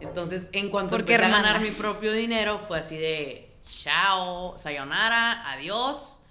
Entonces, 0.00 0.50
en 0.52 0.70
cuanto 0.70 0.96
Porque 0.96 1.14
empecé 1.14 1.32
a 1.32 1.36
ganar 1.36 1.56
hermanas. 1.56 1.70
mi 1.70 1.80
propio 1.80 2.12
dinero, 2.12 2.58
fue 2.66 2.80
así 2.80 2.96
de 2.96 3.54
chao, 3.68 4.58
sayonara, 4.58 5.52
adiós. 5.52 6.22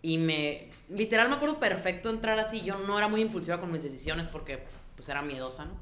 Y 0.00 0.18
me, 0.18 0.70
literal 0.88 1.28
me 1.28 1.34
acuerdo 1.36 1.58
perfecto 1.58 2.08
entrar 2.08 2.38
así. 2.38 2.62
Yo 2.62 2.78
no 2.78 2.96
era 2.96 3.08
muy 3.08 3.20
impulsiva 3.20 3.58
con 3.58 3.72
mis 3.72 3.82
decisiones 3.82 4.28
porque 4.28 4.64
pues 4.94 5.08
era 5.08 5.22
miedosa, 5.22 5.64
¿no? 5.64 5.74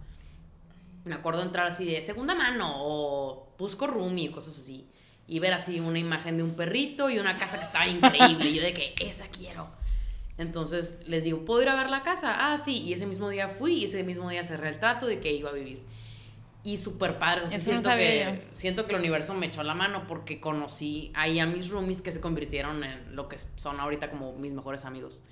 Me 1.05 1.15
acuerdo 1.15 1.43
entrar 1.43 1.67
así 1.67 1.85
de 1.85 2.01
segunda 2.01 2.35
mano 2.35 2.73
o 2.77 3.55
busco 3.59 3.87
roomie 3.87 4.27
y 4.27 4.31
cosas 4.31 4.59
así. 4.59 4.91
Y 5.31 5.39
ver 5.39 5.55
así 5.55 5.79
una 5.79 6.01
imagen 6.01 6.37
de 6.37 6.43
un 6.43 6.55
perrito 6.55 7.09
y 7.09 7.21
una 7.21 7.35
casa 7.35 7.57
que 7.57 7.65
estaba 7.65 7.87
increíble. 7.87 8.51
Y 8.51 8.57
yo 8.57 8.63
de 8.63 8.75
que 8.75 8.95
esa 9.01 9.29
quiero. 9.29 9.71
Entonces 10.39 10.99
les 11.07 11.23
digo, 11.23 11.45
¿puedo 11.45 11.63
ir 11.63 11.69
a 11.69 11.77
ver 11.77 11.89
la 11.89 12.03
casa? 12.03 12.53
Ah, 12.53 12.59
sí. 12.59 12.83
Y 12.83 12.95
ese 12.95 13.07
mismo 13.07 13.31
día 13.31 13.49
fui 13.49 13.75
y 13.75 13.85
ese 13.85 14.03
mismo 14.03 14.29
día 14.29 14.43
cerré 14.43 14.71
el 14.71 14.81
trato 14.81 15.07
de 15.07 15.21
que 15.21 15.33
iba 15.33 15.51
a 15.51 15.53
vivir. 15.53 15.85
Y 16.65 16.79
súper 16.79 17.21
padre. 17.21 17.45
O 17.45 17.49
sea, 17.49 17.59
Eso 17.59 17.73
no 17.73 17.81
siento, 17.81 17.97
que, 17.97 18.49
siento 18.55 18.87
que 18.87 18.93
el 18.93 18.99
universo 18.99 19.33
me 19.35 19.47
echó 19.47 19.63
la 19.63 19.75
mano 19.75 20.09
porque 20.09 20.41
conocí 20.41 21.13
ahí 21.15 21.39
a 21.39 21.47
mis 21.47 21.69
roomies 21.69 22.03
que 22.03 22.11
se 22.11 22.21
convirtieron 22.21 22.83
en 22.83 23.15
lo 23.15 23.29
que 23.29 23.37
son 23.55 23.79
ahorita 23.79 24.11
como 24.11 24.33
mis 24.33 24.53
mejores 24.53 24.85
amigos. 24.85 25.23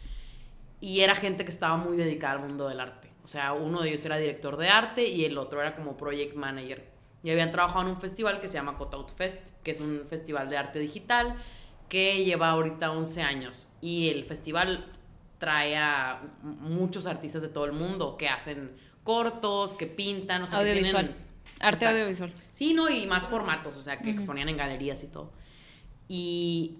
Y 0.81 1.01
era 1.01 1.17
gente 1.17 1.45
que 1.45 1.51
estaba 1.51 1.77
muy 1.77 1.97
dedicada 1.97 2.35
al 2.35 2.41
mundo 2.41 2.69
del 2.69 2.79
arte. 2.79 3.11
O 3.25 3.27
sea, 3.27 3.53
uno 3.53 3.83
de 3.83 3.89
ellos 3.89 4.05
era 4.05 4.17
director 4.17 4.57
de 4.57 4.69
arte 4.69 5.09
y 5.09 5.25
el 5.25 5.37
otro 5.39 5.61
era 5.61 5.75
como 5.75 5.97
project 5.97 6.37
manager. 6.37 6.98
Y 7.23 7.31
habían 7.31 7.51
trabajado 7.51 7.83
en 7.83 7.89
un 7.89 8.01
festival 8.01 8.41
que 8.41 8.49
se 8.49 8.55
llama 8.55 8.77
Cutout 8.79 9.11
Fest, 9.11 9.43
que 9.65 9.73
es 9.73 9.81
un 9.81 10.05
festival 10.09 10.49
de 10.51 10.57
arte 10.57 10.79
digital 10.79 11.35
que 11.89 12.25
lleva 12.25 12.51
ahorita 12.51 12.93
11 12.93 13.23
años. 13.23 13.69
Y 13.81 14.09
el 14.11 14.25
festival 14.25 14.87
trae 15.39 15.77
a 15.77 16.21
muchos 16.43 17.07
artistas 17.07 17.43
de 17.43 17.49
todo 17.49 17.65
el 17.65 17.73
mundo 17.73 18.17
que 18.17 18.29
hacen 18.29 18.73
cortos, 19.05 19.75
que 19.75 19.87
pintan, 19.87 20.43
o 20.43 20.47
sea, 20.47 20.59
que 20.63 20.71
Audiovisual. 20.71 21.07
tienen- 21.07 21.29
Arte 21.61 21.87
audiovisual. 21.87 22.33
Sí, 22.53 22.73
no, 22.73 22.89
y 22.89 23.07
más 23.07 23.27
formatos, 23.27 23.75
o 23.77 23.83
sea, 23.83 23.99
que 23.99 24.11
Ujú. 24.11 24.19
exponían 24.19 24.49
en 24.49 24.57
galerías 24.57 25.03
y 25.03 25.09
todo. 25.09 25.33
Y, 26.07 26.77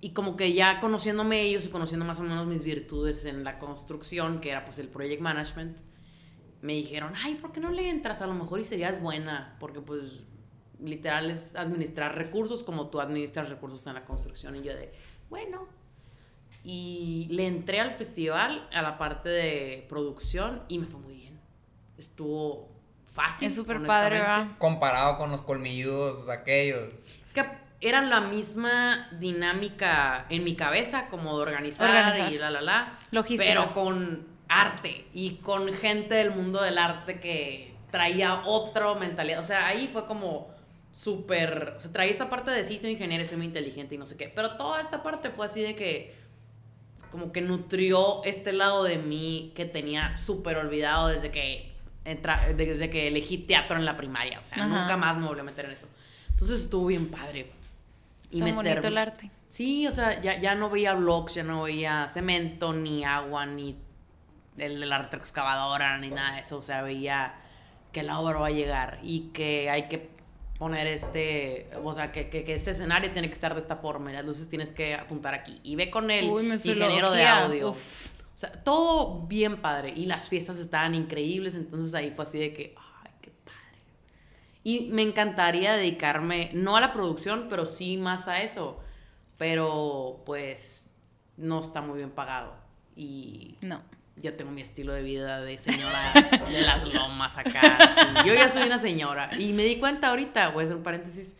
y 0.00 0.10
como 0.12 0.36
que 0.36 0.52
ya 0.54 0.80
conociéndome 0.80 1.42
ellos 1.42 1.66
y 1.66 1.68
conociendo 1.68 2.06
más 2.06 2.18
o 2.18 2.22
menos 2.22 2.46
mis 2.46 2.62
virtudes 2.64 3.24
en 3.26 3.44
la 3.44 3.58
construcción, 3.58 4.40
que 4.40 4.50
era 4.50 4.64
pues 4.64 4.78
el 4.78 4.88
project 4.88 5.20
management, 5.20 5.76
me 6.62 6.74
dijeron, 6.74 7.14
ay, 7.16 7.36
¿por 7.36 7.52
qué 7.52 7.60
no 7.60 7.70
le 7.70 7.88
entras? 7.88 8.22
A 8.22 8.26
lo 8.26 8.34
mejor 8.34 8.60
y 8.60 8.64
serías 8.64 9.00
buena, 9.00 9.56
porque 9.58 9.80
pues 9.80 10.20
literal 10.82 11.30
es 11.30 11.56
administrar 11.56 12.16
recursos 12.16 12.62
como 12.62 12.88
tú 12.88 13.00
administras 13.00 13.48
recursos 13.48 13.86
en 13.86 13.94
la 13.94 14.04
construcción. 14.04 14.56
Y 14.56 14.62
yo 14.62 14.74
de, 14.74 14.92
bueno. 15.28 15.66
Y 16.62 17.26
le 17.30 17.46
entré 17.46 17.80
al 17.80 17.92
festival, 17.92 18.68
a 18.72 18.82
la 18.82 18.98
parte 18.98 19.30
de 19.30 19.86
producción, 19.88 20.62
y 20.68 20.78
me 20.78 20.86
fue 20.86 21.00
muy 21.00 21.14
bien. 21.14 21.40
Estuvo 21.96 22.68
fácil. 23.14 23.48
Es 23.48 23.54
súper 23.54 23.82
padre. 23.84 24.18
¿verdad? 24.18 24.48
Comparado 24.58 25.16
con 25.16 25.30
los 25.30 25.40
colmilludos 25.40 26.28
aquellos. 26.28 26.90
Es 27.24 27.32
que 27.32 27.46
era 27.80 28.02
la 28.02 28.20
misma 28.20 29.08
dinámica 29.18 30.26
en 30.28 30.44
mi 30.44 30.54
cabeza, 30.54 31.08
como 31.08 31.36
de 31.36 31.42
organizar, 31.42 31.88
Organizar. 31.88 32.30
y 32.32 32.36
la, 32.38 32.50
la, 32.50 32.60
la. 32.60 32.98
Logística. 33.10 33.50
Pero 33.50 33.72
con 33.72 34.26
arte 34.50 35.06
y 35.14 35.36
con 35.36 35.72
gente 35.72 36.14
del 36.16 36.32
mundo 36.32 36.60
del 36.60 36.76
arte 36.76 37.20
que 37.20 37.72
traía 37.90 38.42
otra 38.44 38.94
mentalidad. 38.94 39.40
O 39.40 39.44
sea, 39.44 39.66
ahí 39.66 39.88
fue 39.92 40.06
como 40.06 40.48
súper. 40.92 41.74
O 41.76 41.80
sea, 41.80 41.90
traía 41.92 42.10
esta 42.10 42.28
parte 42.28 42.50
de 42.50 42.64
sí, 42.64 42.78
soy 42.78 42.90
ingeniero, 42.90 43.24
soy 43.24 43.36
muy 43.38 43.46
inteligente 43.46 43.94
y 43.94 43.98
no 43.98 44.06
sé 44.06 44.16
qué. 44.16 44.28
Pero 44.28 44.56
toda 44.56 44.80
esta 44.80 45.02
parte 45.02 45.30
fue 45.30 45.46
así 45.46 45.62
de 45.62 45.74
que. 45.74 46.18
Como 47.10 47.32
que 47.32 47.40
nutrió 47.40 48.22
este 48.22 48.52
lado 48.52 48.84
de 48.84 48.98
mí 48.98 49.52
que 49.56 49.64
tenía 49.64 50.16
súper 50.18 50.56
olvidado 50.58 51.08
desde 51.08 51.30
que. 51.30 51.70
Entra, 52.04 52.52
desde 52.54 52.88
que 52.88 53.08
elegí 53.08 53.38
teatro 53.38 53.76
en 53.76 53.84
la 53.84 53.96
primaria. 53.96 54.40
O 54.40 54.44
sea, 54.44 54.64
Ajá. 54.64 54.66
nunca 54.82 54.96
más 54.96 55.16
me 55.18 55.26
volví 55.26 55.40
a 55.40 55.44
meter 55.44 55.66
en 55.66 55.72
eso. 55.72 55.86
Entonces 56.30 56.60
estuvo 56.62 56.86
bien 56.86 57.08
padre. 57.08 57.50
Está 58.32 58.44
meter- 58.44 58.54
bonito 58.54 58.88
el 58.88 58.98
arte. 58.98 59.30
Sí, 59.48 59.86
o 59.86 59.92
sea, 59.92 60.20
ya, 60.22 60.38
ya 60.38 60.54
no 60.54 60.70
veía 60.70 60.94
blogs, 60.94 61.34
ya 61.34 61.42
no 61.42 61.64
veía 61.64 62.06
cemento, 62.08 62.72
ni 62.72 63.04
agua, 63.04 63.44
ni 63.44 63.76
el, 64.58 64.88
la 64.88 64.98
retroexcavadora, 64.98 65.98
ni 65.98 66.10
nada 66.10 66.34
de 66.36 66.40
eso. 66.42 66.58
O 66.58 66.62
sea, 66.62 66.82
veía 66.82 67.34
que 67.92 68.02
la 68.02 68.18
obra 68.20 68.38
va 68.38 68.46
a 68.48 68.50
llegar 68.50 68.98
y 69.02 69.30
que 69.32 69.68
hay 69.70 69.88
que 69.88 70.10
poner 70.58 70.86
este, 70.86 71.70
o 71.82 71.94
sea, 71.94 72.12
que, 72.12 72.28
que, 72.28 72.44
que 72.44 72.54
este 72.54 72.72
escenario 72.72 73.10
tiene 73.12 73.28
que 73.28 73.34
estar 73.34 73.54
de 73.54 73.60
esta 73.60 73.76
forma 73.76 74.10
y 74.10 74.14
las 74.14 74.24
luces 74.24 74.48
tienes 74.48 74.72
que 74.72 74.94
apuntar 74.94 75.32
aquí. 75.34 75.58
Y 75.62 75.74
ve 75.76 75.90
con 75.90 76.10
el 76.10 76.28
Uy, 76.28 76.46
ingeniero 76.52 77.10
de 77.10 77.26
audio. 77.26 77.70
uf. 77.70 77.78
O 78.34 78.38
sea, 78.40 78.52
todo 78.62 79.26
bien 79.26 79.60
padre. 79.60 79.92
Y 79.94 80.06
las 80.06 80.28
fiestas 80.28 80.56
estaban 80.58 80.94
increíbles, 80.94 81.54
entonces 81.54 81.94
ahí 81.94 82.10
fue 82.10 82.24
así 82.24 82.38
de 82.38 82.54
que, 82.54 82.74
ay, 83.04 83.10
qué 83.20 83.30
padre. 83.30 83.78
Y 84.64 84.88
me 84.92 85.02
encantaría 85.02 85.74
dedicarme, 85.74 86.50
no 86.54 86.76
a 86.76 86.80
la 86.80 86.92
producción, 86.92 87.48
pero 87.50 87.66
sí 87.66 87.96
más 87.96 88.28
a 88.28 88.42
eso. 88.42 88.80
Pero 89.38 90.22
pues 90.26 90.88
no 91.36 91.60
está 91.60 91.80
muy 91.80 91.98
bien 91.98 92.10
pagado. 92.10 92.54
Y 92.96 93.56
No. 93.62 93.82
Ya 94.20 94.36
tengo 94.36 94.50
mi 94.50 94.60
estilo 94.62 94.92
de 94.92 95.02
vida 95.02 95.40
de 95.42 95.58
señora 95.58 96.12
de 96.50 96.60
las 96.62 96.84
lomas 96.92 97.38
acá. 97.38 97.60
así. 97.76 98.28
Yo 98.28 98.34
ya 98.34 98.48
soy 98.48 98.62
una 98.62 98.78
señora. 98.78 99.30
Y 99.38 99.52
me 99.52 99.64
di 99.64 99.76
cuenta 99.76 100.08
ahorita, 100.08 100.50
voy 100.50 100.62
a 100.62 100.64
hacer 100.66 100.76
un 100.76 100.82
paréntesis, 100.82 101.34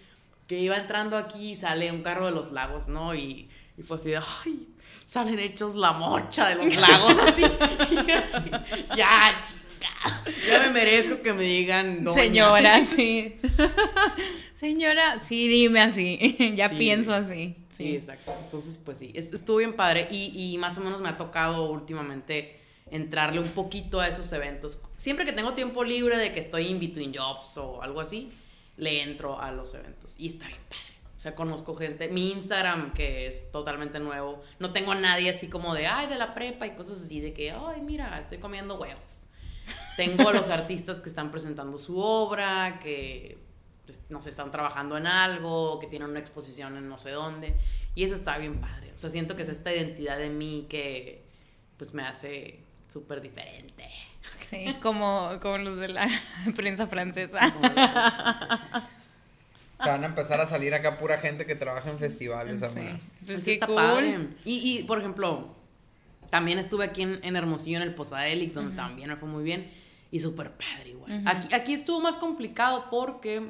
que 0.46 0.58
iba 0.58 0.76
entrando 0.76 1.16
aquí 1.16 1.52
y 1.52 1.56
sale 1.56 1.90
un 1.92 2.02
carro 2.02 2.26
de 2.26 2.32
los 2.32 2.52
lagos, 2.52 2.88
¿no? 2.88 3.14
Y, 3.14 3.48
y 3.78 3.82
fue 3.82 3.96
así 3.96 4.10
de, 4.10 4.18
ay, 4.18 4.68
salen 5.04 5.38
hechos 5.38 5.74
la 5.76 5.92
mocha 5.92 6.48
de 6.48 6.54
los 6.56 6.74
lagos, 6.76 7.16
así. 7.18 7.42
Yo 7.42 7.48
ya, 8.96 9.40
ch- 9.42 9.54
Ya 10.48 10.60
me 10.60 10.70
merezco 10.70 11.20
que 11.22 11.32
me 11.32 11.42
digan 11.44 12.02
doña. 12.04 12.20
Señora, 12.22 12.84
sí. 12.84 13.36
Señora, 14.54 15.20
sí, 15.20 15.48
dime 15.48 15.80
así. 15.80 16.36
ya 16.56 16.68
Sí. 16.68 16.74
pienso 16.76 17.14
así. 17.14 17.56
Sí, 17.70 17.94
exacto. 17.96 18.34
Entonces, 18.44 18.78
pues 18.84 18.98
sí, 18.98 19.10
es- 19.14 19.32
estuvo 19.32 19.56
bien 19.58 19.74
padre 19.74 20.06
y, 20.10 20.52
y 20.52 20.58
más 20.58 20.76
o 20.76 20.80
menos 20.82 21.00
me 21.00 21.08
ha 21.08 21.16
tocado 21.16 21.70
últimamente 21.70 22.59
entrarle 22.90 23.40
un 23.40 23.48
poquito 23.48 24.00
a 24.00 24.08
esos 24.08 24.32
eventos. 24.32 24.80
Siempre 24.96 25.24
que 25.24 25.32
tengo 25.32 25.54
tiempo 25.54 25.84
libre 25.84 26.16
de 26.18 26.32
que 26.32 26.40
estoy 26.40 26.66
in 26.66 26.80
between 26.80 27.14
jobs 27.14 27.56
o 27.56 27.82
algo 27.82 28.00
así, 28.00 28.32
le 28.76 29.02
entro 29.02 29.40
a 29.40 29.52
los 29.52 29.74
eventos 29.74 30.14
y 30.18 30.26
está 30.26 30.46
bien 30.46 30.60
padre. 30.68 30.90
O 31.16 31.22
sea, 31.22 31.34
conozco 31.34 31.76
gente, 31.76 32.08
mi 32.08 32.30
Instagram 32.30 32.94
que 32.94 33.26
es 33.26 33.52
totalmente 33.52 34.00
nuevo, 34.00 34.42
no 34.58 34.72
tengo 34.72 34.92
a 34.92 34.94
nadie 34.94 35.28
así 35.28 35.48
como 35.48 35.74
de, 35.74 35.86
ay, 35.86 36.06
de 36.06 36.16
la 36.16 36.32
prepa 36.32 36.66
y 36.66 36.70
cosas 36.70 37.02
así, 37.02 37.20
de 37.20 37.34
que, 37.34 37.50
ay, 37.50 37.82
mira, 37.82 38.20
estoy 38.20 38.38
comiendo 38.38 38.78
huevos. 38.78 39.26
Tengo 39.98 40.30
a 40.30 40.32
los 40.32 40.48
artistas 40.50 41.00
que 41.00 41.10
están 41.10 41.30
presentando 41.30 41.78
su 41.78 41.98
obra, 41.98 42.80
que 42.82 43.38
pues, 43.84 43.98
no 44.08 44.22
sé, 44.22 44.30
están 44.30 44.50
trabajando 44.50 44.96
en 44.96 45.06
algo, 45.06 45.78
que 45.78 45.88
tienen 45.88 46.08
una 46.08 46.20
exposición 46.20 46.78
en 46.78 46.88
no 46.88 46.96
sé 46.96 47.10
dónde. 47.10 47.54
Y 47.94 48.04
eso 48.04 48.14
está 48.14 48.38
bien 48.38 48.60
padre. 48.60 48.92
O 48.94 48.98
sea, 48.98 49.10
siento 49.10 49.36
que 49.36 49.42
es 49.42 49.48
esta 49.50 49.74
identidad 49.74 50.16
de 50.16 50.30
mí 50.30 50.66
que 50.70 51.28
pues 51.76 51.92
me 51.92 52.02
hace 52.02 52.60
súper 52.90 53.20
diferente. 53.20 53.88
Sí, 54.50 54.74
como, 54.82 55.38
como 55.40 55.58
los 55.58 55.76
de 55.76 55.88
la 55.88 56.08
prensa 56.56 56.86
francesa. 56.86 57.52
Como 57.52 57.68
de- 57.68 57.74
Te 59.82 59.88
van 59.88 60.02
a 60.02 60.06
empezar 60.06 60.40
a 60.40 60.46
salir 60.46 60.74
acá 60.74 60.98
pura 60.98 61.16
gente 61.18 61.46
que 61.46 61.54
trabaja 61.54 61.88
en 61.90 61.98
festivales, 61.98 62.60
Sí. 62.60 62.66
amiga. 62.66 62.98
Pues 63.00 63.26
Pues 63.26 63.44
qué 63.44 63.52
está 63.54 63.66
cool. 63.66 63.76
padre. 63.76 64.28
Y, 64.44 64.78
y, 64.80 64.82
por 64.84 64.98
ejemplo, 64.98 65.54
también 66.28 66.58
estuve 66.58 66.84
aquí 66.84 67.02
en, 67.02 67.18
en 67.22 67.36
Hermosillo, 67.36 67.78
en 67.78 67.84
el 67.84 67.94
Posadelic, 67.94 68.52
donde 68.52 68.76
también 68.76 69.08
me 69.08 69.16
fue 69.16 69.28
muy 69.28 69.42
bien. 69.42 69.70
Y 70.12 70.18
súper 70.18 70.50
padre 70.52 70.90
igual. 70.90 71.22
Aquí, 71.26 71.54
aquí 71.54 71.72
estuvo 71.72 72.00
más 72.00 72.16
complicado 72.18 72.88
porque 72.90 73.48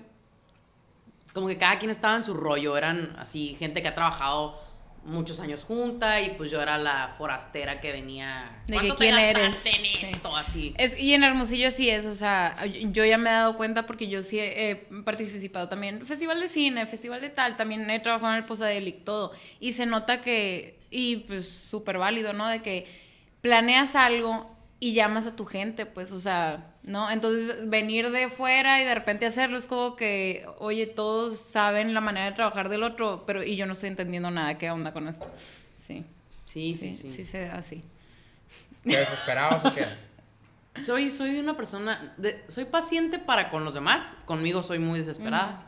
como 1.32 1.48
que 1.48 1.56
cada 1.56 1.78
quien 1.78 1.90
estaba 1.90 2.16
en 2.16 2.22
su 2.22 2.34
rollo. 2.34 2.76
Eran 2.76 3.14
así 3.18 3.56
gente 3.58 3.80
que 3.82 3.88
ha 3.88 3.94
trabajado 3.94 4.60
muchos 5.04 5.40
años 5.40 5.64
junta 5.64 6.20
y 6.20 6.30
pues 6.36 6.50
yo 6.50 6.60
era 6.60 6.76
la 6.78 7.14
forastera 7.16 7.80
que 7.80 7.90
venía. 7.92 8.62
De 8.66 8.74
"¿Cuánto 8.74 8.96
que 8.96 9.04
quién 9.08 9.18
eres?" 9.18 9.54
en 9.66 9.72
Sí. 9.72 9.98
esto? 10.02 10.36
Así. 10.36 10.74
Es, 10.78 10.98
y 10.98 11.14
en 11.14 11.24
Hermosillo 11.24 11.70
sí 11.70 11.88
es, 11.88 12.04
o 12.06 12.14
sea, 12.14 12.56
yo 12.66 13.04
ya 13.04 13.16
me 13.18 13.30
he 13.30 13.32
dado 13.32 13.56
cuenta 13.56 13.86
porque 13.86 14.08
yo 14.08 14.22
sí 14.22 14.38
he, 14.38 14.70
he 14.70 14.76
participado 15.04 15.68
también, 15.68 16.04
festival 16.06 16.38
de 16.40 16.48
cine, 16.48 16.86
festival 16.86 17.20
de 17.20 17.30
tal, 17.30 17.56
también 17.56 17.88
he 17.90 17.98
trabajado 18.00 18.32
en 18.32 18.38
el 18.38 18.44
Posadelic, 18.44 19.04
todo, 19.04 19.32
y 19.58 19.72
se 19.72 19.86
nota 19.86 20.20
que, 20.20 20.78
y 20.90 21.16
pues 21.16 21.48
súper 21.48 21.96
válido, 21.98 22.32
¿no? 22.32 22.46
De 22.48 22.60
que 22.62 22.86
planeas 23.40 23.96
algo 23.96 24.54
y 24.80 24.94
llamas 24.94 25.26
a 25.26 25.36
tu 25.36 25.44
gente, 25.44 25.84
pues, 25.86 26.10
o 26.10 26.18
sea, 26.18 26.72
¿no? 26.84 27.10
Entonces, 27.10 27.68
venir 27.68 28.10
de 28.10 28.28
fuera 28.30 28.80
y 28.80 28.84
de 28.84 28.94
repente 28.94 29.26
hacerlo 29.26 29.58
es 29.58 29.66
como 29.66 29.94
que, 29.94 30.46
oye, 30.58 30.86
todos 30.86 31.38
saben 31.38 31.92
la 31.92 32.00
manera 32.00 32.26
de 32.26 32.32
trabajar 32.32 32.68
del 32.70 32.82
otro, 32.82 33.24
pero, 33.26 33.42
y 33.42 33.56
yo 33.56 33.66
no 33.66 33.74
estoy 33.74 33.90
entendiendo 33.90 34.30
nada, 34.30 34.56
¿qué 34.56 34.70
onda 34.70 34.92
con 34.92 35.06
esto? 35.08 35.28
Sí, 35.78 36.04
Sí, 36.46 36.74
sí, 36.76 36.96
sí, 36.96 37.02
sí, 37.02 37.12
sí. 37.12 37.26
se 37.26 37.46
da 37.46 37.56
así. 37.56 37.84
¿Te 38.82 38.96
desesperabas 38.96 39.64
o 39.66 39.74
qué? 39.74 39.84
Soy, 40.84 41.10
soy 41.10 41.38
una 41.38 41.56
persona, 41.56 42.14
de- 42.16 42.42
soy 42.48 42.64
paciente 42.64 43.18
para 43.18 43.50
con 43.50 43.64
los 43.64 43.74
demás, 43.74 44.14
conmigo 44.24 44.62
soy 44.62 44.78
muy 44.78 45.00
desesperada, 45.00 45.66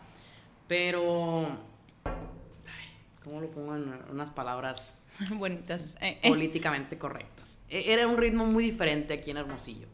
pero, 0.69 1.47
ay, 2.05 2.87
¿cómo 3.23 3.41
lo 3.41 3.51
pongo 3.51 3.77
en 3.77 3.93
unas 4.11 4.31
palabras 4.31 5.02
Bonitas. 5.31 5.83
Eh, 6.01 6.19
eh. 6.23 6.29
políticamente 6.29 6.99
correctas? 6.99 7.61
E- 7.69 7.93
Era 7.93 8.07
un 8.07 8.17
ritmo 8.17 8.47
muy 8.47 8.65
diferente 8.65 9.15
aquí 9.15 9.31
en 9.31 9.37
Hermosillo. 9.39 9.87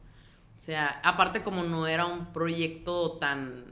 O 0.58 0.60
sea, 0.60 1.00
aparte 1.04 1.42
como 1.42 1.62
no 1.62 1.86
era 1.86 2.06
un 2.06 2.26
proyecto 2.32 3.12
tan 3.12 3.64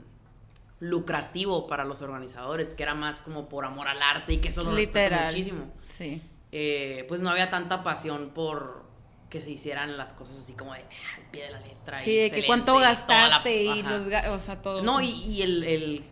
lucrativo 0.79 1.67
para 1.67 1.85
los 1.85 2.01
organizadores, 2.01 2.75
que 2.75 2.83
era 2.83 2.93
más 2.95 3.21
como 3.21 3.49
por 3.49 3.65
amor 3.65 3.87
al 3.87 4.01
arte 4.01 4.33
y 4.33 4.37
que 4.37 4.49
eso 4.49 4.63
lo 4.63 4.73
Literal. 4.73 5.25
muchísimo. 5.31 5.71
Sí. 5.83 6.21
eh, 6.51 7.05
pues 7.07 7.19
no 7.21 7.29
había 7.29 7.49
tanta 7.49 7.83
pasión 7.83 8.31
por 8.33 8.85
que 9.29 9.41
se 9.41 9.49
hicieran 9.51 9.97
las 9.97 10.13
cosas 10.13 10.37
así 10.37 10.53
como 10.53 10.73
de 10.73 10.79
ah, 10.79 11.15
al 11.17 11.23
pie 11.31 11.43
de 11.43 11.51
la 11.51 11.59
letra. 11.59 11.99
Sí, 11.99 12.15
de 12.15 12.31
que 12.31 12.45
cuánto 12.45 12.79
la- 12.79 12.89
gastaste 12.89 13.63
y 13.63 13.83
los, 13.83 14.03
o 14.29 14.39
sea, 14.39 14.61
todo. 14.61 14.81
No, 14.83 15.01
y, 15.01 15.09
y 15.09 15.41
el, 15.41 15.63
el- 15.63 16.05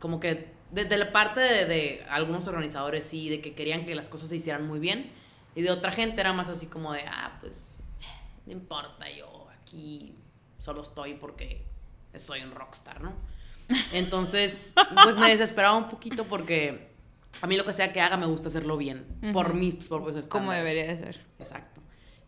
como 0.00 0.18
que 0.18 0.52
desde 0.74 0.96
la 0.98 1.12
parte 1.12 1.40
de, 1.40 1.64
de 1.66 2.04
algunos 2.08 2.46
organizadores 2.48 3.04
sí, 3.04 3.28
de 3.28 3.40
que 3.40 3.54
querían 3.54 3.84
que 3.84 3.94
las 3.94 4.08
cosas 4.08 4.28
se 4.28 4.36
hicieran 4.36 4.66
muy 4.66 4.78
bien, 4.80 5.10
y 5.54 5.62
de 5.62 5.70
otra 5.70 5.92
gente 5.92 6.20
era 6.20 6.32
más 6.32 6.48
así 6.48 6.66
como 6.66 6.92
de, 6.92 7.02
ah, 7.06 7.38
pues, 7.40 7.78
no 8.46 8.52
importa, 8.52 9.08
yo 9.10 9.46
aquí 9.62 10.14
solo 10.58 10.82
estoy 10.82 11.14
porque 11.14 11.64
soy 12.16 12.42
un 12.42 12.50
rockstar, 12.52 13.00
¿no? 13.00 13.12
Entonces, 13.92 14.72
pues 15.02 15.16
me 15.16 15.28
desesperaba 15.30 15.76
un 15.76 15.88
poquito 15.88 16.24
porque 16.24 16.92
a 17.40 17.46
mí 17.46 17.56
lo 17.56 17.64
que 17.64 17.72
sea 17.72 17.92
que 17.92 18.00
haga 18.00 18.16
me 18.16 18.26
gusta 18.26 18.48
hacerlo 18.48 18.76
bien, 18.76 19.06
por 19.32 19.48
Ujú. 19.50 19.54
mis 19.56 19.74
propios 19.76 20.16
estándares. 20.16 20.28
como 20.30 20.52
debería 20.52 20.86
de 20.86 20.98
ser. 20.98 21.20
Exacto. 21.38 21.73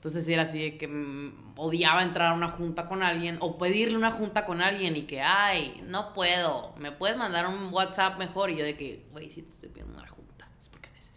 Entonces 0.07 0.29
era 0.29 0.43
así 0.43 0.61
de 0.61 0.79
que 0.79 0.87
mm, 0.87 1.55
odiaba 1.57 2.01
entrar 2.05 2.31
a 2.31 2.35
una 2.37 2.47
junta 2.47 2.87
con 2.87 3.03
alguien 3.03 3.39
o 3.41 3.59
pedirle 3.59 3.97
una 3.97 4.13
junta 4.13 4.47
con 4.47 4.63
alguien 4.63 4.95
y 4.95 5.03
que, 5.03 5.21
ay, 5.21 5.83
no 5.89 6.15
puedo, 6.15 6.73
me 6.79 6.93
puedes 6.93 7.17
mandar 7.17 7.49
un 7.49 7.75
WhatsApp 7.75 8.17
mejor. 8.17 8.51
Y 8.51 8.57
yo 8.57 8.65
de 8.65 8.77
que, 8.77 9.05
güey, 9.11 9.33
si 9.33 9.43
te 9.43 9.51
estoy 9.51 9.69
pidiendo 9.71 9.99
una 9.99 10.07
junta, 10.07 10.49
es 10.61 10.69
porque 10.69 10.91
es 10.97 11.11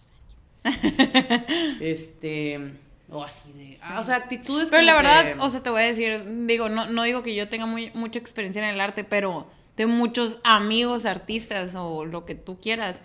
necesario. 0.63 1.75
este, 1.81 2.73
o 3.11 3.23
así 3.23 3.53
de, 3.53 3.77
ah, 3.83 3.99
o 3.99 4.03
sea, 4.03 4.15
actitudes 4.15 4.69
Pero 4.71 4.81
la 4.81 4.95
verdad, 4.95 5.35
que- 5.35 5.39
o 5.39 5.47
sea, 5.51 5.61
te 5.61 5.69
voy 5.69 5.83
a 5.83 5.85
decir, 5.85 6.47
digo, 6.47 6.67
no, 6.67 6.87
no 6.87 7.03
digo 7.03 7.21
que 7.21 7.35
yo 7.35 7.47
tenga 7.47 7.67
muy, 7.67 7.91
mucha 7.93 8.17
experiencia 8.17 8.67
en 8.67 8.73
el 8.73 8.81
arte, 8.81 9.03
pero 9.03 9.51
tengo 9.75 9.93
muchos 9.93 10.39
amigos 10.43 11.05
artistas 11.05 11.75
o 11.75 12.05
lo 12.05 12.25
que 12.25 12.33
tú 12.33 12.59
quieras. 12.59 13.03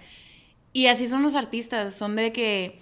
Y 0.73 0.87
así 0.87 1.09
son 1.09 1.23
los 1.23 1.35
artistas, 1.35 1.95
son 1.95 2.17
de 2.17 2.33
que... 2.33 2.79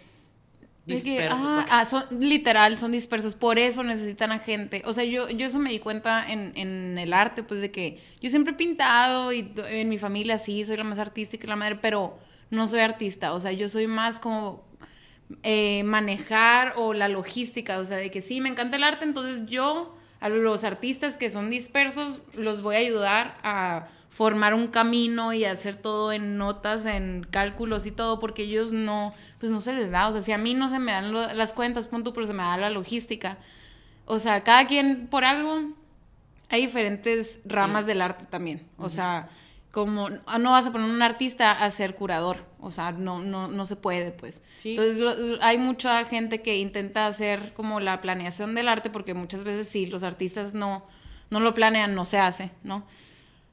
de 0.86 1.00
que, 1.02 1.10
Dispersos, 1.12 1.40
ah, 1.40 1.66
ah, 1.70 1.84
son, 1.84 2.04
literal, 2.18 2.76
son 2.76 2.90
dispersos, 2.90 3.34
por 3.34 3.58
eso 3.58 3.82
necesitan 3.84 4.32
a 4.32 4.40
gente. 4.40 4.82
O 4.84 4.92
sea, 4.92 5.04
yo, 5.04 5.30
yo 5.30 5.46
eso 5.46 5.58
me 5.58 5.70
di 5.70 5.78
cuenta 5.78 6.24
en, 6.28 6.52
en 6.56 6.98
el 6.98 7.12
arte, 7.12 7.42
pues 7.42 7.60
de 7.60 7.70
que 7.70 8.00
yo 8.20 8.30
siempre 8.30 8.54
he 8.54 8.56
pintado 8.56 9.32
y 9.32 9.52
en 9.68 9.88
mi 9.88 9.98
familia 9.98 10.38
sí, 10.38 10.64
soy 10.64 10.76
la 10.76 10.84
más 10.84 10.98
artística 10.98 11.46
y 11.46 11.48
la 11.48 11.56
madre, 11.56 11.76
pero 11.76 12.18
no 12.50 12.66
soy 12.66 12.80
artista. 12.80 13.32
O 13.32 13.40
sea, 13.40 13.52
yo 13.52 13.68
soy 13.68 13.86
más 13.86 14.18
como 14.18 14.64
eh, 15.42 15.82
manejar 15.84 16.74
o 16.76 16.92
la 16.92 17.08
logística, 17.08 17.78
o 17.78 17.84
sea, 17.84 17.96
de 17.96 18.10
que 18.10 18.20
sí, 18.20 18.40
me 18.40 18.48
encanta 18.48 18.76
el 18.76 18.84
arte, 18.84 19.04
entonces 19.04 19.46
yo 19.46 19.94
a 20.20 20.28
los 20.28 20.62
artistas 20.62 21.16
que 21.16 21.30
son 21.30 21.50
dispersos 21.50 22.22
los 22.34 22.62
voy 22.62 22.76
a 22.76 22.78
ayudar 22.78 23.38
a 23.42 23.88
formar 24.12 24.52
un 24.52 24.66
camino 24.68 25.32
y 25.32 25.46
hacer 25.46 25.74
todo 25.76 26.12
en 26.12 26.36
notas, 26.36 26.84
en 26.84 27.26
cálculos 27.30 27.86
y 27.86 27.92
todo, 27.92 28.18
porque 28.18 28.42
ellos 28.42 28.70
no, 28.70 29.14
pues 29.40 29.50
no 29.50 29.62
se 29.62 29.72
les 29.72 29.90
da, 29.90 30.06
o 30.08 30.12
sea, 30.12 30.20
si 30.20 30.32
a 30.32 30.38
mí 30.38 30.52
no 30.52 30.68
se 30.68 30.78
me 30.78 30.92
dan 30.92 31.12
lo- 31.12 31.32
las 31.32 31.54
cuentas, 31.54 31.88
punto, 31.88 32.12
pero 32.12 32.26
se 32.26 32.34
me 32.34 32.42
da 32.42 32.58
la 32.58 32.68
logística. 32.68 33.38
O 34.04 34.18
sea, 34.18 34.44
cada 34.44 34.66
quien 34.66 35.06
por 35.06 35.24
algo, 35.24 35.70
hay 36.50 36.60
diferentes 36.60 37.40
ramas 37.46 37.86
del 37.86 38.02
arte 38.02 38.26
también. 38.26 38.66
O 38.76 38.90
sea, 38.90 39.30
como 39.70 40.10
ah, 40.26 40.38
no 40.38 40.50
vas 40.50 40.66
a 40.66 40.72
poner 40.72 40.90
un 40.90 41.00
artista 41.00 41.50
a 41.50 41.70
ser 41.70 41.94
curador. 41.94 42.44
O 42.60 42.70
sea, 42.70 42.92
no, 42.92 43.20
no, 43.20 43.48
no 43.48 43.64
se 43.64 43.76
puede, 43.76 44.10
pues. 44.10 44.42
Sí. 44.58 44.72
Entonces, 44.72 44.98
lo- 44.98 45.42
hay 45.42 45.56
mucha 45.56 46.04
gente 46.04 46.42
que 46.42 46.58
intenta 46.58 47.06
hacer 47.06 47.54
como 47.54 47.80
la 47.80 48.02
planeación 48.02 48.54
del 48.54 48.68
arte, 48.68 48.90
porque 48.90 49.14
muchas 49.14 49.42
veces 49.44 49.70
sí, 49.70 49.86
los 49.86 50.02
artistas 50.02 50.52
no, 50.52 50.84
no 51.30 51.40
lo 51.40 51.54
planean, 51.54 51.94
no 51.94 52.04
se 52.04 52.18
hace, 52.18 52.50
¿no? 52.62 52.84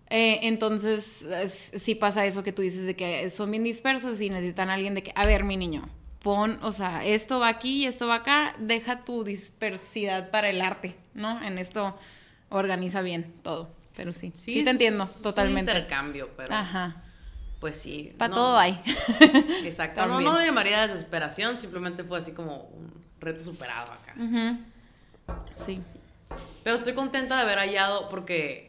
Eh, 0.09 0.39
entonces, 0.47 1.21
es- 1.21 1.71
sí 1.77 1.93
pasa 1.95 2.25
eso 2.25 2.43
que 2.43 2.51
tú 2.51 2.61
dices 2.61 2.85
de 2.85 2.95
que 2.95 3.29
son 3.29 3.51
bien 3.51 3.63
dispersos 3.63 4.19
y 4.21 4.29
necesitan 4.29 4.69
a 4.69 4.73
alguien 4.73 4.95
de 4.95 5.03
que, 5.03 5.11
a 5.15 5.25
ver, 5.25 5.43
mi 5.43 5.55
niño, 5.55 5.87
pon, 6.23 6.57
o 6.63 6.71
sea, 6.71 7.05
esto 7.05 7.39
va 7.39 7.47
aquí 7.47 7.83
y 7.83 7.85
esto 7.85 8.07
va 8.07 8.15
acá, 8.15 8.55
deja 8.59 9.05
tu 9.05 9.23
dispersidad 9.23 10.31
para 10.31 10.49
el 10.49 10.61
arte, 10.61 10.95
¿no? 11.13 11.41
En 11.43 11.57
esto 11.59 11.95
organiza 12.49 13.01
bien 13.01 13.33
todo, 13.43 13.69
pero 13.95 14.11
sí, 14.13 14.31
sí, 14.35 14.63
te 14.63 14.69
entiendo, 14.71 15.03
es 15.03 15.17
un 15.17 15.21
totalmente. 15.23 15.71
intercambio, 15.71 16.29
pero 16.35 16.55
Ajá, 16.55 17.03
pues 17.59 17.77
sí. 17.77 18.11
para 18.17 18.29
no- 18.29 18.35
todo 18.35 18.57
hay. 18.57 18.81
Exacto. 19.63 20.05
No, 20.07 20.19
no 20.21 20.39
llamaría 20.41 20.87
desesperación, 20.87 21.55
simplemente 21.57 22.03
fue 22.03 22.17
así 22.17 22.31
como 22.31 22.63
un 22.63 22.91
reto 23.19 23.43
superado 23.43 23.91
acá. 23.91 24.15
Ujú. 24.17 24.57
Sí. 25.55 25.79
Pero 26.63 26.75
estoy 26.75 26.93
contenta 26.93 27.35
de 27.37 27.41
haber 27.43 27.59
hallado 27.59 28.09
porque, 28.09 28.68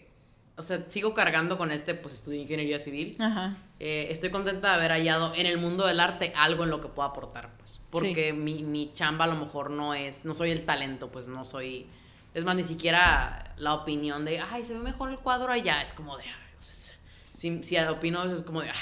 o 0.61 0.63
sea, 0.63 0.85
sigo 0.89 1.15
cargando 1.15 1.57
con 1.57 1.73
este, 1.73 1.95
pues 1.95 2.13
estudié 2.13 2.43
ingeniería 2.43 2.79
civil. 2.79 3.17
Ajá. 3.19 3.57
Eh, 3.79 4.09
estoy 4.11 4.29
contenta 4.29 4.69
de 4.69 4.75
haber 4.75 4.91
hallado 4.91 5.35
en 5.35 5.47
el 5.47 5.57
mundo 5.57 5.87
del 5.87 5.99
arte 6.01 6.35
algo 6.37 6.65
en 6.65 6.71
lo 6.71 6.83
que 6.83 6.89
pueda 6.89 7.09
aportar, 7.09 7.49
pues. 7.57 7.81
Porque 7.91 8.35
mi, 8.35 8.63
mi 8.63 8.93
chamba 8.93 9.25
a 9.25 9.29
lo 9.29 9.37
mejor 9.37 9.71
no 9.71 9.95
es, 9.95 10.27
no 10.27 10.35
soy 10.35 10.51
el 10.51 10.67
talento, 10.67 11.11
pues 11.11 11.29
no 11.29 11.47
soy, 11.47 11.87
es 12.35 12.45
más, 12.45 12.57
ni 12.57 12.65
siquiera 12.65 13.55
la 13.57 13.73
opinión 13.73 14.27
de, 14.27 14.39
ay, 14.39 14.63
se 14.67 14.75
ve 14.75 14.81
mejor 14.81 15.11
el 15.11 15.19
cuadro 15.19 15.51
allá, 15.51 15.81
es 15.81 15.95
como 15.95 16.19
de, 16.19 16.25
ay, 16.25 16.55
o 16.61 16.63
sea, 16.63 16.95
si, 17.33 17.65
si 17.65 17.79
opino 17.79 18.23
eso 18.23 18.35
es 18.35 18.43
como 18.43 18.61
de, 18.61 18.69
ay, 18.69 18.77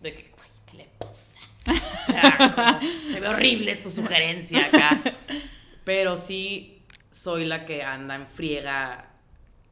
de 0.00 0.14
que, 0.14 0.32
güey, 0.34 0.48
¿qué 0.64 0.76
le 0.78 0.88
pasa? 0.98 1.38
O 1.66 2.06
sea, 2.06 2.78
como, 2.80 3.12
se 3.12 3.20
ve 3.20 3.28
horrible 3.28 3.76
tu 3.76 3.90
sugerencia 3.90 4.64
acá. 4.64 5.02
Pero 5.84 6.16
sí, 6.16 6.82
soy 7.10 7.44
la 7.44 7.66
que 7.66 7.82
anda 7.82 8.14
en 8.14 8.26
friega 8.26 9.10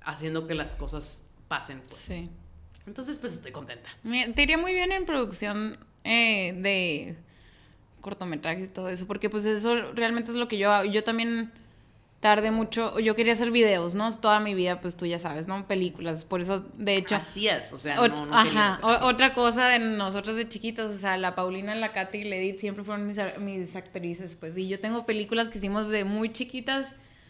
haciendo 0.02 0.46
que 0.46 0.54
las 0.54 0.76
cosas 0.76 1.27
pasen. 1.48 1.80
Pues. 1.88 2.00
Sí. 2.00 2.30
Entonces, 2.86 3.18
pues 3.18 3.32
estoy 3.34 3.52
contenta. 3.52 3.90
Mira, 4.02 4.32
te 4.32 4.42
iría 4.42 4.56
muy 4.58 4.72
bien 4.72 4.92
en 4.92 5.04
producción 5.04 5.78
eh, 6.04 6.54
de 6.56 7.16
cortometrajes 8.00 8.64
y 8.64 8.68
todo 8.68 8.88
eso, 8.88 9.06
porque 9.06 9.28
pues 9.28 9.44
eso 9.44 9.92
realmente 9.92 10.30
es 10.30 10.36
lo 10.36 10.48
que 10.48 10.56
yo 10.58 10.72
hago. 10.72 10.90
Yo 10.90 11.04
también 11.04 11.52
tardé 12.20 12.50
mucho, 12.50 12.98
yo 12.98 13.14
quería 13.14 13.32
hacer 13.34 13.50
videos, 13.52 13.94
¿no? 13.94 14.12
Toda 14.16 14.40
mi 14.40 14.54
vida, 14.54 14.80
pues 14.80 14.96
tú 14.96 15.06
ya 15.06 15.18
sabes, 15.20 15.46
¿no? 15.46 15.68
Películas, 15.68 16.24
por 16.24 16.40
eso, 16.40 16.64
de 16.76 16.96
hecho... 16.96 17.14
Hacías, 17.14 17.72
o 17.72 17.78
sea, 17.78 17.94
no, 17.96 18.26
no 18.26 18.34
ajá, 18.36 18.80
o- 18.82 19.06
otra 19.06 19.34
cosa 19.34 19.68
de 19.68 19.78
nosotros 19.78 20.34
de 20.34 20.48
chiquitos, 20.48 20.90
o 20.90 20.96
sea, 20.96 21.16
la 21.16 21.36
Paulina, 21.36 21.76
la 21.76 21.92
Katy 21.92 22.18
y 22.18 22.24
la 22.24 22.34
Edith 22.36 22.58
siempre 22.58 22.82
fueron 22.82 23.06
mis, 23.06 23.18
mis 23.38 23.76
actrices, 23.76 24.34
pues, 24.34 24.58
y 24.58 24.66
yo 24.66 24.80
tengo 24.80 25.06
películas 25.06 25.48
que 25.50 25.58
hicimos 25.58 25.90
de 25.90 26.02
muy 26.02 26.32
chiquitas 26.32 26.88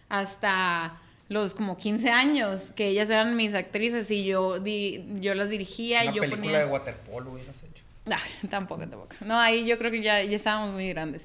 hasta 0.09 0.99
los 1.29 1.55
como 1.55 1.77
15 1.77 2.11
años, 2.11 2.63
que 2.75 2.89
ellas 2.89 3.11
eran 3.11 3.37
mis 3.37 3.55
actrices 3.55 4.11
y 4.11 4.25
yo, 4.25 4.59
di, 4.61 5.05
yo 5.21 5.35
las 5.35 5.51
dirigía 5.51 6.05
y 6.05 6.09
Una 6.09 6.17
yo 6.17 6.21
película 6.23 6.43
ponía... 6.45 6.59
de 6.61 6.65
waterpolo 6.67 7.33
hubieras 7.33 7.63
hecho. 7.63 7.85
Ay, 8.07 8.49
tampoco, 8.49 8.81
tampoco. 8.89 9.15
No, 9.21 9.39
ahí 9.39 9.67
yo 9.67 9.77
creo 9.77 9.91
que 9.91 10.01
ya, 10.03 10.23
ya 10.23 10.37
estábamos 10.37 10.73
muy 10.75 10.89
grandes. 10.89 11.23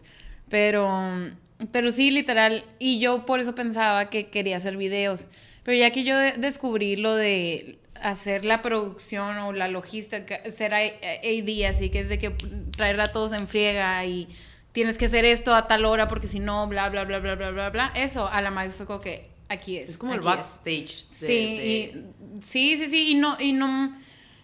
Pero, 0.50 1.32
pero 1.72 1.92
sí, 1.92 2.12
literal. 2.12 2.64
Y 2.80 3.00
yo 3.00 3.26
por 3.26 3.40
eso 3.40 3.56
pensaba 3.56 4.10
que 4.10 4.28
quería 4.28 4.58
hacer 4.58 4.76
videos. 4.78 5.30
Pero 5.64 5.78
ya 5.78 5.92
que 5.92 6.04
yo 6.04 6.18
de- 6.18 6.34
descubrí 6.34 6.98
lo 6.98 7.16
de 7.16 7.80
hacer 8.02 8.44
la 8.44 8.62
producción 8.62 9.38
o 9.38 9.54
la 9.54 9.70
logística, 9.70 10.42
ser 10.52 10.74
AD, 10.74 11.66
así 11.70 11.90
que 11.90 12.02
es 12.02 12.10
de 12.10 12.20
que 12.20 12.32
traer 12.76 13.00
a 13.00 13.14
todos 13.14 13.32
en 13.32 13.48
friega 13.48 14.04
y 14.06 14.28
tienes 14.74 14.98
que 14.98 15.06
hacer 15.06 15.24
esto 15.24 15.56
a 15.56 15.68
tal 15.68 15.86
hora 15.86 16.10
porque 16.10 16.28
si 16.28 16.40
no, 16.40 16.68
bla, 16.68 16.90
bla, 16.90 17.06
bla, 17.06 17.20
bla, 17.20 17.36
bla, 17.36 17.52
bla, 17.52 17.70
bla. 17.70 17.94
Eso 17.96 18.28
a 18.28 18.42
la 18.42 18.52
más 18.52 18.74
fue 18.74 18.86
como 18.86 19.00
que 19.00 19.30
aquí 19.50 19.78
es. 19.78 19.90
Es 19.92 19.98
como 19.98 20.14
el 20.14 20.22
backstage. 20.22 21.08
de- 21.10 21.16
Sí, 21.16 21.28
de- 21.28 21.66
y- 21.68 22.42
sí, 22.46 22.78
sí, 22.78 22.88
sí, 22.90 23.12
y 23.12 23.16
no, 23.16 23.36
y 23.40 23.54
no, 23.54 23.96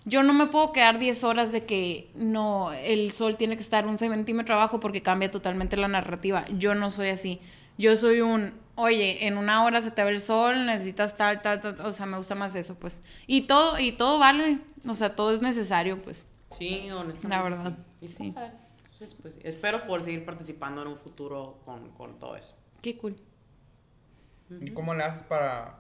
yo 0.05 0.23
no 0.23 0.33
me 0.33 0.47
puedo 0.47 0.71
quedar 0.73 0.99
10 0.99 1.23
horas 1.23 1.51
de 1.51 1.65
que 1.65 2.09
no, 2.15 2.71
el 2.73 3.11
sol 3.11 3.37
tiene 3.37 3.55
que 3.57 3.63
estar 3.63 3.85
un 3.87 3.97
centímetro 3.97 4.55
abajo 4.55 4.79
porque 4.79 5.01
cambia 5.01 5.29
totalmente 5.31 5.77
la 5.77 5.87
narrativa. 5.87 6.45
Yo 6.57 6.75
no 6.75 6.91
soy 6.91 7.09
así. 7.09 7.39
Yo 7.77 7.95
soy 7.95 8.19
un, 8.21 8.53
oye, 8.75 9.25
en 9.27 9.37
una 9.37 9.63
hora 9.63 9.81
se 9.81 9.91
te 9.91 10.03
ve 10.03 10.09
el 10.11 10.19
sol, 10.19 10.65
necesitas 10.65 11.15
tal, 11.15 11.41
tal, 11.41 11.61
tal, 11.61 11.79
o 11.81 11.93
sea, 11.93 12.05
me 12.05 12.17
gusta 12.17 12.35
más 12.35 12.53
eso, 12.55 12.75
pues. 12.75 13.01
Y 13.27 13.41
todo, 13.41 13.79
y 13.79 13.93
todo 13.93 14.19
vale, 14.19 14.59
o 14.87 14.95
sea, 14.95 15.15
todo 15.15 15.31
es 15.33 15.41
necesario, 15.41 16.01
pues. 16.01 16.25
Sí, 16.57 16.89
honestamente. 16.91 17.27
La 17.29 17.41
verdad, 17.41 17.77
Sí. 18.01 18.07
Sí. 18.07 18.31
padre. 18.31 18.51
Entonces, 18.79 19.15
pues, 19.21 19.37
espero 19.43 19.85
poder 19.87 20.03
seguir 20.03 20.25
participando 20.25 20.81
en 20.81 20.89
un 20.89 20.97
futuro 20.97 21.61
con, 21.63 21.89
con 21.91 22.19
todo 22.19 22.35
eso. 22.35 22.53
Qué 22.81 22.97
cool. 22.97 23.15
¿Y 24.61 24.71
cómo 24.71 24.93
le 24.93 25.03
haces 25.03 25.21
para...? 25.23 25.79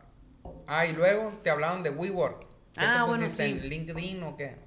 Ah, 0.67 0.85
y 0.85 0.93
luego 0.93 1.39
te 1.43 1.49
hablaron 1.49 1.83
de 1.83 1.89
WeWork. 1.89 2.41
¿Qué 2.73 2.81
Ah, 2.81 3.01
te 3.03 3.09
bueno, 3.09 3.23
pusiste 3.25 3.45
sí. 3.45 3.51
en 3.51 3.69
LinkedIn 3.69 4.23
o 4.23 4.37
qué? 4.37 4.57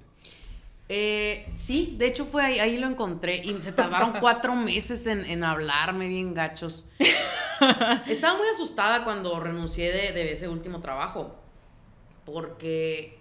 Eh, 0.89 1.49
sí, 1.55 1.95
de 1.97 2.07
hecho 2.07 2.25
fue 2.25 2.43
ahí, 2.43 2.59
ahí 2.59 2.77
lo 2.77 2.87
encontré 2.87 3.37
y 3.37 3.59
se 3.61 3.71
tardaron 3.71 4.13
cuatro 4.19 4.53
meses 4.55 5.07
en, 5.07 5.21
en 5.25 5.43
hablarme 5.43 6.07
bien 6.07 6.33
gachos. 6.33 6.87
Estaba 8.07 8.37
muy 8.37 8.47
asustada 8.47 9.03
cuando 9.05 9.39
renuncié 9.39 9.91
de, 9.91 10.11
de 10.11 10.33
ese 10.33 10.47
último 10.49 10.81
trabajo, 10.81 11.35
porque, 12.25 13.17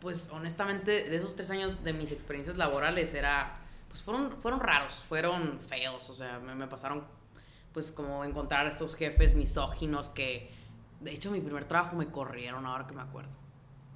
pues 0.00 0.30
honestamente, 0.32 1.04
de 1.04 1.16
esos 1.16 1.36
tres 1.36 1.50
años 1.50 1.84
de 1.84 1.92
mis 1.92 2.10
experiencias 2.12 2.56
laborales 2.56 3.12
era, 3.14 3.58
pues 3.88 4.02
fueron, 4.02 4.32
fueron 4.40 4.60
raros, 4.60 4.94
fueron 5.08 5.60
feos, 5.68 6.08
o 6.10 6.14
sea, 6.14 6.38
me, 6.38 6.54
me 6.54 6.66
pasaron, 6.66 7.04
pues 7.72 7.90
como 7.90 8.24
encontrar 8.24 8.66
a 8.66 8.68
estos 8.70 8.94
jefes 8.94 9.34
misóginos 9.34 10.08
que, 10.08 10.50
de 11.00 11.12
hecho, 11.12 11.30
mi 11.30 11.40
primer 11.40 11.64
trabajo 11.66 11.96
me 11.96 12.06
corrieron 12.06 12.66
ahora 12.66 12.86
que 12.86 12.94
me 12.94 13.02
acuerdo 13.02 13.42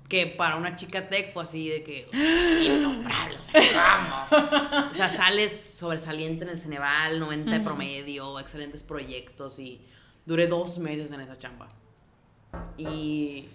que 0.08 0.26
para 0.26 0.56
una 0.56 0.74
chica 0.74 1.08
tech 1.08 1.32
fue 1.32 1.42
así 1.42 1.68
de 1.68 1.82
que 1.82 2.08
innombrable, 2.64 3.38
o 3.38 3.42
sea, 3.42 4.28
vamos. 4.30 4.90
O 4.90 4.94
sea, 4.94 5.10
sales 5.10 5.52
sobresaliente 5.52 6.44
en 6.44 6.50
el 6.50 6.58
Ceneval, 6.58 7.18
90 7.18 7.50
de 7.50 7.60
promedio, 7.60 8.38
excelentes 8.38 8.82
proyectos 8.82 9.58
y 9.58 9.80
duré 10.24 10.46
dos 10.46 10.78
meses 10.78 11.10
en 11.12 11.20
esa 11.20 11.36
chamba. 11.36 11.68
Y 12.78 13.48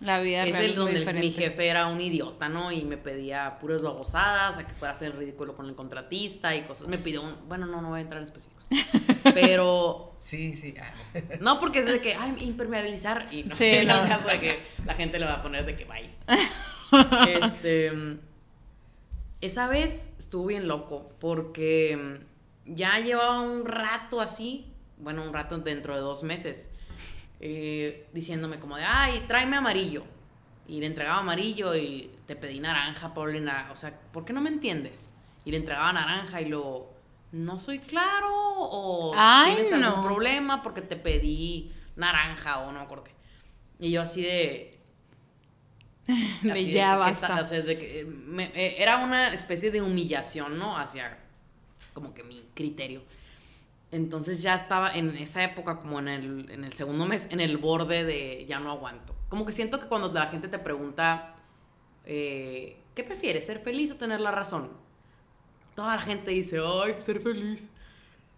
La 0.00 0.20
vida 0.20 0.44
es 0.46 0.56
el 0.56 0.74
donde 0.74 0.98
diferente. 0.98 1.26
mi 1.26 1.32
jefe 1.32 1.66
era 1.66 1.86
un 1.86 2.00
idiota, 2.00 2.48
¿no? 2.48 2.70
Y 2.70 2.84
me 2.84 2.98
pedía 2.98 3.58
puras 3.60 3.80
babosadas, 3.80 4.58
a 4.58 4.66
que 4.66 4.74
fuera 4.74 4.92
a 4.92 4.96
hacer 4.96 5.12
el 5.12 5.18
ridículo 5.18 5.56
con 5.56 5.66
el 5.66 5.74
contratista 5.74 6.54
y 6.54 6.62
cosas. 6.62 6.86
Me 6.88 6.98
pidió 6.98 7.22
un, 7.22 7.48
bueno, 7.48 7.66
no, 7.66 7.80
no 7.80 7.90
voy 7.90 8.00
a 8.00 8.02
entrar 8.02 8.18
en 8.18 8.24
específicos. 8.24 8.53
Pero 9.34 10.16
Sí, 10.20 10.54
sí. 10.56 10.74
ah, 10.80 10.92
no 11.40 11.60
porque 11.60 11.80
es 11.80 11.86
de 11.86 12.00
que, 12.00 12.14
ay, 12.14 12.34
impermeabilizar. 12.40 13.26
Y 13.30 13.44
no 13.44 13.54
Sí, 13.54 13.64
sé, 13.64 13.82
en 13.82 13.90
el 13.90 14.08
caso 14.08 14.26
de 14.28 14.40
que 14.40 14.58
la 14.86 14.94
gente 14.94 15.18
le 15.18 15.26
va 15.26 15.34
a 15.34 15.42
poner 15.42 15.66
de 15.66 15.76
que 15.76 15.84
vaya. 15.84 16.10
este. 17.28 17.92
Esa 19.40 19.68
vez 19.68 20.14
estuvo 20.18 20.46
bien 20.46 20.66
loco 20.68 21.10
porque 21.20 21.96
mm, 22.66 22.74
ya 22.74 22.98
llevaba 23.00 23.42
un 23.42 23.66
rato 23.66 24.20
así, 24.22 24.72
bueno, 24.96 25.22
un 25.22 25.34
rato 25.34 25.58
dentro 25.58 25.94
de 25.94 26.00
dos 26.00 26.22
meses, 26.22 26.70
eh, 27.40 28.06
diciéndome 28.14 28.58
como 28.58 28.76
de, 28.76 28.84
ay, 28.84 29.24
tráeme 29.28 29.56
amarillo. 29.56 30.04
Y 30.66 30.80
le 30.80 30.86
entregaba 30.86 31.18
amarillo 31.18 31.74
y 31.76 32.10
te 32.26 32.36
pedí 32.36 32.58
naranja, 32.58 33.12
Paulina. 33.12 33.68
O 33.70 33.76
sea, 33.76 34.00
¿por 34.12 34.24
qué 34.24 34.32
no 34.32 34.40
me 34.40 34.48
entiendes? 34.48 35.12
Y 35.44 35.50
le 35.50 35.58
entregaba 35.58 35.92
naranja 35.92 36.40
y 36.40 36.46
luego, 36.48 36.93
no 37.34 37.58
soy 37.58 37.78
claro 37.80 38.28
o 38.32 39.12
Ay, 39.16 39.54
tienes 39.54 39.72
algún 39.72 40.02
no. 40.02 40.02
problema 40.06 40.62
porque 40.62 40.80
te 40.82 40.96
pedí 40.96 41.72
naranja 41.96 42.60
o 42.60 42.72
no 42.72 42.78
me 42.78 42.84
acuerdo 42.84 43.04
qué. 43.04 43.14
Y 43.80 43.90
yo 43.90 44.02
así 44.02 44.22
de... 44.22 44.80
De 46.42 46.52
así 46.52 46.72
ya 46.72 46.96
basta. 46.96 47.26
está- 47.26 47.40
o 47.40 47.44
sea, 47.44 47.60
de 47.62 47.78
que, 47.78 48.00
eh, 48.00 48.04
me- 48.04 48.52
eh, 48.54 48.76
era 48.82 48.98
una 48.98 49.32
especie 49.32 49.70
de 49.70 49.80
humillación, 49.80 50.58
¿no? 50.58 50.76
Hacia 50.76 51.18
como 51.94 52.12
que 52.12 52.22
mi 52.22 52.42
criterio. 52.54 53.02
Entonces 53.90 54.42
ya 54.42 54.54
estaba 54.54 54.92
en 54.94 55.16
esa 55.16 55.44
época, 55.44 55.78
como 55.78 55.98
en 56.00 56.08
el, 56.08 56.50
en 56.50 56.64
el 56.64 56.72
segundo 56.74 57.06
mes, 57.06 57.28
en 57.30 57.40
el 57.40 57.56
borde 57.58 58.04
de 58.04 58.44
ya 58.46 58.58
no 58.58 58.70
aguanto. 58.72 59.14
Como 59.28 59.46
que 59.46 59.52
siento 59.52 59.78
que 59.80 59.86
cuando 59.86 60.12
la 60.12 60.26
gente 60.26 60.48
te 60.48 60.58
pregunta, 60.58 61.36
eh, 62.04 62.76
¿qué 62.94 63.04
prefieres, 63.04 63.46
ser 63.46 63.60
feliz 63.60 63.90
o 63.92 63.96
tener 63.96 64.20
la 64.20 64.30
razón? 64.32 64.72
Toda 65.74 65.96
la 65.96 66.02
gente 66.02 66.30
dice, 66.30 66.58
ay, 66.58 66.94
ser 67.00 67.20
feliz. 67.20 67.70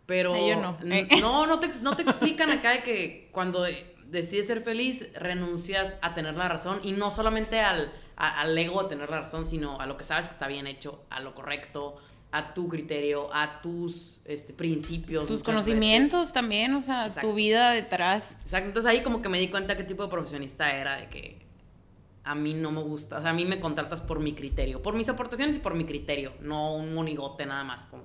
Pero 0.06 0.34
Ay, 0.34 0.50
yo 0.50 0.56
no. 0.62 0.78
Eh. 0.84 1.08
no, 1.20 1.46
no 1.46 1.58
te, 1.58 1.68
no 1.80 1.96
te 1.96 2.02
explican 2.02 2.50
acá 2.50 2.70
de 2.72 2.82
que 2.82 3.28
cuando 3.32 3.64
decides 4.04 4.46
ser 4.46 4.62
feliz, 4.62 5.08
renuncias 5.14 5.96
a 6.00 6.14
tener 6.14 6.36
la 6.36 6.48
razón 6.48 6.80
y 6.84 6.92
no 6.92 7.10
solamente 7.10 7.60
al, 7.60 7.92
a- 8.16 8.40
al 8.42 8.56
ego 8.56 8.82
de 8.84 8.88
tener 8.88 9.10
la 9.10 9.20
razón, 9.22 9.44
sino 9.44 9.80
a 9.80 9.86
lo 9.86 9.96
que 9.96 10.04
sabes 10.04 10.26
que 10.26 10.32
está 10.32 10.46
bien 10.46 10.66
hecho, 10.68 11.04
a 11.10 11.18
lo 11.20 11.34
correcto, 11.34 11.96
a 12.30 12.54
tu 12.54 12.68
criterio, 12.68 13.28
a 13.34 13.60
tus 13.62 14.20
este, 14.26 14.52
principios. 14.52 15.26
Tus 15.26 15.42
conocimientos 15.42 16.32
también, 16.32 16.72
o 16.74 16.82
sea, 16.82 17.06
Exacto. 17.06 17.28
tu 17.28 17.34
vida 17.34 17.72
detrás. 17.72 18.30
veces. 18.36 18.44
Exacto, 18.44 18.68
entonces 18.68 18.90
ahí 18.90 19.02
como 19.02 19.22
que 19.22 19.28
me 19.28 19.40
di 19.40 19.48
cuenta 19.48 19.76
qué 19.76 19.82
tipo 19.84 20.04
de 20.04 20.08
profesionista 20.08 20.70
era, 20.70 20.96
de 20.98 21.08
que 21.08 21.45
a 22.26 22.34
mí 22.34 22.54
no 22.54 22.72
me 22.72 22.82
gusta, 22.82 23.18
o 23.18 23.20
sea, 23.22 23.30
a 23.30 23.34
mí 23.34 23.44
me 23.44 23.60
contratas 23.60 24.00
por 24.00 24.18
mi 24.18 24.34
criterio, 24.34 24.82
por 24.82 24.94
mis 24.94 25.08
aportaciones 25.08 25.56
y 25.56 25.58
por 25.60 25.74
mi 25.74 25.84
criterio, 25.84 26.32
no 26.40 26.74
un 26.74 26.92
monigote 26.92 27.46
nada 27.46 27.62
más 27.62 27.86
como... 27.86 28.04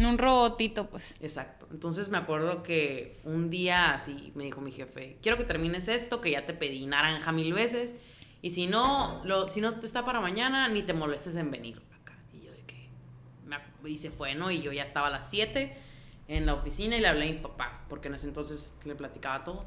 Un 0.00 0.18
robotito, 0.18 0.88
pues. 0.88 1.14
Exacto. 1.20 1.68
Entonces 1.70 2.08
me 2.08 2.16
acuerdo 2.18 2.62
que 2.62 3.20
un 3.24 3.48
día 3.48 3.94
así 3.94 4.32
me 4.34 4.44
dijo 4.44 4.60
mi 4.60 4.72
jefe, 4.72 5.18
quiero 5.22 5.38
que 5.38 5.44
termines 5.44 5.86
esto, 5.88 6.20
que 6.20 6.32
ya 6.32 6.46
te 6.46 6.52
pedí 6.52 6.84
naranja 6.86 7.30
mil 7.30 7.52
veces, 7.52 7.94
y 8.42 8.50
si 8.50 8.66
no, 8.66 9.22
lo, 9.24 9.48
si 9.48 9.60
no 9.60 9.78
te 9.78 9.86
está 9.86 10.04
para 10.04 10.20
mañana, 10.20 10.66
ni 10.68 10.82
te 10.82 10.92
molestes 10.92 11.36
en 11.36 11.50
venir 11.52 11.80
acá. 12.00 12.14
Y 12.32 12.46
yo 12.46 12.50
de 12.52 12.64
que, 12.64 12.88
me 13.46 13.90
y 13.90 13.98
se 13.98 14.10
fue, 14.10 14.34
¿no? 14.34 14.50
Y 14.50 14.62
yo 14.62 14.72
ya 14.72 14.82
estaba 14.82 15.06
a 15.06 15.10
las 15.10 15.30
7 15.30 15.76
en 16.26 16.46
la 16.46 16.54
oficina 16.54 16.96
y 16.96 17.00
le 17.00 17.06
hablé 17.06 17.28
a 17.28 17.32
mi 17.32 17.38
papá, 17.38 17.84
porque 17.88 18.08
en 18.08 18.14
ese 18.14 18.26
entonces 18.26 18.74
le 18.84 18.96
platicaba 18.96 19.44
todo. 19.44 19.64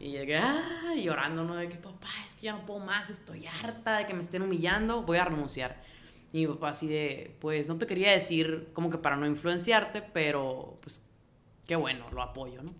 Y 0.00 0.10
llegué, 0.10 0.36
ah, 0.36 0.94
llorando, 0.96 1.44
¿no? 1.44 1.56
De 1.56 1.68
que, 1.68 1.76
papá, 1.76 2.08
es 2.26 2.36
que 2.36 2.42
ya 2.42 2.52
no 2.52 2.64
puedo 2.64 2.80
más, 2.80 3.10
estoy 3.10 3.46
harta 3.46 3.98
de 3.98 4.06
que 4.06 4.14
me 4.14 4.20
estén 4.20 4.42
humillando, 4.42 5.02
voy 5.02 5.18
a 5.18 5.24
renunciar. 5.24 5.82
Y 6.32 6.40
mi 6.40 6.46
papá 6.46 6.70
así 6.70 6.86
de, 6.86 7.36
pues 7.40 7.68
no 7.68 7.78
te 7.78 7.86
quería 7.86 8.12
decir 8.12 8.68
como 8.74 8.90
que 8.90 8.98
para 8.98 9.16
no 9.16 9.26
influenciarte, 9.26 10.02
pero 10.02 10.78
pues 10.82 11.04
qué 11.66 11.74
bueno, 11.76 12.10
lo 12.12 12.22
apoyo, 12.22 12.62
¿no? 12.62 12.74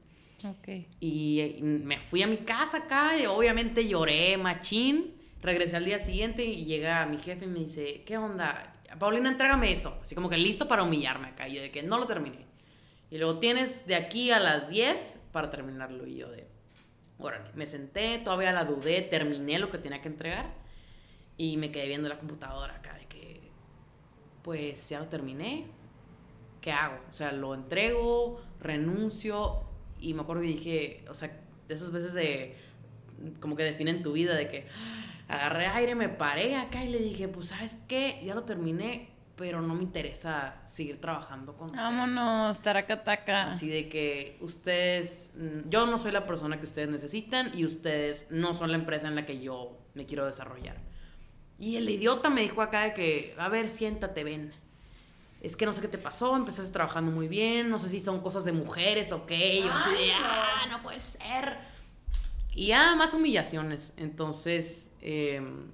Ok. 0.50 0.68
Y 1.00 1.40
eh, 1.40 1.58
me 1.62 1.98
fui 1.98 2.22
a 2.22 2.26
mi 2.26 2.38
casa 2.38 2.78
acá 2.78 3.16
y 3.16 3.26
obviamente 3.26 3.86
lloré, 3.86 4.36
machín. 4.36 5.14
Regresé 5.40 5.76
al 5.76 5.84
día 5.84 5.98
siguiente 5.98 6.44
y 6.44 6.64
llega 6.64 7.06
mi 7.06 7.18
jefe 7.18 7.44
y 7.44 7.48
me 7.48 7.60
dice, 7.60 8.02
¿qué 8.04 8.18
onda? 8.18 8.74
Paulina, 8.98 9.28
entrégame 9.28 9.72
eso. 9.72 9.98
Así 10.02 10.14
como 10.14 10.28
que 10.28 10.36
listo 10.36 10.66
para 10.68 10.82
humillarme 10.82 11.28
acá. 11.28 11.48
Y 11.48 11.54
yo 11.54 11.62
de 11.62 11.70
que 11.70 11.82
no 11.82 11.98
lo 11.98 12.06
terminé. 12.06 12.46
Y 13.10 13.18
luego 13.18 13.38
tienes 13.38 13.86
de 13.86 13.94
aquí 13.94 14.30
a 14.30 14.40
las 14.40 14.68
10 14.68 15.28
para 15.32 15.50
terminarlo. 15.50 16.06
Y 16.06 16.16
yo 16.16 16.30
de, 16.30 16.47
órale, 17.18 17.50
me 17.54 17.66
senté, 17.66 18.18
todavía 18.18 18.52
la 18.52 18.64
dudé, 18.64 19.02
terminé 19.02 19.58
lo 19.58 19.70
que 19.70 19.78
tenía 19.78 20.00
que 20.00 20.08
entregar. 20.08 20.54
Y 21.36 21.56
me 21.56 21.70
quedé 21.70 21.86
viendo 21.86 22.08
la 22.08 22.18
computadora 22.18 22.76
acá 22.76 22.94
de 22.94 23.06
que, 23.06 23.50
pues 24.42 24.88
ya 24.88 24.98
lo 25.00 25.06
terminé. 25.06 25.66
¿Qué 26.60 26.72
hago? 26.72 26.98
O 27.08 27.12
sea, 27.12 27.32
lo 27.32 27.54
entrego, 27.54 28.40
renuncio. 28.60 29.62
Y 30.00 30.14
me 30.14 30.22
acuerdo 30.22 30.42
que 30.42 30.48
dije, 30.48 31.04
o 31.08 31.14
sea, 31.14 31.40
de 31.68 31.74
esas 31.74 31.92
veces 31.92 32.14
de, 32.14 32.56
como 33.40 33.56
que 33.56 33.62
definen 33.62 34.02
tu 34.02 34.12
vida, 34.12 34.34
de 34.34 34.48
que 34.48 34.66
agarré 35.28 35.66
aire, 35.66 35.94
me 35.94 36.08
paré 36.08 36.56
acá 36.56 36.84
y 36.84 36.88
le 36.88 36.98
dije, 36.98 37.28
pues, 37.28 37.48
¿sabes 37.48 37.78
qué? 37.86 38.20
Ya 38.24 38.34
lo 38.34 38.44
terminé, 38.44 39.10
pero 39.38 39.62
no 39.62 39.74
me 39.74 39.84
interesa 39.84 40.62
seguir 40.68 41.00
trabajando 41.00 41.56
con 41.56 41.66
ustedes. 41.66 41.84
Vámonos, 41.84 42.60
taracataca. 42.60 43.50
Así 43.50 43.68
de 43.68 43.88
que 43.88 44.36
ustedes, 44.40 45.32
mm, 45.36 45.70
yo 45.70 45.86
no 45.86 45.96
soy 45.96 46.10
la 46.10 46.26
persona 46.26 46.58
que 46.58 46.64
ustedes 46.64 46.88
necesitan 46.88 47.56
y 47.56 47.64
ustedes 47.64 48.30
no 48.30 48.52
son 48.52 48.72
la 48.72 48.76
empresa 48.76 49.06
en 49.06 49.14
la 49.14 49.24
que 49.24 49.40
yo 49.40 49.78
me 49.94 50.04
quiero 50.04 50.26
desarrollar. 50.26 50.76
Y 51.58 51.76
el 51.76 51.88
idiota 51.88 52.28
me 52.28 52.42
dijo 52.42 52.60
acá 52.60 52.82
de 52.82 52.94
que, 52.94 53.34
a 53.38 53.48
ver, 53.48 53.70
siéntate, 53.70 54.24
ven. 54.24 54.52
Es 55.40 55.56
que 55.56 55.66
no 55.66 55.72
sé 55.72 55.80
qué 55.80 55.88
te 55.88 55.98
pasó, 55.98 56.36
empezaste 56.36 56.72
trabajando 56.72 57.12
muy 57.12 57.28
bien, 57.28 57.70
no 57.70 57.78
sé 57.78 57.88
si 57.88 58.00
son 58.00 58.20
cosas 58.20 58.44
de 58.44 58.52
mujeres 58.52 59.12
o 59.12 59.24
qué. 59.24 59.62
Yo 59.62 59.72
así 59.72 59.90
de, 59.90 60.12
ah, 60.12 60.66
no 60.68 60.82
puede 60.82 61.00
ser. 61.00 61.56
Y 62.54 62.66
ya, 62.66 62.96
más 62.96 63.14
humillaciones. 63.14 63.92
Entonces, 63.96 64.90
em, 65.00 65.70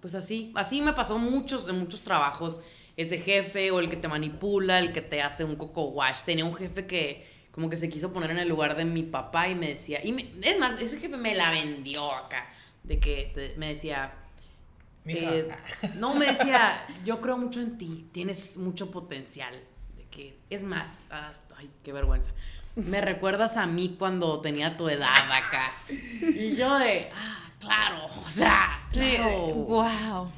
pues 0.00 0.14
así, 0.14 0.52
así 0.54 0.80
me 0.82 0.92
pasó 0.92 1.18
muchos, 1.18 1.66
de 1.66 1.72
muchos 1.72 2.02
trabajos. 2.02 2.60
Ese 2.96 3.18
jefe 3.18 3.70
o 3.70 3.80
el 3.80 3.88
que 3.88 3.96
te 3.96 4.08
manipula, 4.08 4.78
el 4.78 4.92
que 4.92 5.00
te 5.00 5.22
hace 5.22 5.44
un 5.44 5.56
coco 5.56 5.84
wash. 5.84 6.22
Tenía 6.24 6.44
un 6.44 6.54
jefe 6.54 6.86
que 6.86 7.26
como 7.52 7.68
que 7.70 7.76
se 7.76 7.88
quiso 7.88 8.12
poner 8.12 8.30
en 8.30 8.38
el 8.38 8.48
lugar 8.48 8.76
de 8.76 8.84
mi 8.84 9.02
papá 9.02 9.48
y 9.48 9.54
me 9.54 9.68
decía, 9.68 10.00
y 10.04 10.12
me- 10.12 10.30
es 10.42 10.58
más, 10.58 10.76
ese 10.80 10.98
jefe 10.98 11.16
me 11.16 11.34
la 11.34 11.50
vendió 11.50 12.12
acá, 12.14 12.48
de 12.84 12.98
que 13.00 13.32
te- 13.34 13.54
me 13.56 13.68
decía, 13.68 14.12
eh, 15.06 15.48
no, 15.96 16.14
me 16.14 16.26
decía, 16.26 16.86
yo 17.04 17.20
creo 17.20 17.36
mucho 17.38 17.60
en 17.60 17.76
ti, 17.78 18.06
tienes 18.12 18.56
mucho 18.56 18.90
potencial, 18.90 19.54
de 19.96 20.04
que, 20.04 20.38
es 20.50 20.62
más, 20.62 21.06
ah, 21.10 21.32
ay, 21.56 21.68
qué 21.82 21.92
vergüenza. 21.92 22.30
Me 22.76 23.00
recuerdas 23.00 23.56
a 23.56 23.66
mí 23.66 23.96
cuando 23.98 24.40
tenía 24.40 24.76
tu 24.76 24.88
edad 24.88 25.08
acá. 25.32 25.72
Y 26.20 26.54
yo 26.54 26.78
de, 26.78 27.10
ah, 27.14 27.49
claro, 27.60 28.06
o 28.26 28.30
sea, 28.30 28.86
Sí, 28.90 28.98
claro. 29.16 29.38
wow. 29.54 30.32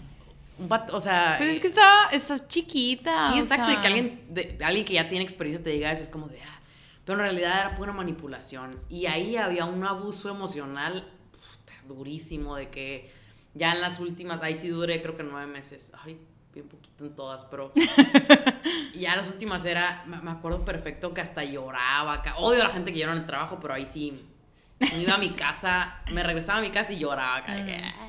Un 0.58 0.68
vato, 0.68 0.96
o 0.96 1.00
sea, 1.00 1.36
Pues 1.38 1.50
es 1.50 1.56
eh, 1.56 1.60
que 1.60 1.66
está, 1.68 2.08
estás 2.12 2.46
chiquita. 2.46 3.24
Sí, 3.32 3.38
o 3.38 3.42
exacto, 3.42 3.66
sea. 3.68 3.78
y 3.78 3.80
que 3.80 3.86
alguien, 3.86 4.24
de- 4.28 4.58
alguien 4.62 4.84
que 4.84 4.92
ya 4.94 5.08
tiene 5.08 5.24
experiencia 5.24 5.64
te 5.64 5.70
diga 5.70 5.90
eso, 5.90 6.02
es 6.02 6.08
como 6.08 6.28
de, 6.28 6.40
ah, 6.42 6.60
pero 7.04 7.18
en 7.18 7.24
realidad 7.24 7.60
era 7.66 7.76
pura 7.76 7.92
manipulación. 7.92 8.78
Y 8.90 9.06
ahí 9.06 9.36
había 9.36 9.64
un 9.64 9.82
abuso 9.84 10.28
emocional 10.30 11.08
durísimo, 11.88 12.54
de 12.56 12.68
que 12.70 13.10
ya 13.54 13.72
en 13.72 13.80
las 13.80 13.98
últimas, 13.98 14.40
ahí 14.42 14.54
sí 14.54 14.68
duré 14.68 15.02
creo 15.02 15.16
que 15.16 15.22
nueve 15.24 15.46
meses, 15.46 15.92
ay, 16.04 16.18
bien 16.54 16.68
poquito 16.68 17.04
en 17.06 17.14
todas, 17.16 17.44
pero 17.44 17.70
ya 18.94 19.16
las 19.16 19.26
últimas 19.28 19.64
era, 19.64 20.04
me 20.06 20.30
acuerdo 20.30 20.64
perfecto 20.64 21.12
que 21.14 21.20
hasta 21.20 21.44
lloraba, 21.44 22.22
odio 22.38 22.60
a 22.62 22.68
la 22.68 22.70
gente 22.72 22.92
que 22.92 23.00
llora 23.00 23.12
en 23.12 23.18
el 23.20 23.26
trabajo, 23.26 23.58
pero 23.60 23.74
ahí 23.74 23.86
sí, 23.86 24.24
me 24.94 25.02
iba 25.02 25.14
a 25.14 25.18
mi 25.18 25.30
casa, 25.30 25.96
me 26.10 26.22
regresaba 26.22 26.58
a 26.58 26.62
mi 26.62 26.70
casa 26.70 26.92
y 26.92 26.98
lloraba 26.98 27.36
acá, 27.36 27.54
Mm. 27.54 27.68
"Ah". 27.84 28.08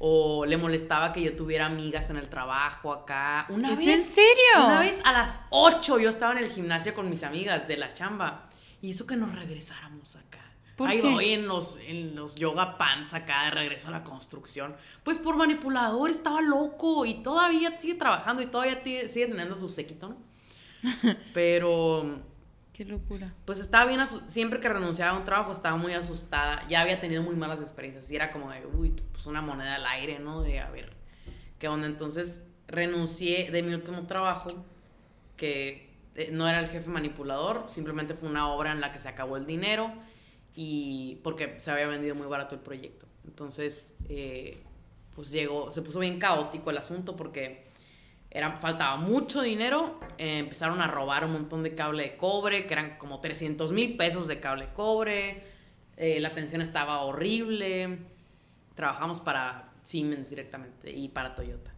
o 0.00 0.46
le 0.46 0.56
molestaba 0.56 1.12
que 1.12 1.20
yo 1.22 1.34
tuviera 1.34 1.66
amigas 1.66 2.08
en 2.10 2.18
el 2.18 2.28
trabajo 2.28 2.92
acá. 2.92 3.46
Una 3.48 3.72
¿Es 3.72 3.78
vez, 3.78 3.88
en 3.88 4.02
serio? 4.04 4.66
Una 4.66 4.78
vez 4.80 5.00
a 5.04 5.10
las 5.12 5.42
8 5.50 5.98
yo 5.98 6.08
estaba 6.08 6.32
en 6.32 6.38
el 6.38 6.50
gimnasio 6.52 6.94
con 6.94 7.10
mis 7.10 7.24
amigas 7.24 7.66
de 7.66 7.76
la 7.78 7.92
chamba 7.94 8.48
y 8.80 8.90
hizo 8.90 9.06
que 9.06 9.16
nos 9.16 9.34
regresáramos 9.34 10.14
acá. 10.14 10.38
¿Por 10.76 10.88
Ahí 10.88 11.00
qué? 11.00 11.08
voy 11.12 11.32
en 11.32 11.48
los, 11.48 11.78
en 11.84 12.14
los 12.14 12.36
yoga 12.36 12.78
pants 12.78 13.12
acá 13.12 13.46
de 13.46 13.50
regreso 13.50 13.88
a 13.88 13.90
la 13.90 14.04
construcción. 14.04 14.76
Pues 15.02 15.18
por 15.18 15.34
manipulador, 15.34 16.10
estaba 16.10 16.40
loco 16.42 17.04
y 17.04 17.14
todavía 17.14 17.80
sigue 17.80 17.94
trabajando 17.96 18.40
y 18.40 18.46
todavía 18.46 18.80
sigue 19.08 19.26
teniendo 19.26 19.56
su 19.56 19.68
séquito, 19.68 20.10
¿no? 20.10 20.16
Pero 21.34 22.20
Qué 22.78 22.84
locura. 22.84 23.34
pues 23.44 23.58
estaba 23.58 23.86
bien, 23.86 23.98
asu- 23.98 24.22
siempre 24.28 24.60
que 24.60 24.68
renunciaba 24.68 25.16
a 25.16 25.18
un 25.18 25.24
trabajo 25.24 25.50
estaba 25.50 25.76
muy 25.76 25.94
asustada, 25.94 26.64
ya 26.68 26.80
había 26.80 27.00
tenido 27.00 27.24
muy 27.24 27.34
malas 27.34 27.60
experiencias 27.60 28.08
y 28.08 28.14
era 28.14 28.30
como 28.30 28.52
de, 28.52 28.64
uy, 28.66 28.94
pues 29.10 29.26
una 29.26 29.42
moneda 29.42 29.74
al 29.74 29.84
aire, 29.86 30.20
¿no? 30.20 30.42
De 30.42 30.60
a 30.60 30.70
ver, 30.70 30.92
¿qué 31.58 31.66
onda? 31.66 31.88
Entonces 31.88 32.46
renuncié 32.68 33.50
de 33.50 33.64
mi 33.64 33.74
último 33.74 34.06
trabajo, 34.06 34.64
que 35.36 35.90
eh, 36.14 36.30
no 36.32 36.48
era 36.48 36.60
el 36.60 36.68
jefe 36.68 36.88
manipulador, 36.88 37.64
simplemente 37.68 38.14
fue 38.14 38.28
una 38.28 38.48
obra 38.48 38.70
en 38.70 38.80
la 38.80 38.92
que 38.92 39.00
se 39.00 39.08
acabó 39.08 39.36
el 39.36 39.46
dinero 39.46 39.92
y 40.54 41.16
porque 41.24 41.58
se 41.58 41.72
había 41.72 41.88
vendido 41.88 42.14
muy 42.14 42.28
barato 42.28 42.54
el 42.54 42.60
proyecto. 42.60 43.06
Entonces, 43.26 43.96
eh, 44.08 44.62
pues 45.16 45.32
llegó, 45.32 45.72
se 45.72 45.82
puso 45.82 45.98
bien 45.98 46.20
caótico 46.20 46.70
el 46.70 46.78
asunto 46.78 47.16
porque 47.16 47.66
era, 48.30 48.52
faltaba 48.58 48.96
mucho 48.96 49.40
dinero, 49.42 49.98
eh, 50.18 50.38
empezaron 50.38 50.80
a 50.82 50.86
robar 50.86 51.24
un 51.24 51.32
montón 51.32 51.62
de 51.62 51.74
cable 51.74 52.02
de 52.02 52.16
cobre, 52.16 52.66
que 52.66 52.74
eran 52.74 52.98
como 52.98 53.20
300 53.20 53.72
mil 53.72 53.96
pesos 53.96 54.26
de 54.28 54.38
cable 54.40 54.66
de 54.66 54.72
cobre, 54.74 55.44
eh, 55.96 56.20
la 56.20 56.28
atención 56.28 56.60
estaba 56.60 57.00
horrible, 57.02 57.98
trabajamos 58.74 59.20
para 59.20 59.70
Siemens 59.82 60.28
directamente 60.30 60.92
y 60.92 61.08
para 61.08 61.34
Toyota. 61.34 61.72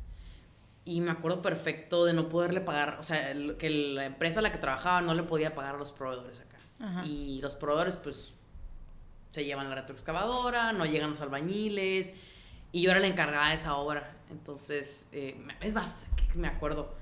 Y 0.85 1.01
me 1.01 1.11
acuerdo 1.13 1.41
perfecto 1.43 2.05
de 2.05 2.13
no 2.15 2.29
poderle 2.29 2.61
pagar, 2.61 2.97
o 2.99 3.03
sea, 3.03 3.31
el- 3.31 3.57
que 3.57 3.71
la 3.71 4.05
empresa 4.07 4.41
a 4.41 4.43
la 4.43 4.51
que 4.51 4.59
trabajaba 4.59 5.01
no 5.03 5.15
le 5.15 5.23
podía 5.23 5.55
pagar 5.55 5.77
a 5.77 5.79
los 5.79 5.93
proveedores 5.93 6.41
acá. 6.41 6.59
Ajá. 6.81 7.05
Y 7.07 7.41
los 7.43 7.55
proveedores 7.55 7.97
pues 7.97 8.35
se 9.31 9.45
llevan 9.45 9.69
la 9.69 9.77
retroexcavadora, 9.77 10.73
no 10.73 10.85
llegan 10.87 11.11
los 11.11 11.21
albañiles, 11.21 12.13
y 12.73 12.83
yo 12.83 12.91
era 12.91 12.99
la 13.01 13.07
encargada 13.07 13.51
de 13.51 13.55
esa 13.55 13.77
obra. 13.77 14.17
Entonces, 14.31 15.09
eh, 15.13 15.37
es 15.61 15.75
más, 15.75 16.07
me 16.35 16.49
acuerdo, 16.49 16.95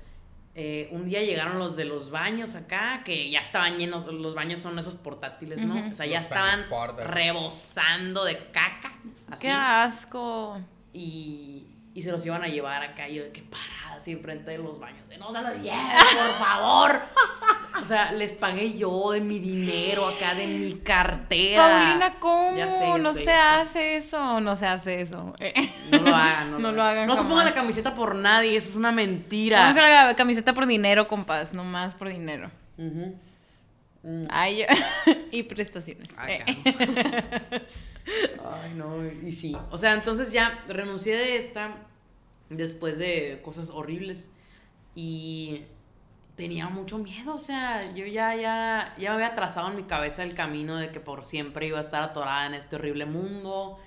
eh, 0.55 0.89
un 0.91 1.07
día 1.07 1.21
llegaron 1.21 1.57
los 1.59 1.75
de 1.75 1.85
los 1.85 2.09
baños 2.09 2.55
acá, 2.55 3.01
que 3.05 3.29
ya 3.29 3.39
estaban 3.39 3.77
llenos, 3.77 4.05
los 4.07 4.35
baños 4.35 4.59
son 4.59 4.77
esos 4.77 4.95
portátiles, 4.95 5.63
¿no? 5.63 5.89
O 5.89 5.93
sea, 5.93 6.05
ya 6.05 6.17
Los 6.19 6.25
estaban 6.25 6.65
rebosando 6.97 8.25
de 8.25 8.37
caca, 8.51 8.93
así, 9.29 9.47
Qué 9.47 9.51
asco. 9.51 10.59
y, 10.93 11.67
y 11.99 12.01
se 12.01 12.11
los 12.11 12.25
iban 12.25 12.41
a 12.41 12.47
llevar 12.47 12.81
acá, 12.81 13.09
y 13.09 13.15
yo 13.15 13.23
de 13.23 13.31
que 13.33 13.41
parada 13.41 13.97
así 13.97 14.13
enfrente 14.13 14.51
de 14.51 14.57
los 14.57 14.79
baños, 14.79 15.05
de 15.09 15.17
no 15.17 15.29
se 15.33 15.41
los 15.41 15.53
lleven, 15.57 15.77
por 16.15 16.45
favor. 16.45 17.01
O 17.81 17.83
sea, 17.83 18.13
les 18.13 18.35
pagué 18.35 18.77
yo 18.77 19.11
de 19.11 19.19
mi 19.19 19.39
dinero 19.39 20.07
acá, 20.07 20.33
de 20.33 20.47
mi 20.47 20.75
cartera. 20.75 21.67
Paulina, 21.67 22.13
¿cómo? 22.19 22.55
Ya 22.55 22.69
sé, 22.69 22.79
ya 22.79 22.97
no 22.99 23.13
sé, 23.13 23.23
se 23.25 23.33
hace 23.33 23.97
eso. 23.97 24.39
No 24.39 24.55
se 24.55 24.65
hace 24.65 25.01
eso. 25.01 25.35
No 25.91 25.97
lo 25.99 26.15
hagan, 26.15 26.51
no, 26.51 26.59
No 26.59 26.71
lo 26.71 26.83
hagan 26.83 27.05
No 27.05 27.17
se 27.17 27.23
pongan 27.23 27.43
la 27.43 27.53
camiseta 27.53 27.93
por 27.93 28.15
nadie, 28.15 28.55
eso 28.55 28.69
es 28.69 28.75
una 28.77 28.93
mentira. 28.93 29.69
A 29.69 30.05
la 30.05 30.15
camiseta 30.15 30.53
por 30.53 30.67
dinero, 30.67 31.09
compas. 31.09 31.53
No 31.53 31.65
más 31.65 31.95
por 31.95 32.07
dinero. 32.07 32.49
Ujú. 32.77 33.13
Mm. 34.03 34.23
Ay, 34.29 34.63
y 35.31 35.43
prestaciones. 35.43 36.07
Ay, 36.15 36.39
cabrón. 36.39 37.63
Ay, 38.63 38.73
no, 38.75 39.05
y 39.05 39.33
sí. 39.33 39.57
O 39.69 39.77
sea, 39.77 39.93
entonces 39.93 40.31
ya 40.31 40.63
renuncié 40.69 41.17
de 41.17 41.35
esta 41.35 41.75
después 42.49 42.97
de 42.97 43.41
cosas 43.43 43.69
horribles 43.69 44.31
y 44.95 45.63
tenía 46.35 46.69
mucho 46.69 46.97
miedo, 46.97 47.35
o 47.35 47.39
sea, 47.39 47.93
yo 47.93 48.05
ya, 48.05 48.35
ya, 48.35 48.95
ya 48.97 49.13
había 49.13 49.35
trazado 49.35 49.69
en 49.69 49.75
mi 49.75 49.83
cabeza 49.83 50.23
el 50.23 50.35
camino 50.35 50.77
de 50.77 50.89
que 50.89 50.99
por 50.99 51.25
siempre 51.25 51.67
iba 51.67 51.77
a 51.79 51.81
estar 51.81 52.01
atorada 52.01 52.47
en 52.47 52.53
este 52.53 52.77
horrible 52.77 53.05
mundo 53.05 53.77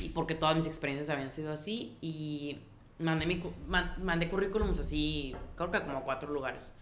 y 0.00 0.10
porque 0.10 0.34
todas 0.34 0.56
mis 0.56 0.66
experiencias 0.66 1.10
habían 1.10 1.32
sido 1.32 1.52
así 1.52 1.96
y 2.00 2.58
mandé, 2.98 3.26
mi, 3.26 3.42
mandé 3.66 4.28
currículums 4.28 4.78
así, 4.78 5.34
creo 5.56 5.70
que 5.70 5.80
como 5.80 6.04
cuatro 6.04 6.32
lugares. 6.32 6.74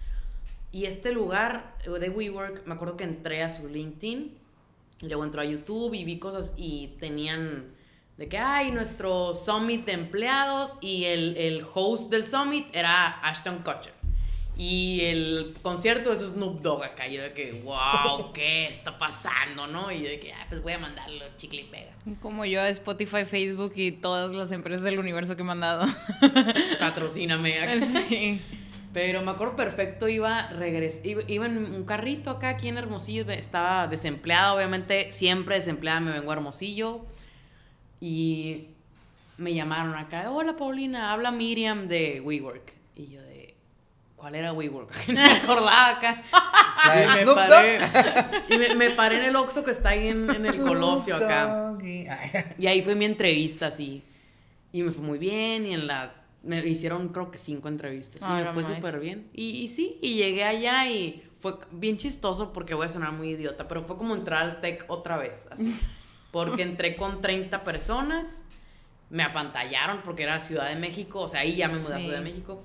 Y 0.73 0.87
este 0.87 1.13
lugar 1.13 1.77
de 1.85 2.11
WeWork, 2.11 2.67
me 2.67 2.75
acuerdo 2.75 2.97
que 2.97 3.05
entré 3.05 3.43
a 3.43 3.49
su 3.49 3.69
LinkedIn, 3.69 4.37
luego 5.03 5.25
entré 5.25 5.41
a 5.43 5.45
YouTube 5.45 5.95
y 5.95 6.05
vi 6.05 6.19
cosas 6.19 6.53
y 6.57 6.97
tenían 6.99 7.74
de 8.17 8.29
que, 8.29 8.39
ay, 8.39 8.71
nuestro 8.71 9.35
summit 9.35 9.85
de 9.87 9.93
empleados 9.93 10.77
y 10.81 11.05
el, 11.05 11.37
el 11.37 11.67
host 11.75 12.11
del 12.11 12.25
summit 12.25 12.75
era 12.75 13.21
Ashton 13.21 13.59
Kutcher. 13.59 13.93
Y 14.57 15.01
el 15.03 15.57
concierto 15.63 16.13
es 16.13 16.21
Snoop 16.21 16.63
Dogg 16.63 16.85
acá. 16.85 17.09
Y 17.09 17.15
yo 17.17 17.23
de 17.23 17.33
que, 17.33 17.61
wow, 17.65 18.33
¿qué 18.35 18.67
está 18.67 18.97
pasando, 18.99 19.67
no? 19.67 19.91
Y 19.91 20.03
yo 20.03 20.09
de 20.09 20.21
que, 20.21 20.33
ah, 20.33 20.47
pues 20.49 20.63
voy 20.63 20.75
a 20.75 20.79
mandarlo 20.79 21.25
chicle 21.37 21.63
y 21.63 21.65
pega. 21.65 21.93
Como 22.21 22.45
yo, 22.45 22.65
Spotify, 22.67 23.25
Facebook 23.25 23.73
y 23.75 23.91
todas 23.91 24.35
las 24.37 24.53
empresas 24.53 24.85
del 24.85 25.01
universo 25.01 25.35
que 25.35 25.43
he 25.43 25.45
mandado. 25.45 25.87
Patrocíname 26.79 27.59
acá. 27.59 27.81
sí. 28.09 28.41
Pero 28.93 29.23
me 29.23 29.33
acuerdo 29.33 29.57
perfecto, 29.57 30.07
iba, 30.07 30.51
regres 30.51 31.01
iba, 31.03 31.23
iba 31.27 31.47
en 31.47 31.59
un 31.59 31.85
carrito 31.85 32.31
acá 32.31 32.51
aquí 32.51 32.69
en 32.69 32.79
Hermosillo, 32.79 33.29
estaba 33.29 33.89
desempleada, 33.89 34.55
obviamente, 34.55 35.11
siempre 35.11 35.57
desempleada 35.57 35.99
me 35.99 36.13
vengo 36.13 36.31
a 36.31 36.35
Hermosillo. 36.35 37.05
Y 38.05 38.67
me 39.39 39.55
llamaron 39.55 39.95
acá, 39.95 40.31
hola 40.31 40.59
Paulina, 40.59 41.11
habla 41.11 41.31
Miriam 41.31 41.89
de 41.89 42.21
WeWork. 42.21 42.75
Y 42.97 43.07
yo 43.07 43.23
de, 43.23 43.55
¿cuál 44.15 44.35
era 44.35 44.53
WeWork? 44.53 44.93
me 45.09 45.25
acordaba 45.25 45.89
acá. 45.89 46.23
Y 46.85 47.25
me 47.25 47.35
paré, 47.35 47.81
y 48.51 48.59
me, 48.59 48.75
me 48.75 48.91
paré 48.91 49.17
en 49.17 49.23
el 49.23 49.37
Oxxo 49.37 49.65
que 49.65 49.71
está 49.71 49.91
ahí 49.91 50.09
en, 50.09 50.29
en 50.29 50.45
el 50.45 50.59
Colosio 50.59 51.17
acá. 51.17 51.79
Y 52.59 52.67
ahí 52.67 52.83
fue 52.83 52.95
mi 52.95 53.07
entrevista, 53.07 53.69
así. 53.69 54.03
Y 54.71 54.83
me 54.83 54.93
fue 54.93 55.03
muy 55.03 55.19
bien. 55.19 55.65
Y 55.65 55.73
en 55.73 55.87
la. 55.87 56.13
Me 56.43 56.59
hicieron, 56.67 57.09
creo 57.09 57.31
que 57.31 57.39
cinco 57.39 57.69
entrevistas. 57.69 58.21
Y 58.21 58.25
Ay, 58.27 58.43
me 58.43 58.45
no 58.45 58.53
fue 58.53 58.65
súper 58.65 59.01
bien. 59.01 59.31
Y, 59.33 59.63
y 59.63 59.69
sí, 59.69 59.99
y 60.03 60.17
llegué 60.17 60.45
allá 60.45 60.87
y 60.91 61.25
fue 61.41 61.55
bien 61.71 61.97
chistoso 61.97 62.53
porque 62.53 62.75
voy 62.75 62.85
a 62.85 62.91
sonar 62.91 63.13
muy 63.13 63.31
idiota, 63.31 63.67
pero 63.67 63.85
fue 63.85 63.97
como 63.97 64.15
entrar 64.15 64.43
al 64.43 64.61
tech 64.61 64.85
otra 64.89 65.17
vez, 65.17 65.49
así. 65.51 65.75
Porque 66.35 66.63
entré 66.63 66.97
con 66.97 67.23
30 67.23 67.63
personas, 67.63 68.45
me 69.09 69.23
apantallaron 69.23 70.03
porque 70.05 70.25
era 70.25 70.41
Ciudad 70.41 70.69
de 70.69 70.75
México, 70.75 71.21
o 71.21 71.29
sea, 71.29 71.41
ahí 71.41 71.55
ya 71.55 71.69
me 71.69 71.79
mudé 71.79 71.95
a. 71.95 71.99
Ciudad 71.99 72.19
de 72.19 72.25
México. 72.25 72.61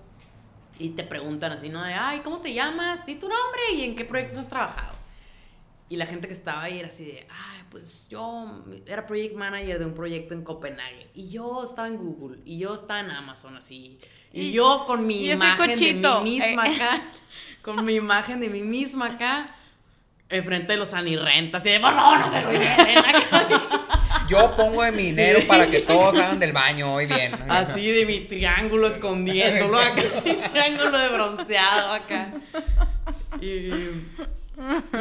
Y 0.79 0.89
te 0.89 1.03
preguntan 1.03 1.51
así, 1.51 1.69
¿no? 1.69 1.83
De, 1.83 1.93
ay, 1.93 2.21
¿cómo 2.21 2.39
te 2.39 2.51
llamas? 2.51 3.05
Di 3.05 3.13
tu 3.15 3.27
nombre 3.29 3.61
y 3.75 3.83
en 3.83 3.95
qué 3.95 4.05
proyectos 4.05 4.39
has 4.39 4.49
trabajado. 4.49 4.95
Y 5.87 5.97
la 5.97 6.07
gente 6.07 6.27
que 6.27 6.33
estaba 6.33 6.63
ahí 6.63 6.79
era 6.79 6.87
así 6.87 7.05
de, 7.05 7.27
ay, 7.29 7.63
pues 7.69 8.09
yo 8.09 8.63
era 8.87 9.05
project 9.05 9.35
manager 9.35 9.77
de 9.77 9.85
un 9.85 9.93
proyecto 9.93 10.33
en 10.33 10.43
Copenhague. 10.43 11.11
Y 11.13 11.29
yo 11.29 11.63
estaba 11.63 11.87
en 11.89 11.97
Google. 11.97 12.39
Y 12.45 12.57
yo 12.57 12.73
estaba 12.73 13.01
en 13.01 13.11
Amazon, 13.11 13.55
así. 13.55 13.99
Y, 14.33 14.41
Y- 14.41 14.51
yo 14.51 14.85
con 14.87 15.05
mi 15.05 15.29
imagen 15.29 15.75
de 15.75 15.93
mí 15.93 16.31
misma 16.39 16.67
eh. 16.67 16.75
acá. 16.75 17.03
Con 17.61 17.85
mi 17.85 17.93
imagen 17.93 18.39
de 18.39 18.49
mí 18.49 18.61
misma 18.61 19.07
acá. 19.07 19.55
Enfrente 20.29 20.73
de 20.73 20.77
los 20.77 20.93
anirrentas. 20.93 21.65
Y 21.65 21.69
de, 21.69 21.79
por 21.79 21.93
favor, 21.93 22.19
no 22.19 22.31
se 22.31 22.41
lo 22.41 22.51
lleven 22.51 22.97
acá". 22.97 23.89
Yo 24.29 24.55
pongo 24.55 24.83
de 24.83 24.91
mi 24.91 25.03
dinero 25.05 25.39
para 25.47 25.65
que 25.65 25.79
todos 25.79 26.15
hagan 26.15 26.39
del 26.39 26.53
baño 26.53 26.93
hoy 26.93 27.07
bien. 27.07 27.33
Así 27.49 27.89
de 27.89 28.05
mi 28.05 28.19
triángulo 28.19 28.87
escondiéndolo 28.87 29.79
acá. 29.79 30.03
mi 30.25 30.35
triángulo 30.35 30.97
de 30.97 31.09
bronceado 31.09 31.93
acá. 31.93 32.33
Y, 33.41 33.47
y 33.47 34.05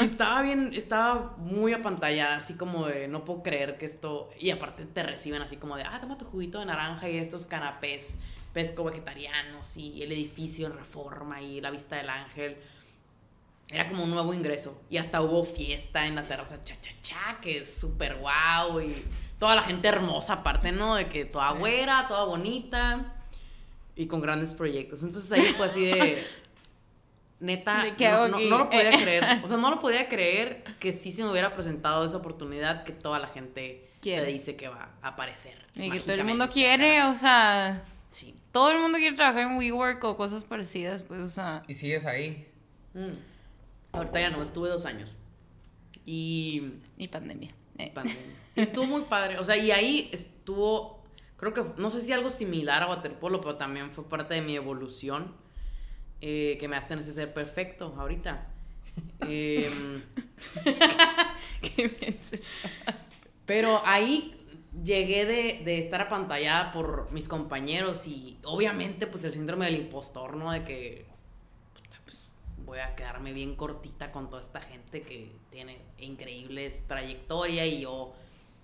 estaba 0.01 0.41
bien, 0.41 0.73
estaba 0.75 1.35
muy 1.39 1.75
apantallada, 1.75 2.37
así 2.37 2.55
como 2.55 2.87
de 2.87 3.09
no 3.09 3.25
puedo 3.25 3.43
creer 3.43 3.77
que 3.77 3.85
esto. 3.85 4.31
Y 4.39 4.51
aparte 4.51 4.87
te 4.87 5.03
reciben 5.03 5.43
así 5.43 5.57
como 5.57 5.77
de, 5.77 5.83
ah, 5.83 5.99
toma 6.01 6.17
tu 6.17 6.25
juguito 6.25 6.61
de 6.61 6.67
naranja 6.67 7.09
y 7.11 7.19
estos 7.19 7.47
canapés 7.47 8.19
pesco 8.55 8.85
vegetarianos 8.85 9.77
y 9.77 10.03
el 10.03 10.11
edificio 10.13 10.69
en 10.69 10.75
reforma 10.75 11.43
y 11.43 11.61
la 11.61 11.71
vista 11.71 11.97
del 11.97 12.09
ángel. 12.09 12.57
Era 13.71 13.89
como 13.89 14.05
un 14.05 14.11
nuevo 14.11 14.33
ingreso. 14.33 14.81
Y 14.89 14.97
hasta 14.97 15.21
hubo 15.23 15.45
fiesta 15.45 16.07
en 16.07 16.15
la 16.15 16.23
terraza 16.27 16.63
cha 16.65 16.75
cha 16.81 16.91
cha, 17.03 17.39
que 17.43 17.59
es 17.59 17.81
súper 17.81 18.17
guau. 18.17 18.81
Y 18.81 19.05
toda 19.39 19.55
la 19.55 19.63
gente 19.63 19.89
hermosa, 19.89 20.35
aparte, 20.35 20.73
¿no? 20.73 20.95
De 20.95 21.09
que 21.09 21.25
toda 21.25 21.53
güera, 21.53 22.07
toda 22.09 22.25
bonita. 22.25 23.15
Y 23.95 24.07
con 24.07 24.21
grandes 24.21 24.55
proyectos. 24.55 25.03
Entonces 25.03 25.31
ahí 25.33 25.53
fue 25.57 25.67
así 25.67 25.85
de. 25.85 26.25
Neta, 27.41 27.85
¿De 27.85 27.95
qué 27.95 28.09
no, 28.09 28.27
lo 28.29 28.69
podía 28.69 28.91
creer. 28.91 29.25
O 29.45 29.47
sea, 29.47 29.57
no 29.59 29.71
lo 29.71 29.79
podía 29.79 30.09
creer 30.09 30.65
que 30.81 30.93
sí 30.93 31.13
se 31.13 31.23
me 31.23 31.31
hubiera 31.31 31.55
presentado 31.55 32.05
esa 32.05 32.17
oportunidad 32.17 32.83
que 32.83 32.91
toda 32.93 33.21
la 33.21 33.29
gente 33.29 33.89
Quiere. 34.01 34.25
te 34.27 34.33
dice 34.33 34.57
que 34.57 34.67
va 34.69 34.91
a 35.03 35.09
aparecer. 35.09 35.55
Y 35.77 35.89
que 35.91 36.01
todo 36.01 36.15
el 36.15 36.25
mundo 36.25 36.51
quiere, 36.51 37.05
o 37.05 37.15
sea, 37.15 37.85
Sí. 38.11 38.35
todo 38.51 38.73
el 38.73 38.81
mundo 38.81 38.99
quiere 38.99 39.15
trabajar 39.15 39.43
en 39.43 39.57
WeWork 39.57 40.03
o 40.03 40.17
cosas 40.17 40.43
parecidas, 40.43 41.05
pues, 41.05 41.21
o 41.21 41.29
sea, 41.29 41.63
Y 41.69 41.75
sigues 41.75 42.07
ahí. 42.07 42.49
Mm. 42.95 43.13
Ahorita 43.93 44.21
ya 44.21 44.31
no, 44.31 44.43
estuve 44.43 44.69
dos 44.69 44.85
años. 44.87 45.19
Y 46.07 46.63
y 46.97 47.09
pandemia. 47.09 47.55
eh. 47.79 47.91
pandemia. 47.95 48.37
Y 48.55 48.61
estuvo 48.63 48.87
muy 48.87 49.03
padre. 49.03 49.39
O 49.39 49.45
sea, 49.45 49.57
y 49.57 49.71
ahí 49.71 50.09
estuvo, 50.13 51.05
creo 51.37 51.53
que, 51.55 51.63
no 51.79 51.91
sé 51.91 52.01
si 52.01 52.13
algo 52.13 52.31
similar 52.31 52.83
a 52.83 52.89
waterpolo, 52.89 53.41
pero 53.41 53.57
también 53.57 53.91
fue 53.93 54.09
parte 54.09 54.35
de 54.35 54.43
mi 54.43 54.57
evolución. 54.57 55.35
eh, 56.21 56.57
que 56.61 56.69
me 56.69 56.77
hacen 56.77 56.99
ese 57.01 57.13
ser 57.13 57.33
perfecto 57.35 57.95
ahorita. 57.99 58.47
Em, 59.21 60.03
pero 63.47 63.81
ahí 63.85 64.35
llegué 64.85 65.25
de, 65.27 65.63
de 65.65 65.79
estar 65.79 66.01
apantallada 66.01 66.73
por 66.73 67.11
mis 67.13 67.29
compañeros 67.29 68.07
y 68.07 68.39
obviamente 68.45 69.07
pues 69.07 69.25
el 69.25 69.33
síndrome 69.33 69.67
del 69.67 69.77
impostor, 69.77 70.37
¿no? 70.37 70.53
De 70.53 70.65
que 70.65 71.07
voy 72.69 72.81
a 72.81 72.95
quedarme 72.95 73.33
bien 73.33 73.57
cortita 73.57 74.13
con 74.13 74.29
toda 74.29 74.43
esta 74.43 74.61
gente 74.61 75.03
que 75.03 75.33
tiene 75.51 75.79
increíbles 75.99 76.85
trayectoria 76.87 77.67
y 77.67 77.81
yo 77.81 78.15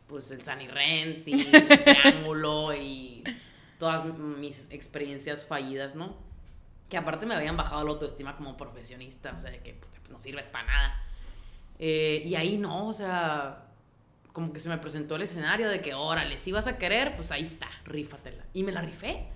pues 0.07 0.30
el 0.30 0.44
Sunny 0.44 0.68
Rent 0.68 1.26
y 1.26 1.40
el 1.40 1.68
Triángulo 1.84 2.74
y 2.74 3.24
todas 3.78 4.05
mis 4.05 4.66
experiencias 4.70 5.46
fallidas, 5.46 5.94
¿no? 5.94 6.14
Que 6.90 6.98
aparte 6.98 7.24
me 7.24 7.34
habían 7.34 7.57
bajado 7.57 7.82
la 7.82 7.90
autoestima 7.92 8.36
como 8.36 8.59
profesionista, 8.59 9.32
o 9.32 9.38
sea, 9.38 9.50
de 9.50 9.61
que 9.61 9.72
puta, 9.72 9.98
pues, 10.00 10.11
no 10.11 10.20
sirves 10.20 10.44
para 10.44 10.66
nada. 10.66 11.02
Eh, 11.78 12.22
y 12.26 12.34
ahí 12.34 12.59
no, 12.59 12.86
o 12.86 12.92
sea, 12.92 13.64
como 14.34 14.52
que 14.52 14.61
se 14.61 14.68
me 14.68 14.76
presentó 14.76 15.16
el 15.16 15.22
escenario 15.22 15.70
de 15.70 15.80
que, 15.80 15.94
órale, 15.94 16.38
si 16.38 16.52
vas 16.52 16.66
a 16.66 16.76
querer, 16.76 17.16
pues 17.16 17.32
ahí 17.32 17.42
está, 17.42 17.70
rífatela. 17.84 18.44
Y 18.52 18.62
me 18.62 18.72
la 18.72 18.82
rifé. 18.82 19.28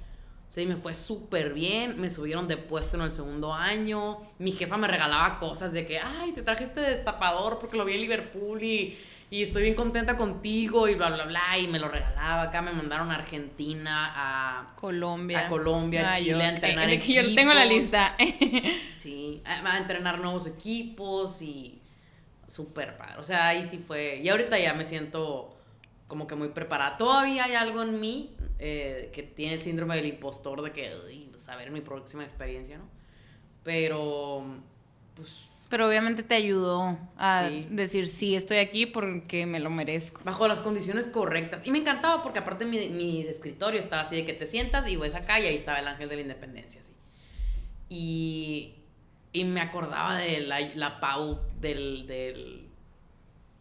Y 0.57 0.66
me 0.66 0.76
fue 0.76 0.92
súper 0.92 1.53
bien, 1.53 2.01
me 2.01 2.11
subieron 2.11 2.49
de 2.49 2.57
puesto 2.57 2.96
en 2.96 3.05
el 3.05 3.12
segundo 3.12 3.55
año, 3.55 4.18
mi 4.38 4.51
jefa 4.51 4.76
me 4.76 4.88
regalaba 4.88 5.38
cosas 5.38 5.72
de 5.72 5.86
que, 5.86 6.01
ay, 6.01 6.32
te 6.32 6.42
traje 6.42 6.64
este 6.64 6.80
destapador 6.80 7.61
porque 7.61 7.76
lo 7.76 7.84
vi 7.84 7.94
en 7.94 8.01
Liverpool 8.01 8.61
y, 8.61 8.99
y 9.30 9.42
estoy 9.42 9.62
bien 9.62 9.74
contenta 9.76 10.16
contigo 10.16 10.88
y 10.88 10.96
bla, 10.96 11.11
bla, 11.11 11.26
bla, 11.26 11.59
y 11.59 11.68
me 11.68 11.78
lo 11.78 11.88
regalaba. 11.88 12.42
Acá 12.42 12.61
me 12.61 12.72
mandaron 12.72 13.12
a 13.12 13.16
Argentina, 13.16 14.12
a, 14.16 14.74
Colombia. 14.74 15.46
A 15.46 15.49
Colombia, 15.49 16.14
Chile, 16.16 16.42
a 16.42 16.49
entrenar 16.49 16.90
eh, 16.90 16.99
que 16.99 17.12
yo 17.12 17.34
tengo 17.36 17.55
la 17.55 17.64
equipos. 17.64 17.82
lista. 17.82 18.16
Sí, 18.96 19.42
a, 19.44 19.74
a 19.74 19.78
entrenar 19.78 20.18
nuevos 20.18 20.49
equipos 20.49 21.40
y 21.40 21.80
súper 22.49 22.96
padre. 22.96 23.20
O 23.20 23.24
sea, 23.24 23.46
ahí 23.46 23.64
sí 23.64 23.78
fue. 23.78 24.16
Y 24.16 24.28
ahorita 24.28 24.59
ya 24.59 24.74
me 24.74 24.84
siento 24.84 25.57
como 26.09 26.26
que 26.26 26.34
muy 26.34 26.49
preparada. 26.49 26.96
Todavía 26.96 27.44
hay 27.44 27.55
algo 27.55 27.82
en 27.82 28.01
mí 28.01 28.34
eh, 28.59 29.11
que 29.12 29.22
tiene 29.22 29.54
el 29.54 29.61
síndrome 29.61 29.96
del 29.96 30.06
impostor 30.06 30.62
de 30.62 30.72
que, 30.72 30.92
uy, 31.06 31.28
pues, 31.30 31.48
mi 31.70 31.80
próxima 31.80 32.24
experiencia, 32.24 32.78
¿no? 32.78 32.88
Pero, 33.64 34.44
pues, 35.14 35.30
Pero 35.68 35.86
obviamente 35.86 36.22
te 36.22 36.34
ayudó 36.34 36.96
a 37.18 37.46
Sí. 37.48 37.66
decir, 37.70 38.09
sí, 38.09 38.34
estoy 38.34 38.56
aquí 38.59 38.86
porque 38.86 39.44
me 39.44 39.61
lo 39.61 39.68
merezco. 39.68 40.22
bajo 40.24 40.48
las 40.48 40.61
condiciones 40.61 41.09
correctas. 41.09 41.62
Y 41.66 41.70
me 41.70 41.78
encantaba 41.78 42.22
porque 42.22 42.38
aparte 42.38 42.64
mi, 42.64 42.88
mi 42.88 43.20
escritorio 43.22 43.78
estaba 43.78 44.02
así 44.02 44.16
de 44.16 44.24
que 44.24 44.32
te 44.32 44.46
sientas 44.46 44.88
y 44.88 44.96
ves 44.96 45.14
acá 45.14 45.38
y 45.40 45.46
ahí 45.46 45.54
estaba 45.56 45.78
el 45.78 45.86
ángel 45.88 46.09
de 46.09 46.14
la 46.16 46.22
independencia, 46.22 46.80
así. 46.80 46.92
Y, 47.90 48.74
y 49.32 49.44
me 49.44 49.61
acordaba 49.61 50.16
de 50.18 50.40
la, 50.40 50.61
la 50.74 51.00
Pau 51.00 51.40
del, 51.61 52.06
del, 52.06 52.67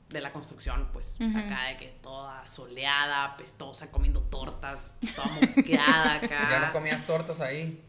de 0.09 0.21
la 0.21 0.31
construcción, 0.31 0.87
pues, 0.93 1.17
acá 1.35 1.65
de 1.69 1.77
que 1.77 1.87
toda 2.01 2.47
soleada, 2.47 3.25
apestosa, 3.25 3.91
comiendo 3.91 4.21
tortas, 4.21 4.95
toda 5.15 5.27
mosqueada 5.41 6.15
acá. 6.23 6.47
Ya 6.49 6.59
no 6.67 6.71
comías 6.71 7.05
tortas 7.05 7.41
ahí. 7.41 7.83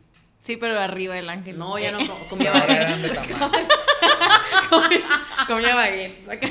Sí, 0.45 0.57
pero 0.57 0.81
arriba 0.81 1.15
del 1.15 1.29
ángel. 1.29 1.59
No, 1.59 1.79
ya 1.79 1.93
no 1.93 1.99
comía 2.31 2.51
baguettes. 2.53 3.03
de 3.03 3.09
tamal. 3.11 3.51
comía 5.47 5.75
baguettes 5.75 6.29
acá. 6.31 6.49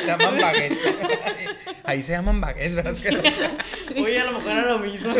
Se 0.00 0.06
llaman 0.06 0.40
baguettes. 0.40 0.78
Ahí 1.84 2.02
se 2.02 2.12
llaman 2.12 2.40
baguettes, 2.40 3.02
¿verdad? 3.02 3.52
Oye, 3.96 4.20
a 4.20 4.24
lo 4.24 4.32
mejor 4.32 4.50
era 4.52 4.66
lo 4.66 4.78
mismo. 4.78 5.14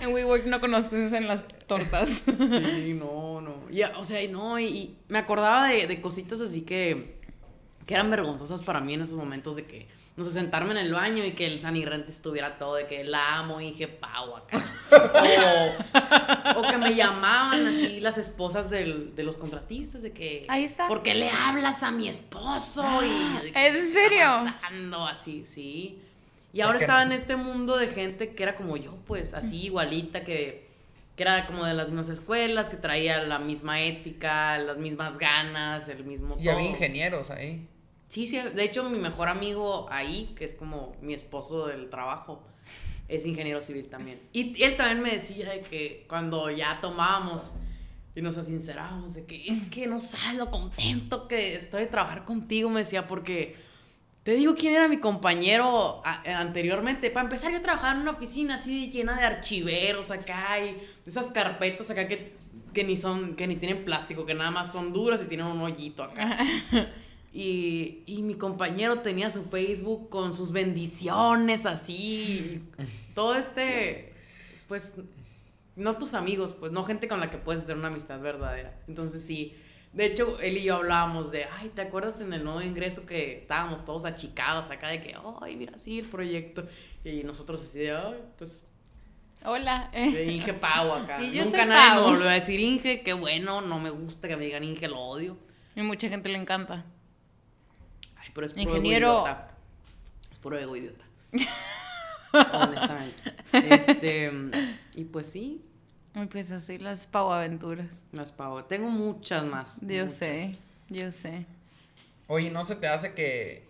En 0.00 0.12
WeWork 0.12 0.44
no 0.46 0.60
conozco 0.60 0.96
en 0.96 1.28
las 1.28 1.46
tortas. 1.66 2.08
Sí, 2.26 2.94
no, 2.98 3.40
no. 3.40 3.62
Y, 3.70 3.82
o 3.82 4.04
sea, 4.04 4.22
y 4.22 4.28
no, 4.28 4.58
y, 4.58 4.64
y 4.66 4.98
me 5.08 5.18
acordaba 5.18 5.68
de, 5.68 5.86
de 5.86 6.00
cositas 6.00 6.40
así 6.40 6.62
que, 6.62 7.15
que 7.86 7.94
eran 7.94 8.10
vergonzosas 8.10 8.62
para 8.62 8.80
mí 8.80 8.94
en 8.94 9.02
esos 9.02 9.14
momentos 9.16 9.54
de 9.56 9.64
que, 9.64 9.86
no 10.16 10.24
sé, 10.24 10.32
sentarme 10.32 10.72
en 10.72 10.78
el 10.78 10.92
baño 10.92 11.24
y 11.24 11.32
que 11.32 11.46
el 11.46 11.60
sanirrente 11.60 12.10
estuviera 12.10 12.58
todo, 12.58 12.74
de 12.74 12.86
que 12.86 13.04
la 13.04 13.38
amo 13.38 13.60
y 13.60 13.70
dije 13.70 13.86
pau 13.86 14.34
acá. 14.36 14.64
O, 16.54 16.60
o 16.60 16.62
que 16.62 16.78
me 16.78 16.94
llamaban 16.94 17.66
así 17.66 18.00
las 18.00 18.18
esposas 18.18 18.70
del- 18.70 19.14
de 19.14 19.22
los 19.22 19.36
contratistas 19.38 20.02
de 20.02 20.12
que... 20.12 20.42
Ahí 20.48 20.64
está. 20.64 20.88
¿Por 20.88 21.02
qué 21.02 21.14
le 21.14 21.30
hablas 21.30 21.82
a 21.82 21.90
mi 21.90 22.08
esposo? 22.08 22.84
Y 23.04 23.48
¿Es 23.54 23.54
en 23.54 23.74
¿qué 23.86 23.92
serio? 23.92 24.26
pasando? 24.26 25.06
Así, 25.06 25.44
sí. 25.46 25.98
Y 26.52 26.60
ahora 26.62 26.78
estaba 26.78 27.04
no? 27.04 27.12
en 27.12 27.18
este 27.18 27.36
mundo 27.36 27.76
de 27.76 27.88
gente 27.88 28.34
que 28.34 28.42
era 28.42 28.56
como 28.56 28.76
yo, 28.76 28.96
pues, 29.06 29.34
así 29.34 29.64
igualita, 29.66 30.24
que, 30.24 30.66
que 31.14 31.22
era 31.22 31.46
como 31.46 31.64
de 31.64 31.74
las 31.74 31.88
mismas 31.88 32.08
escuelas, 32.08 32.68
que 32.70 32.76
traía 32.76 33.22
la 33.22 33.38
misma 33.38 33.80
ética, 33.82 34.56
las 34.58 34.78
mismas 34.78 35.18
ganas, 35.18 35.86
el 35.88 36.04
mismo 36.04 36.36
Y 36.40 36.48
había 36.48 36.70
ingenieros 36.70 37.30
ahí. 37.30 37.68
Sí, 38.08 38.26
sí, 38.26 38.38
de 38.38 38.64
hecho 38.64 38.88
mi 38.88 38.98
mejor 38.98 39.28
amigo 39.28 39.86
ahí, 39.90 40.34
que 40.36 40.44
es 40.44 40.54
como 40.54 40.94
mi 41.00 41.14
esposo 41.14 41.66
del 41.66 41.90
trabajo, 41.90 42.42
es 43.08 43.26
ingeniero 43.26 43.60
civil 43.62 43.88
también. 43.88 44.20
Y 44.32 44.62
él 44.62 44.76
también 44.76 45.00
me 45.00 45.10
decía 45.12 45.50
de 45.50 45.62
que 45.62 46.06
cuando 46.08 46.50
ya 46.50 46.80
tomábamos 46.80 47.54
y 48.14 48.22
nos 48.22 48.34
sincerábamos 48.34 49.14
de 49.14 49.26
que 49.26 49.46
es 49.46 49.66
que 49.66 49.86
no 49.86 50.00
sabes 50.00 50.38
lo 50.38 50.50
contento 50.50 51.28
que 51.28 51.54
estoy 51.54 51.82
de 51.82 51.86
trabajar 51.86 52.24
contigo, 52.24 52.70
me 52.70 52.80
decía, 52.80 53.06
porque 53.06 53.56
te 54.22 54.32
digo 54.32 54.54
quién 54.54 54.74
era 54.74 54.88
mi 54.88 54.98
compañero 54.98 56.02
anteriormente. 56.04 57.10
Para 57.10 57.24
empezar, 57.24 57.52
yo 57.52 57.60
trabajaba 57.60 57.94
en 57.94 58.00
una 58.00 58.12
oficina 58.12 58.54
así 58.54 58.90
llena 58.90 59.16
de 59.16 59.24
archiveros 59.24 60.10
acá 60.10 60.58
y 60.64 60.80
esas 61.06 61.30
carpetas 61.30 61.90
acá 61.90 62.08
que, 62.08 62.34
que 62.72 62.84
ni 62.84 62.96
son, 62.96 63.36
que 63.36 63.46
ni 63.46 63.56
tienen 63.56 63.84
plástico, 63.84 64.24
que 64.24 64.34
nada 64.34 64.50
más 64.50 64.72
son 64.72 64.92
duras 64.92 65.22
y 65.24 65.28
tienen 65.28 65.46
un 65.46 65.60
hoyito 65.60 66.02
acá. 66.02 66.38
Y, 67.38 68.02
y 68.06 68.22
mi 68.22 68.34
compañero 68.34 69.00
tenía 69.00 69.28
su 69.28 69.44
Facebook 69.44 70.08
con 70.08 70.32
sus 70.32 70.52
bendiciones 70.52 71.66
así. 71.66 72.62
Todo 73.14 73.34
este, 73.34 74.14
pues, 74.68 74.94
no 75.74 75.98
tus 75.98 76.14
amigos, 76.14 76.54
pues, 76.58 76.72
no 76.72 76.84
gente 76.84 77.08
con 77.08 77.20
la 77.20 77.30
que 77.30 77.36
puedes 77.36 77.62
hacer 77.62 77.76
una 77.76 77.88
amistad 77.88 78.20
verdadera. 78.20 78.80
Entonces 78.88 79.22
sí, 79.22 79.54
De 79.92 80.06
hecho, 80.06 80.38
él 80.40 80.56
y 80.56 80.62
yo 80.64 80.76
hablábamos 80.76 81.30
de, 81.30 81.44
ay, 81.44 81.70
¿te 81.74 81.82
acuerdas 81.82 82.20
en 82.20 82.32
el 82.32 82.42
nuevo 82.42 82.62
ingreso 82.62 83.04
que 83.04 83.38
estábamos 83.40 83.84
todos 83.84 84.06
achicados 84.06 84.70
acá 84.70 84.88
de 84.88 85.02
que, 85.02 85.14
ay, 85.42 85.56
mira, 85.56 85.76
sí, 85.76 85.98
el 85.98 86.06
proyecto? 86.06 86.66
Y 87.04 87.22
nosotros 87.22 87.62
así 87.62 87.80
de, 87.80 87.92
ay, 87.92 88.14
pues, 88.38 88.64
Hola. 89.44 89.90
de 89.92 90.32
Inge 90.32 90.54
Pau 90.54 90.90
acá. 90.92 91.22
Y 91.22 91.32
yo 91.32 91.44
Nunca 91.44 91.66
nadie 91.66 92.00
me 92.00 92.06
volvió 92.06 92.28
a 92.28 92.32
decir 92.32 92.58
Inge, 92.60 93.02
qué 93.02 93.12
bueno, 93.12 93.60
no 93.60 93.78
me 93.78 93.90
gusta 93.90 94.26
que 94.26 94.36
me 94.36 94.46
digan 94.46 94.64
Inge, 94.64 94.88
lo 94.88 94.98
odio. 94.98 95.36
Y 95.74 95.82
mucha 95.82 96.08
gente 96.08 96.30
le 96.30 96.38
encanta. 96.38 96.84
Pero 98.36 98.46
es 98.46 98.52
puro 98.52 98.76
Ingeniero. 98.76 99.08
ego 99.08 99.24
idiota. 99.24 99.50
Es 100.30 100.38
puro 100.38 100.58
ego 100.60 100.76
idiota. 100.76 101.04
Honestamente. 102.52 103.34
Este, 103.52 104.30
y 104.94 105.04
pues 105.04 105.26
sí, 105.28 105.64
Y 106.14 106.26
pues 106.26 106.50
así 106.50 106.78
las 106.78 107.06
Pau 107.06 107.32
aventuras. 107.32 107.88
las 108.12 108.32
Pau. 108.32 108.62
Tengo 108.64 108.90
muchas 108.90 109.44
más. 109.44 109.78
Yo 109.80 110.06
muchas. 110.06 110.12
sé, 110.12 110.58
yo 110.88 111.10
sé. 111.10 111.46
Oye, 112.28 112.50
¿no 112.50 112.64
se 112.64 112.76
te 112.76 112.88
hace 112.88 113.14
que, 113.14 113.68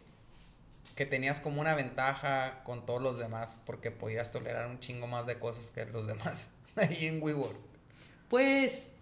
que 0.96 1.06
tenías 1.06 1.40
como 1.40 1.60
una 1.60 1.74
ventaja 1.74 2.62
con 2.64 2.86
todos 2.86 3.02
los 3.02 3.18
demás 3.18 3.58
porque 3.66 3.90
podías 3.90 4.32
tolerar 4.32 4.68
un 4.68 4.80
chingo 4.80 5.06
más 5.06 5.26
de 5.26 5.38
cosas 5.38 5.70
que 5.70 5.84
los 5.86 6.06
demás 6.06 6.50
ahí 6.76 7.06
en 7.06 7.22
WeWork? 7.22 7.58
Pues, 8.28 8.94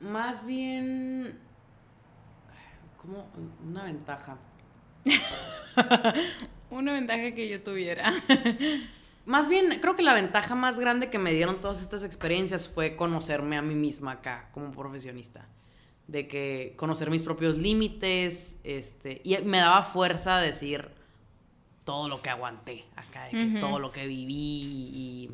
más 0.00 0.46
bien, 0.46 1.38
como 3.08 3.26
una 3.66 3.84
ventaja. 3.84 4.36
Una 6.70 6.92
ventaja 6.92 7.34
que 7.34 7.48
yo 7.48 7.62
tuviera. 7.62 8.12
Más 9.24 9.48
bien, 9.48 9.78
creo 9.80 9.96
que 9.96 10.02
la 10.02 10.12
ventaja 10.14 10.54
más 10.54 10.78
grande 10.78 11.10
que 11.10 11.18
me 11.18 11.32
dieron 11.32 11.60
todas 11.60 11.80
estas 11.80 12.02
experiencias 12.02 12.68
fue 12.68 12.96
conocerme 12.96 13.56
a 13.56 13.62
mí 13.62 13.74
misma 13.74 14.12
acá 14.12 14.48
como 14.52 14.70
profesionista. 14.72 15.46
De 16.06 16.28
que 16.28 16.74
conocer 16.76 17.10
mis 17.10 17.22
propios 17.22 17.56
límites, 17.56 18.58
este, 18.64 19.20
y 19.24 19.36
me 19.38 19.58
daba 19.58 19.82
fuerza 19.82 20.38
decir 20.38 20.90
todo 21.84 22.08
lo 22.08 22.20
que 22.22 22.30
aguanté 22.30 22.84
acá, 22.96 23.24
de 23.24 23.30
que 23.30 23.46
Ujú. 23.46 23.60
todo 23.60 23.78
lo 23.78 23.92
que 23.92 24.06
viví 24.06 24.34
y, 24.34 25.30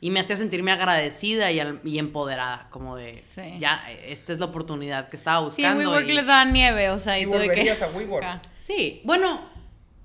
y 0.00 0.10
me 0.10 0.20
hacía 0.20 0.36
sentirme 0.36 0.70
agradecida 0.72 1.50
y, 1.50 1.60
al- 1.60 1.80
y 1.84 1.98
empoderada, 1.98 2.68
como 2.70 2.96
de, 2.96 3.16
Sí. 3.18 3.56
ya, 3.58 3.90
esta 4.04 4.32
es 4.32 4.38
la 4.38 4.46
oportunidad 4.46 5.08
que 5.08 5.16
estaba 5.16 5.38
Sí, 5.50 5.62
buscando. 5.62 5.80
WeWork 5.90 6.08
y- 6.08 6.12
les 6.12 6.26
daba 6.26 6.44
nieve, 6.44 6.90
o 6.90 6.98
sea, 6.98 7.18
y, 7.18 7.22
¿Y 7.22 7.24
tuve 7.26 7.40
que... 7.40 7.46
volverías 7.48 7.82
a 7.82 7.88
WeWork? 7.88 8.24
Acá. 8.24 8.42
Sí, 8.60 9.00
bueno, 9.04 9.40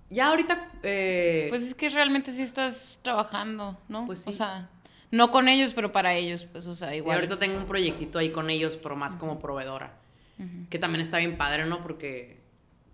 ya 0.09 0.27
ahorita... 0.29 0.69
eh, 0.83 1.45
Pues 1.49 1.63
es 1.63 1.75
que 1.75 1.89
realmente 1.89 2.31
sí 2.31 2.41
estás 2.41 2.99
trabajando, 3.03 3.77
¿no? 3.87 4.05
Pues 4.05 4.21
sí. 4.23 4.29
O 4.29 4.33
sea, 4.33 4.69
no 5.11 5.29
con 5.29 5.47
ellos, 5.47 5.73
pero 5.75 5.91
para 5.91 6.13
ellos, 6.15 6.45
pues, 6.45 6.65
o 6.65 6.73
sea, 6.75 6.89
Sí, 6.89 6.95
igual. 6.97 7.17
ahorita 7.17 7.37
tengo 7.37 7.57
un 7.57 7.65
proyectito 7.65 8.17
ahí 8.17 8.31
con 8.31 8.49
ellos, 8.49 8.77
pero 8.81 8.95
más 8.95 9.15
como 9.15 9.37
proveedora. 9.37 9.93
Ujú. 10.39 10.67
Que 10.71 10.79
también 10.79 11.01
está 11.01 11.19
bien 11.19 11.37
padre, 11.37 11.65
¿no? 11.65 11.81
Porque, 11.81 12.41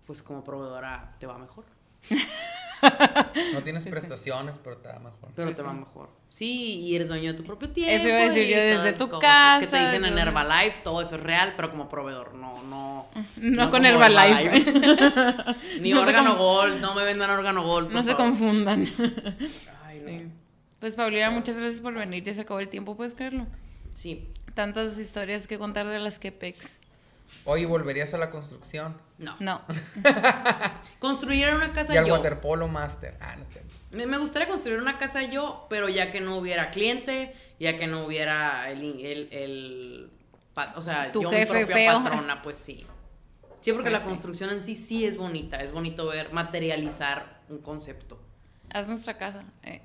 pues 0.06 0.20
como 0.22 0.44
proveedora 0.44 1.14
te 1.18 1.26
va 1.26 1.38
mejor. 1.38 1.64
No 3.54 3.62
tienes 3.62 3.84
prestaciones, 3.86 4.58
pero 4.62 4.78
te 4.78 4.88
da 4.88 4.98
mejor. 4.98 5.30
Pero 5.34 5.54
te 5.54 5.62
va 5.62 5.72
mejor. 5.72 6.10
Sí, 6.30 6.80
y 6.80 6.94
eres 6.94 7.08
dueño 7.08 7.32
de 7.32 7.38
tu 7.38 7.44
propio 7.44 7.70
tiempo. 7.70 7.92
Eso 7.92 8.08
iba 8.08 8.18
a 8.18 8.28
decir 8.28 8.46
yo, 8.48 8.56
desde 8.56 8.92
tu 8.92 9.08
cosas 9.08 9.58
Que 9.58 9.66
te 9.66 9.72
casa, 9.72 9.84
dicen 9.84 10.04
en 10.04 10.16
Herbalife, 10.16 10.80
todo 10.84 11.02
eso 11.02 11.16
es 11.16 11.22
real, 11.22 11.54
pero 11.56 11.70
como 11.70 11.88
proveedor, 11.88 12.34
no, 12.34 12.62
no. 12.62 13.08
No, 13.36 13.70
con 13.70 13.84
Herbalife. 13.84 14.64
Ni 15.80 15.90
No 15.90 16.02
órgano 16.02 16.36
Gold, 16.36 16.80
no 16.80 16.94
me 16.94 17.04
vendan 17.04 17.30
órgano 17.30 17.62
Gold. 17.64 17.90
No 17.90 18.02
se 18.02 18.14
confundan. 18.14 18.86
Ay, 19.84 20.00
no. 20.00 20.08
Sí. 20.08 20.26
Pues 20.78 20.94
Paulina, 20.94 21.30
muchas 21.30 21.56
gracias 21.56 21.80
por 21.80 21.94
venir. 21.94 22.22
Ya 22.22 22.32
se 22.32 22.42
acabó 22.42 22.60
el 22.60 22.68
tiempo, 22.68 22.96
¿puedes 22.96 23.14
creerlo? 23.14 23.46
Sí. 23.94 24.28
Tantas 24.54 24.98
historias 24.98 25.46
que 25.46 25.58
contar 25.58 25.86
de 25.86 25.98
las 25.98 26.18
Kepex. 26.18 26.79
Oye, 27.44 27.66
¿volverías 27.66 28.12
a 28.14 28.18
la 28.18 28.30
construcción? 28.30 28.96
No. 29.18 29.36
No. 29.40 29.62
Construir 30.98 31.48
una 31.54 31.72
casa 31.72 31.94
Y 31.94 31.96
al 31.96 32.06
yo. 32.06 32.14
waterpolo 32.14 32.68
master. 32.68 33.16
Ah, 33.20 33.36
no 33.36 33.44
sé. 33.44 33.62
Me, 33.90 34.06
me 34.06 34.18
gustaría 34.18 34.46
construir 34.48 34.78
una 34.78 34.98
casa 34.98 35.22
yo, 35.22 35.66
pero 35.68 35.88
ya 35.88 36.12
que 36.12 36.20
no 36.20 36.36
hubiera 36.38 36.70
cliente, 36.70 37.34
ya 37.58 37.76
que 37.76 37.86
no 37.86 38.04
hubiera 38.06 38.70
el, 38.70 38.82
el, 39.04 39.28
el 39.32 40.10
o 40.76 40.82
sea, 40.82 41.10
Tu 41.12 41.22
yo 41.22 41.30
jefe 41.30 41.54
mi 41.60 41.64
propia 41.64 41.74
feo. 41.92 42.02
patrona, 42.04 42.42
pues 42.42 42.58
sí. 42.58 42.86
Sí, 43.60 43.72
porque 43.72 43.90
Pues 43.90 43.92
la 43.92 43.98
sí. 44.00 44.04
construcción 44.06 44.50
en 44.50 44.62
sí 44.62 44.76
sí 44.76 45.04
es 45.04 45.16
bonita, 45.16 45.56
es 45.62 45.72
bonito 45.72 46.06
ver 46.06 46.32
materializar 46.32 47.40
un 47.48 47.58
concepto. 47.58 48.20
Haz 48.72 48.88
nuestra 48.88 49.16
casa. 49.18 49.42
eh. 49.64 49.82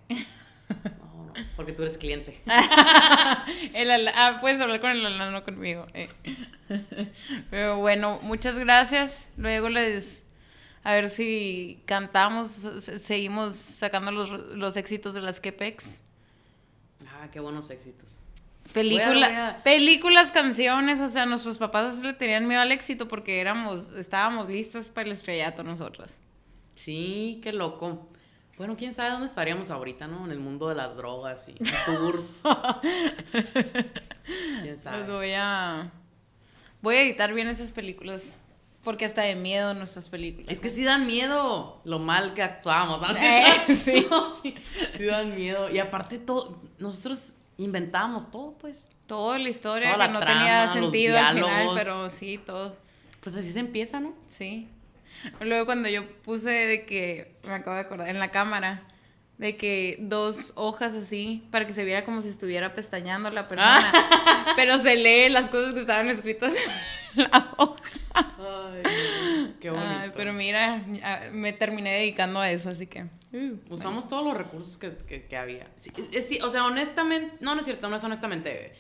No, 0.70 1.26
no, 1.26 1.34
porque 1.56 1.74
tú 1.74 1.82
eres 1.82 1.98
cliente. 1.98 2.42
El 3.74 4.08
ah, 4.10 4.38
puedes 4.40 4.62
hablar 4.62 4.80
con 4.82 4.92
el 4.92 5.06
alano 5.06 5.44
conmigo. 5.44 5.88
eh. 5.94 6.10
Pero 7.50 7.78
bueno, 7.78 8.20
muchas 8.22 8.56
gracias. 8.56 9.26
Luego 9.38 9.70
les. 9.70 10.24
A 10.84 10.94
ver 10.94 11.10
si 11.10 11.82
cantamos, 11.86 12.52
se- 12.52 13.00
seguimos 13.00 13.56
sacando 13.56 14.12
los, 14.12 14.30
los 14.30 14.78
éxitos 14.78 15.14
de 15.16 15.22
las 15.22 15.40
Kepex. 15.40 15.84
Ah, 17.08 17.28
qué 17.32 17.40
buenos 17.40 17.70
éxitos. 17.72 18.20
Película, 18.74 19.14
Voy 19.14 19.24
a- 19.24 19.28
voy 19.28 19.36
a- 19.36 19.64
películas, 19.64 20.32
canciones, 20.32 21.00
o 21.00 21.08
sea, 21.08 21.26
nuestros 21.26 21.58
papás 21.58 22.00
le 22.04 22.14
tenían 22.14 22.48
miedo 22.48 22.62
al 22.62 22.72
éxito 22.72 23.08
porque 23.08 23.40
éramos, 23.40 23.90
estábamos 23.98 24.48
listas 24.50 24.90
para 24.92 25.08
el 25.08 25.14
estrellato 25.14 25.64
nosotras. 25.64 26.14
Sí, 26.76 27.40
qué 27.44 27.52
loco. 27.54 28.06
Bueno, 28.58 28.76
quién 28.78 28.94
sabe 28.94 29.12
dónde 29.12 29.26
estaríamos 29.28 29.70
ahorita, 29.70 30.08
¿no? 30.08 30.26
En 30.26 30.32
el 30.32 30.40
mundo 30.40 30.70
de 30.70 30.76
las 30.76 30.96
drogas 30.98 31.48
y 31.50 31.54
tours. 31.86 32.44
quién 33.32 34.72
Los 34.74 34.82
sabe. 34.82 35.12
voy 35.12 35.34
a 35.36 35.92
voy 36.86 36.96
a 36.98 37.02
editar 37.02 37.34
bien 37.34 37.48
esas 37.48 37.72
películas 37.72 38.22
porque 38.84 39.04
hasta 39.06 39.24
de 39.24 39.36
miedo 39.36 39.74
nuestras 39.74 40.08
películas. 40.10 40.48
Es 40.48 40.60
que 40.60 40.70
sí 40.70 40.84
dan 40.84 41.08
miedo 41.08 41.82
lo 41.84 41.98
mal 41.98 42.36
que 42.36 42.44
actuamos. 42.44 43.02
¿no? 43.02 43.08
Eh, 43.18 43.76
sí. 43.84 44.06
No, 44.10 44.32
sí, 44.32 44.56
sí 44.96 45.04
dan 45.04 45.36
miedo. 45.36 45.72
Y 45.72 45.80
aparte, 45.80 46.20
todo, 46.20 46.62
nosotros 46.78 47.34
inventábamos 47.58 48.30
todo, 48.30 48.54
pues. 48.60 48.88
toda 49.08 49.40
la 49.40 49.50
historia 49.50 49.94
Toda 49.94 50.08
que 50.08 50.14
no 50.14 50.20
trama, 50.20 50.40
tenía 50.40 50.74
sentido 50.74 51.18
al 51.18 51.36
final, 51.36 51.70
pero 51.74 52.10
sí, 52.12 52.38
todo. 52.38 52.78
Pues 53.22 53.36
así 53.36 53.52
se 53.52 53.60
empieza, 53.60 54.00
¿no? 54.00 54.14
Sí. 54.28 54.70
Luego 55.42 55.66
cuando 55.66 55.90
yo 55.90 56.08
puse 56.22 56.52
de 56.52 56.86
que, 56.86 57.36
me 57.44 57.56
acabo 57.56 57.76
de 57.76 57.82
acordar, 57.82 58.10
en 58.10 58.20
la 58.20 58.30
cámara, 58.30 58.84
de 59.38 59.58
que 59.58 59.98
dos 60.00 60.54
hojas 60.56 60.94
así, 60.94 61.44
para 61.52 61.68
que 61.68 61.74
se 61.74 61.84
viera 61.84 62.06
como 62.06 62.22
si 62.22 62.30
estuviera 62.30 62.74
pestañando 62.74 63.30
la 63.32 63.48
persona, 63.48 63.92
pero 64.56 64.78
se 64.78 64.96
lee 64.96 65.30
las 65.30 65.50
cosas 65.50 65.74
que 65.74 65.82
estaban 65.82 66.08
escritas 66.10 66.54
en 67.16 67.24
la 67.24 67.54
hoja. 67.58 67.76
Ay, 68.14 69.56
qué 69.60 69.70
bonito. 69.70 69.90
Ay, 69.90 70.12
pero 70.16 70.32
mira, 70.34 70.82
me 71.34 71.52
terminé 71.54 71.92
dedicando 71.94 72.40
a 72.40 72.50
eso, 72.50 72.70
así 72.70 72.88
que... 72.88 73.04
uh, 73.34 73.58
Usamos 73.70 74.08
todos 74.08 74.24
los 74.24 74.38
recursos 74.38 74.78
que, 74.78 74.92
que- 75.08 75.26
que 75.26 75.36
había. 75.38 75.68
Sí, 75.76 75.92
sí, 76.22 76.40
o 76.42 76.50
sea, 76.50 76.64
honestamente, 76.66 77.36
no, 77.42 77.56
no 77.56 77.60
es 77.60 77.66
cierto, 77.66 77.90
no 77.90 77.98
es 77.98 78.04
honestamente. 78.06 78.74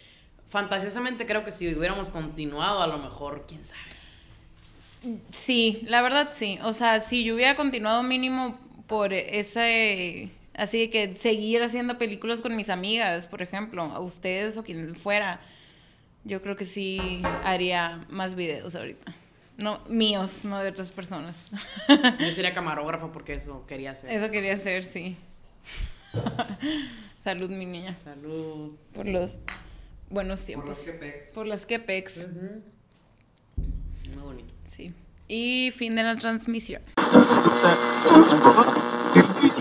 Fantasiosamente 0.49 1.25
creo 1.25 1.43
que 1.43 1.51
si 1.51 1.67
hubiéramos 1.75 2.07
continuado, 2.09 2.81
a 2.81 2.87
lo 2.87 2.97
mejor, 2.97 3.45
quién 3.45 3.65
sabe. 3.65 3.81
Sí, 5.31 5.81
la 5.87 6.01
verdad 6.01 6.29
sí. 6.33 6.57
O 6.63 6.71
sea, 6.73 6.99
si 7.01 7.23
yo 7.25 7.35
hubiera 7.35 7.55
continuado 7.55 8.03
mínimo 8.03 8.57
por 8.87 9.13
ese, 9.13 10.29
así 10.57 10.89
que 10.89 11.15
seguir 11.15 11.63
haciendo 11.63 11.97
películas 11.97 12.41
con 12.41 12.55
mis 12.55 12.69
amigas, 12.69 13.27
por 13.27 13.41
ejemplo, 13.41 13.83
a 13.83 13.99
ustedes 13.99 14.57
o 14.57 14.63
quien 14.63 14.95
fuera, 14.95 15.39
yo 16.23 16.41
creo 16.41 16.55
que 16.55 16.65
sí 16.65 17.21
haría 17.43 18.01
más 18.09 18.35
videos 18.35 18.75
ahorita. 18.75 19.13
No, 19.57 19.79
míos, 19.87 20.43
no 20.43 20.59
de 20.59 20.69
otras 20.69 20.91
personas. 20.91 21.33
Yo 22.19 22.33
sería 22.33 22.53
camarógrafa 22.53 23.13
porque 23.13 23.35
eso 23.35 23.65
quería 23.67 23.91
hacer. 23.91 24.11
Eso 24.11 24.29
quería 24.29 24.53
hacer, 24.55 24.83
sí. 24.83 25.15
Salud, 27.23 27.49
mi 27.49 27.65
niña, 27.65 27.95
Salud. 28.03 28.73
por 28.93 29.07
los 29.07 29.39
buenos 30.09 30.39
Por 30.41 30.45
tiempos. 30.47 30.69
los 30.69 30.79
Kepex. 30.85 31.25
Por 31.33 31.47
las 31.47 31.65
Kepex, 31.65 32.27
Muy 34.13 34.21
bonito. 34.23 34.53
sí. 34.69 34.93
Y 35.29 35.71
fin 35.75 35.95
de 35.95 36.03
la 36.03 36.15
transmisión. 36.17 36.81